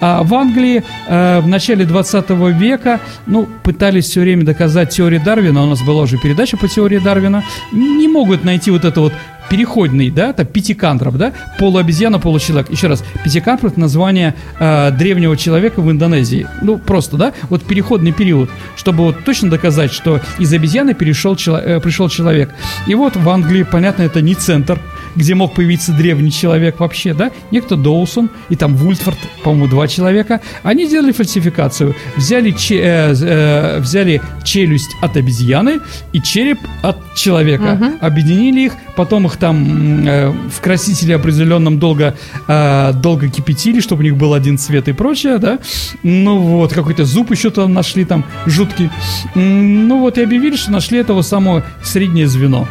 А 0.00 0.22
в 0.22 0.34
Англии 0.34 0.82
э, 1.08 1.40
в 1.40 1.48
начале 1.48 1.84
20 1.84 2.30
века, 2.30 3.00
ну, 3.26 3.48
пытались 3.62 4.06
все 4.06 4.20
время 4.20 4.44
доказать 4.44 4.90
теорию 4.90 5.20
Дарвина, 5.24 5.62
у 5.62 5.66
нас 5.66 5.82
была 5.82 6.02
уже 6.02 6.18
передача 6.18 6.56
по 6.56 6.68
теории 6.68 6.98
Дарвина, 6.98 7.44
не 7.72 8.08
могут 8.08 8.44
найти 8.44 8.61
вот 8.70 8.84
это 8.84 9.00
вот 9.00 9.12
переходный, 9.50 10.10
да, 10.10 10.32
там 10.32 10.46
пятикантроп, 10.46 11.16
да, 11.16 11.32
полуобезьяна, 11.58 12.18
получеловек. 12.18 12.70
Еще 12.70 12.86
раз, 12.86 13.04
пятикантроп– 13.22 13.72
это 13.72 13.80
название 13.80 14.34
э, 14.58 14.90
древнего 14.92 15.36
человека 15.36 15.80
в 15.80 15.90
Индонезии. 15.90 16.46
Ну, 16.62 16.78
просто, 16.78 17.16
да, 17.16 17.32
вот 17.50 17.62
переходный 17.62 18.12
период, 18.12 18.50
чтобы 18.76 19.04
вот 19.04 19.24
точно 19.24 19.50
доказать, 19.50 19.92
что 19.92 20.20
из 20.38 20.52
обезьяны 20.52 20.94
перешел, 20.94 21.36
э, 21.36 21.80
пришел 21.80 22.08
человек. 22.08 22.50
И 22.86 22.94
вот 22.94 23.16
в 23.16 23.28
Англии, 23.28 23.64
понятно, 23.64 24.02
это 24.02 24.22
не 24.22 24.34
центр, 24.34 24.78
где 25.16 25.34
мог 25.34 25.54
появиться 25.54 25.92
древний 25.92 26.30
человек 26.30 26.80
вообще, 26.80 27.14
да, 27.14 27.30
некто 27.50 27.76
Доусон 27.76 28.30
и 28.48 28.56
там 28.56 28.74
Вульфорд, 28.76 29.18
по-моему, 29.42 29.68
два 29.68 29.88
человека, 29.88 30.40
они 30.62 30.86
сделали 30.86 31.12
фальсификацию, 31.12 31.94
взяли, 32.16 32.50
че, 32.52 32.76
э, 32.76 33.14
э, 33.14 33.80
взяли 33.80 34.22
челюсть 34.44 34.90
от 35.00 35.16
обезьяны 35.16 35.80
и 36.12 36.20
череп 36.20 36.58
от 36.82 37.14
человека, 37.14 37.78
угу. 37.80 37.98
объединили 38.00 38.60
их, 38.62 38.72
потом 38.96 39.26
их 39.26 39.36
там 39.36 40.06
э, 40.06 40.30
в 40.30 40.60
красителе 40.60 41.16
определенном 41.16 41.78
долго, 41.78 42.14
э, 42.48 42.92
долго 42.94 43.28
кипятили, 43.28 43.80
чтобы 43.80 44.00
у 44.00 44.04
них 44.04 44.16
был 44.16 44.34
один 44.34 44.58
цвет 44.58 44.88
и 44.88 44.92
прочее, 44.92 45.38
да, 45.38 45.58
ну 46.02 46.38
вот, 46.38 46.72
какой-то 46.72 47.04
зуб 47.04 47.30
еще 47.30 47.50
там 47.50 47.72
нашли 47.72 48.04
там 48.04 48.24
жуткий, 48.46 48.90
ну 49.34 50.00
вот 50.00 50.18
и 50.18 50.22
объявили, 50.22 50.56
что 50.56 50.72
нашли 50.72 50.98
этого 50.98 51.22
самого 51.22 51.64
среднее 51.82 52.26
звено 52.26 52.66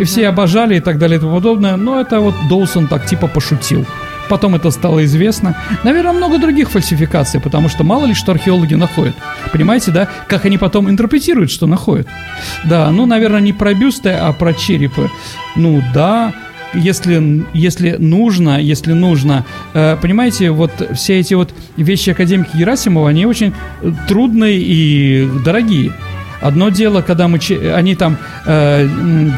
и 0.00 0.04
все 0.04 0.28
обожали 0.28 0.76
и 0.76 0.80
так 0.80 0.98
далее 0.98 1.18
и 1.18 1.20
тому 1.20 1.36
подобное. 1.36 1.76
Но 1.76 2.00
это 2.00 2.20
вот 2.20 2.34
Доусон 2.48 2.86
так 2.86 3.06
типа 3.06 3.28
пошутил. 3.28 3.86
Потом 4.28 4.54
это 4.54 4.70
стало 4.70 5.04
известно. 5.04 5.56
Наверное, 5.84 6.12
много 6.12 6.38
других 6.38 6.70
фальсификаций, 6.70 7.40
потому 7.40 7.68
что 7.68 7.84
мало 7.84 8.06
ли 8.06 8.14
что 8.14 8.32
археологи 8.32 8.74
находят. 8.74 9.14
Понимаете, 9.52 9.90
да? 9.90 10.08
Как 10.28 10.44
они 10.44 10.58
потом 10.58 10.88
интерпретируют, 10.88 11.50
что 11.50 11.66
находят. 11.66 12.06
Да, 12.64 12.90
ну, 12.90 13.06
наверное, 13.06 13.40
не 13.40 13.52
про 13.52 13.74
бюсты, 13.74 14.10
а 14.10 14.32
про 14.32 14.54
черепы. 14.54 15.10
Ну, 15.56 15.82
да, 15.92 16.32
если, 16.74 17.44
если 17.52 17.96
нужно, 17.98 18.60
если 18.60 18.92
нужно. 18.92 19.44
Э, 19.74 19.96
понимаете, 20.00 20.50
вот 20.50 20.70
все 20.94 21.18
эти 21.18 21.34
вот 21.34 21.52
вещи 21.76 22.10
академика 22.10 22.56
Герасимова, 22.56 23.10
они 23.10 23.26
очень 23.26 23.52
трудные 24.08 24.58
и 24.58 25.28
дорогие. 25.44 25.92
Одно 26.42 26.68
дело, 26.68 27.02
когда 27.02 27.28
мы, 27.28 27.38
они 27.74 27.94
там, 27.94 28.18
э, 28.46 28.86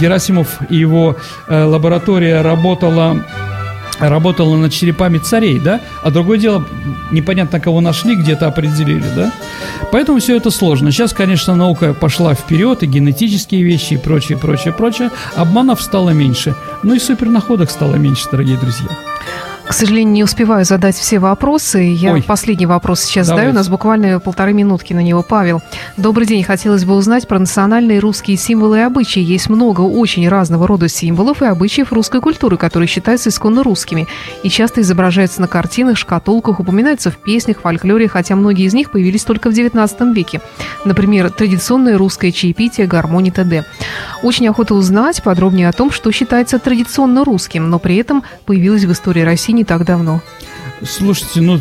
Герасимов 0.00 0.58
и 0.70 0.76
его 0.76 1.16
э, 1.48 1.64
лаборатория 1.64 2.42
работала 2.42 3.22
работала 4.00 4.56
над 4.56 4.72
черепами 4.72 5.18
царей, 5.18 5.58
да, 5.58 5.80
а 6.02 6.10
другое 6.10 6.38
дело, 6.38 6.64
непонятно 7.10 7.60
кого 7.60 7.80
нашли, 7.80 8.16
где-то 8.16 8.46
определили, 8.46 9.04
да. 9.14 9.32
Поэтому 9.92 10.18
все 10.18 10.36
это 10.36 10.50
сложно. 10.50 10.90
Сейчас, 10.90 11.12
конечно, 11.12 11.54
наука 11.54 11.94
пошла 11.94 12.34
вперед, 12.34 12.82
и 12.82 12.86
генетические 12.86 13.62
вещи, 13.62 13.94
и 13.94 13.96
прочее, 13.96 14.38
прочее, 14.38 14.74
прочее. 14.74 15.10
Обманов 15.36 15.80
стало 15.80 16.10
меньше. 16.10 16.54
Ну 16.82 16.94
и 16.94 16.98
супернаходок 16.98 17.70
стало 17.70 17.96
меньше, 17.96 18.28
дорогие 18.30 18.58
друзья. 18.58 18.88
К 19.66 19.72
сожалению, 19.72 20.12
не 20.12 20.22
успеваю 20.22 20.64
задать 20.66 20.94
все 20.94 21.18
вопросы. 21.18 21.78
Я 21.96 22.12
Ой. 22.12 22.22
последний 22.22 22.66
вопрос 22.66 23.00
сейчас 23.00 23.28
Давайте. 23.28 23.46
задаю. 23.46 23.54
У 23.54 23.58
нас 23.58 23.68
буквально 23.68 24.20
полторы 24.20 24.52
минутки 24.52 24.92
на 24.92 25.00
него. 25.00 25.22
Павел, 25.22 25.62
добрый 25.96 26.26
день. 26.26 26.44
Хотелось 26.44 26.84
бы 26.84 26.94
узнать 26.94 27.26
про 27.26 27.38
национальные 27.38 27.98
русские 27.98 28.36
символы 28.36 28.78
и 28.78 28.82
обычаи. 28.82 29.20
Есть 29.20 29.48
много 29.48 29.80
очень 29.80 30.28
разного 30.28 30.66
рода 30.66 30.88
символов 30.88 31.40
и 31.40 31.46
обычаев 31.46 31.92
русской 31.92 32.20
культуры, 32.20 32.58
которые 32.58 32.86
считаются 32.88 33.30
исконно 33.30 33.62
русскими 33.62 34.06
и 34.42 34.50
часто 34.50 34.82
изображаются 34.82 35.40
на 35.40 35.48
картинах, 35.48 35.96
шкатулках, 35.96 36.60
упоминаются 36.60 37.10
в 37.10 37.16
песнях, 37.16 37.60
фольклоре, 37.62 38.06
хотя 38.06 38.36
многие 38.36 38.66
из 38.66 38.74
них 38.74 38.90
появились 38.90 39.24
только 39.24 39.50
в 39.50 39.54
XIX 39.54 40.12
веке. 40.12 40.42
Например, 40.84 41.30
традиционное 41.30 41.96
русское 41.96 42.32
чаепитие, 42.32 42.86
гармония 42.86 43.32
т.д. 43.32 43.64
Очень 44.22 44.46
охота 44.48 44.74
узнать 44.74 45.22
подробнее 45.22 45.70
о 45.70 45.72
том, 45.72 45.90
что 45.90 46.12
считается 46.12 46.58
традиционно 46.58 47.24
русским, 47.24 47.70
но 47.70 47.78
при 47.78 47.96
этом 47.96 48.24
появилось 48.44 48.84
в 48.84 48.92
истории 48.92 49.22
России 49.22 49.53
не 49.54 49.64
так 49.64 49.84
давно. 49.84 50.20
Слушайте, 50.82 51.40
ну, 51.40 51.58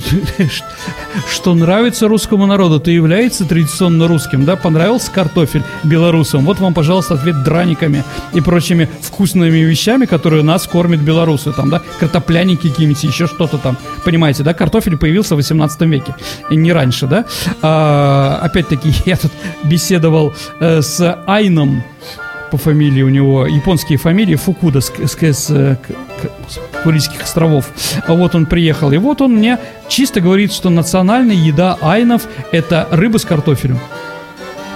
что 1.31 1.53
нравится 1.53 2.07
русскому 2.07 2.45
народу, 2.45 2.79
то 2.79 2.91
является 2.91 3.45
традиционно 3.45 4.07
русским, 4.07 4.43
да? 4.43 4.55
Понравился 4.55 5.11
картофель 5.11 5.63
белорусам? 5.83 6.43
Вот 6.45 6.59
вам, 6.59 6.73
пожалуйста, 6.73 7.13
ответ 7.13 7.43
драниками 7.43 8.03
и 8.33 8.41
прочими 8.41 8.89
вкусными 9.01 9.59
вещами, 9.59 10.05
которые 10.05 10.43
нас 10.43 10.67
кормят 10.67 10.99
белорусы, 10.99 11.53
там, 11.53 11.69
да? 11.69 11.81
Картопляники 11.99 12.69
какие-нибудь, 12.69 13.03
еще 13.03 13.27
что-то 13.27 13.57
там. 13.57 13.77
Понимаете, 14.03 14.43
да? 14.43 14.53
Картофель 14.53 14.97
появился 14.97 15.35
в 15.35 15.37
18 15.37 15.81
веке, 15.81 16.15
и 16.49 16.55
не 16.55 16.73
раньше, 16.73 17.07
да? 17.07 17.25
А, 17.61 18.39
опять-таки, 18.41 18.93
я 19.05 19.15
тут 19.15 19.31
беседовал 19.63 20.33
э, 20.59 20.81
с 20.81 21.23
Айном, 21.27 21.83
по 22.51 22.57
фамилии 22.57 23.01
у 23.01 23.09
него, 23.09 23.47
японские 23.47 23.97
фамилии, 23.97 24.35
Фукуда 24.35 24.81
с, 24.81 24.91
с, 24.91 25.15
с, 25.15 25.49
с 25.49 25.77
Курильских 26.83 27.23
островов. 27.23 27.65
А 28.07 28.13
вот 28.13 28.35
он 28.35 28.45
приехал, 28.45 28.91
и 28.91 28.97
вот 28.97 29.21
он 29.21 29.35
мне 29.35 29.57
чисто 29.87 30.21
говорит, 30.21 30.51
что 30.53 30.69
национальная 30.69 31.35
еда 31.35 31.77
айнов– 31.81 32.23
это 32.51 32.87
рыба 32.91 33.17
с 33.17 33.25
картофелем. 33.25 33.79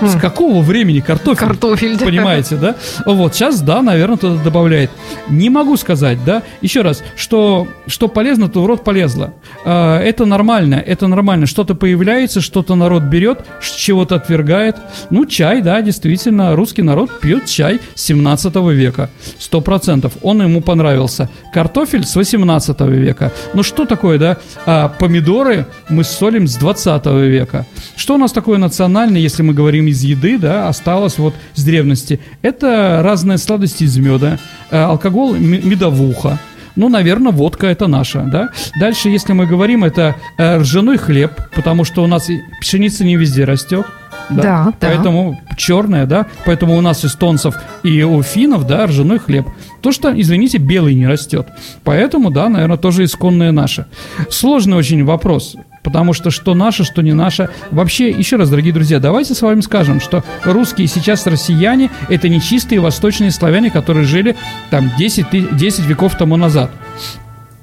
С 0.01 0.15
какого 0.19 0.61
времени 0.61 0.99
картофель? 0.99 1.47
Картофель, 1.47 1.97
да. 1.97 2.05
Понимаете, 2.05 2.55
да? 2.55 2.75
Вот, 3.05 3.33
сейчас, 3.35 3.61
да, 3.61 3.81
наверное, 3.81 4.17
кто-то 4.17 4.43
добавляет. 4.43 4.91
Не 5.29 5.49
могу 5.49 5.75
сказать, 5.77 6.23
да? 6.23 6.43
Еще 6.61 6.81
раз, 6.81 7.03
что, 7.15 7.67
что 7.87 8.07
полезно, 8.07 8.49
то 8.49 8.61
в 8.61 8.65
рот 8.65 8.83
полезло. 8.83 9.33
А, 9.65 9.99
Это 10.01 10.25
нормально, 10.25 10.75
это 10.75 11.07
нормально. 11.07 11.45
Что-то 11.47 11.75
появляется, 11.75 12.41
что-то 12.41 12.75
народ 12.75 13.03
берет, 13.03 13.39
чего-то 13.61 14.15
отвергает. 14.15 14.75
Ну, 15.09 15.25
чай, 15.25 15.61
да, 15.61 15.81
действительно, 15.81 16.55
русский 16.55 16.83
народ 16.83 17.19
пьет 17.19 17.45
чай 17.45 17.79
с 17.95 18.01
17 18.03 18.55
века. 18.73 19.09
Сто 19.39 19.61
процентов. 19.61 20.13
Он 20.21 20.41
ему 20.41 20.61
понравился. 20.61 21.29
Картофель 21.53 22.05
с 22.05 22.15
18 22.15 22.79
века. 22.81 23.31
Ну, 23.53 23.63
что 23.63 23.85
такое, 23.85 24.17
да? 24.19 24.37
А, 24.65 24.89
помидоры 24.89 25.65
мы 25.89 26.03
солим 26.03 26.47
с 26.47 26.55
20 26.55 27.05
века. 27.05 27.65
Что 27.95 28.15
у 28.15 28.17
нас 28.17 28.31
такое 28.31 28.57
национальное, 28.57 29.19
если 29.19 29.41
мы 29.43 29.53
говорим 29.53 29.86
из 29.87 30.03
еды, 30.03 30.37
да, 30.37 30.67
осталось 30.67 31.17
вот 31.17 31.33
с 31.55 31.63
древности? 31.63 32.19
Это 32.41 33.01
разные 33.03 33.37
сладости 33.37 33.83
из 33.83 33.97
меда, 33.97 34.37
э, 34.71 34.77
алкоголь, 34.79 35.39
медовуха. 35.39 36.39
Ну, 36.75 36.89
наверное, 36.89 37.31
водка 37.31 37.67
это 37.67 37.87
наша, 37.87 38.21
да. 38.21 38.49
Дальше, 38.79 39.09
если 39.09 39.33
мы 39.33 39.47
говорим, 39.47 39.83
это 39.83 40.15
э, 40.37 40.57
ржаной 40.59 40.97
хлеб, 40.97 41.31
потому 41.55 41.83
что 41.83 42.03
у 42.03 42.07
нас 42.07 42.29
пшеница 42.61 43.03
не 43.03 43.15
везде 43.15 43.45
растет. 43.45 43.85
Да, 44.29 44.41
да. 44.41 44.73
Поэтому 44.79 45.39
черная, 45.57 46.05
да. 46.05 46.27
Поэтому 46.45 46.77
у 46.77 46.81
нас 46.81 47.03
эстонцев 47.03 47.55
и 47.83 48.03
у 48.03 48.21
финнов, 48.21 48.67
да, 48.67 48.85
ржаной 48.85 49.19
хлеб. 49.19 49.47
То, 49.81 49.91
что, 49.91 50.13
извините, 50.19 50.59
белый 50.59 50.93
не 50.93 51.07
растет. 51.07 51.47
Поэтому, 51.83 52.29
да, 52.29 52.49
наверное, 52.49 52.77
тоже 52.77 53.05
исконное 53.05 53.51
наше. 53.51 53.87
Сложный 54.29 54.77
очень 54.77 55.03
вопрос. 55.03 55.55
Потому 55.87 56.11
что 56.11 56.31
что 56.31 56.53
наше, 56.53 56.83
что 56.83 57.01
не 57.01 57.13
наше. 57.13 57.47
Вообще, 57.71 58.09
еще 58.09 58.35
раз, 58.35 58.49
дорогие 58.49 58.73
друзья, 58.73 58.99
давайте 58.99 59.33
с 59.33 59.41
вами 59.41 59.61
скажем, 59.61 60.01
что 60.01 60.21
русские 60.43 60.85
сейчас 60.87 61.25
россияне– 61.25 61.89
это 62.09 62.27
не 62.27 62.41
чистые 62.41 62.81
восточные 62.81 63.31
славяне, 63.31 63.71
которые 63.71 64.03
жили 64.03 64.35
там 64.69 64.91
10, 64.97 65.29
ты- 65.29 65.47
10 65.49 65.85
веков 65.85 66.17
тому 66.17 66.35
назад. 66.35 66.71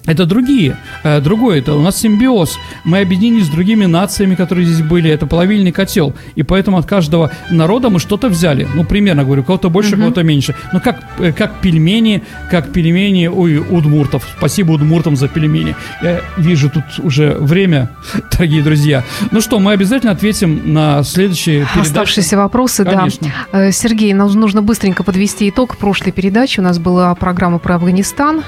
Это 0.07 0.27
другие, 0.27 0.77
э, 1.03 1.21
другое, 1.21 1.61
это 1.61 1.73
у 1.75 1.81
нас 1.81 1.97
симбиоз. 1.97 2.59
Мы 2.85 3.01
объединились 3.01 3.47
с 3.47 3.49
другими 3.49 3.87
нациями, 3.87 4.35
которые 4.35 4.67
здесь 4.67 4.83
были, 4.83 5.11
это 5.11 5.27
плавильный 5.27 5.73
котел. 5.73 6.13
И 6.35 6.43
поэтому 6.43 6.77
от 6.77 6.87
каждого 6.87 7.31
народа 7.51 7.89
мы 7.89 7.99
что-то 7.99 8.29
взяли. 8.29 8.69
Ну, 8.75 8.85
примерно 8.85 9.25
говорю, 9.25 9.45
кого-то 9.45 9.71
больше, 9.71 9.97
кого-то 9.97 10.23
меньше. 10.23 10.55
Ну, 10.75 10.81
как, 10.81 11.03
э, 11.19 11.33
как 11.33 11.61
пельмени, 11.61 12.23
как 12.51 12.71
пельмени 12.71 13.29
у 13.29 13.45
удмуртов. 13.75 14.29
Спасибо 14.37 14.73
удмуртам 14.73 15.17
за 15.17 15.29
пельмени. 15.29 15.75
Я 16.03 16.21
вижу 16.37 16.69
тут 16.69 16.85
уже 16.99 17.37
время, 17.41 17.89
дорогие 18.33 18.63
друзья. 18.63 19.05
Ну 19.31 19.41
что, 19.41 19.59
мы 19.59 19.73
обязательно 19.73 20.13
ответим 20.13 20.75
на 20.75 21.03
следующие 21.03 21.61
передачи. 21.61 21.81
Оставшиеся 21.81 22.37
вопросы, 22.37 22.85
Конечно. 22.85 23.33
да. 23.53 23.69
Э, 23.69 23.73
Сергей, 23.73 24.13
нам 24.13 24.31
нужно 24.33 24.61
быстренько 24.61 25.03
подвести 25.03 25.49
итог 25.49 25.79
прошлой 25.79 26.13
передачи. 26.13 26.61
У 26.61 26.63
нас 26.63 26.79
была 26.79 27.15
программа 27.15 27.59
про 27.59 27.77
Афганистан. 27.77 28.43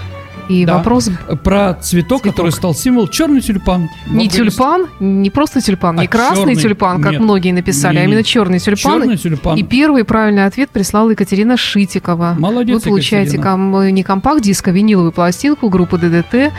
И 0.48 0.64
Да. 0.64 0.78
вопрос 0.78 1.10
Про 1.42 1.74
цветок, 1.74 1.82
Цветок. 1.82 2.22
который 2.22 2.52
стал 2.52 2.74
символ 2.74 3.08
черный 3.08 3.40
тюльпан. 3.40 3.88
не 4.06 4.28
тюльпан, 4.28 4.86
не 5.00 5.30
просто 5.30 5.60
тюльпан, 5.60 5.98
А 5.98 6.02
не 6.02 6.08
красный 6.08 6.36
черный? 6.38 6.56
тюльпан, 6.56 7.02
как 7.02 7.12
Нет. 7.12 7.20
многие 7.20 7.52
написали, 7.52 7.96
а 7.96 8.00
Не-не. 8.02 8.12
именно 8.12 8.22
черный 8.24 8.58
тюльпан. 8.60 9.00
Черный 9.00 9.16
тюльпан. 9.16 9.56
И 9.58 9.62
первый 9.64 10.04
правильный 10.04 10.44
ответ 10.46 10.70
прислала 10.70 11.10
Екатерина 11.10 11.56
Шитикова. 11.56 12.36
Молодец, 12.38 12.76
Вы 12.76 12.90
получаете 12.90 13.38
ком- 13.38 13.88
не 13.92 14.02
компакт-диск, 14.02 14.68
а 14.68 14.70
виниловую 14.70 15.10
пластинку 15.12 15.68
группы 15.68 15.98
ДДТ, 15.98 16.52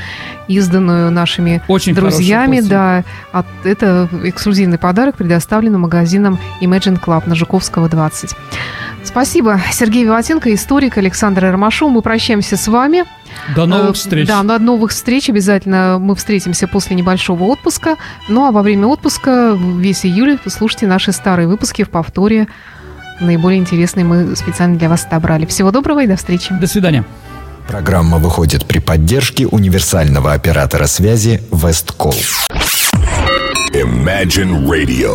изданную 0.48 1.12
нашими 1.12 1.62
Очень 1.68 1.94
друзьями. 1.96 2.60
Да, 2.62 3.04
От- 3.32 3.46
это 3.64 4.10
эксклюзивный 4.24 4.78
подарок, 4.78 5.16
предоставленный 5.18 5.80
магазином 5.80 6.40
Imagine 6.62 7.00
Club 7.02 7.24
на 7.28 7.36
Жуковского 7.36 7.88
20. 7.90 8.36
Спасибо, 9.04 9.62
Сергей 9.72 10.04
Виватенко, 10.04 10.54
историк 10.54 10.98
Александр 10.98 11.44
Ромашов. 11.52 11.90
Мы 11.92 12.02
прощаемся 12.02 12.58
с 12.58 12.68
вами. 12.68 13.06
До 13.56 13.66
новых 13.66 13.92
Э, 13.92 13.94
встреч. 13.94 14.28
Да, 14.28 14.44
до 14.44 14.60
новых 14.60 14.92
встреч. 14.92 15.30
Обязательно 15.30 15.98
мы 16.00 16.16
встретимся 16.16 16.68
после 16.68 16.96
небольшого 16.96 17.44
отпуска. 17.46 17.96
Ну 18.28 18.46
а 18.46 18.52
во 18.52 18.62
время 18.62 18.88
отпуска 18.88 19.58
весь 19.58 20.06
июль 20.06 20.38
слушайте 20.48 20.88
наши 20.88 21.12
старые 21.12 21.48
выпуски 21.48 21.84
в 21.84 21.90
повторе. 21.90 22.48
Наиболее 23.20 23.60
интересные 23.60 24.06
мы 24.06 24.36
специально 24.36 24.78
для 24.78 24.90
вас 24.90 25.06
отобрали. 25.06 25.46
Всего 25.46 25.72
доброго 25.72 26.04
и 26.04 26.08
до 26.08 26.16
встречи. 26.18 26.54
До 26.54 26.68
свидания. 26.68 27.04
Программа 27.68 28.18
выходит 28.18 28.66
при 28.66 28.80
поддержке 28.80 29.46
универсального 29.46 30.34
оператора 30.34 30.86
связи 30.88 31.42
Весткол. 31.52 32.16
Imagine 33.74 34.66
Radio, 34.66 35.14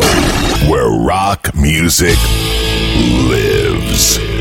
where 0.69 0.89
rock 0.89 1.51
music 1.55 2.17
lives. 3.29 4.32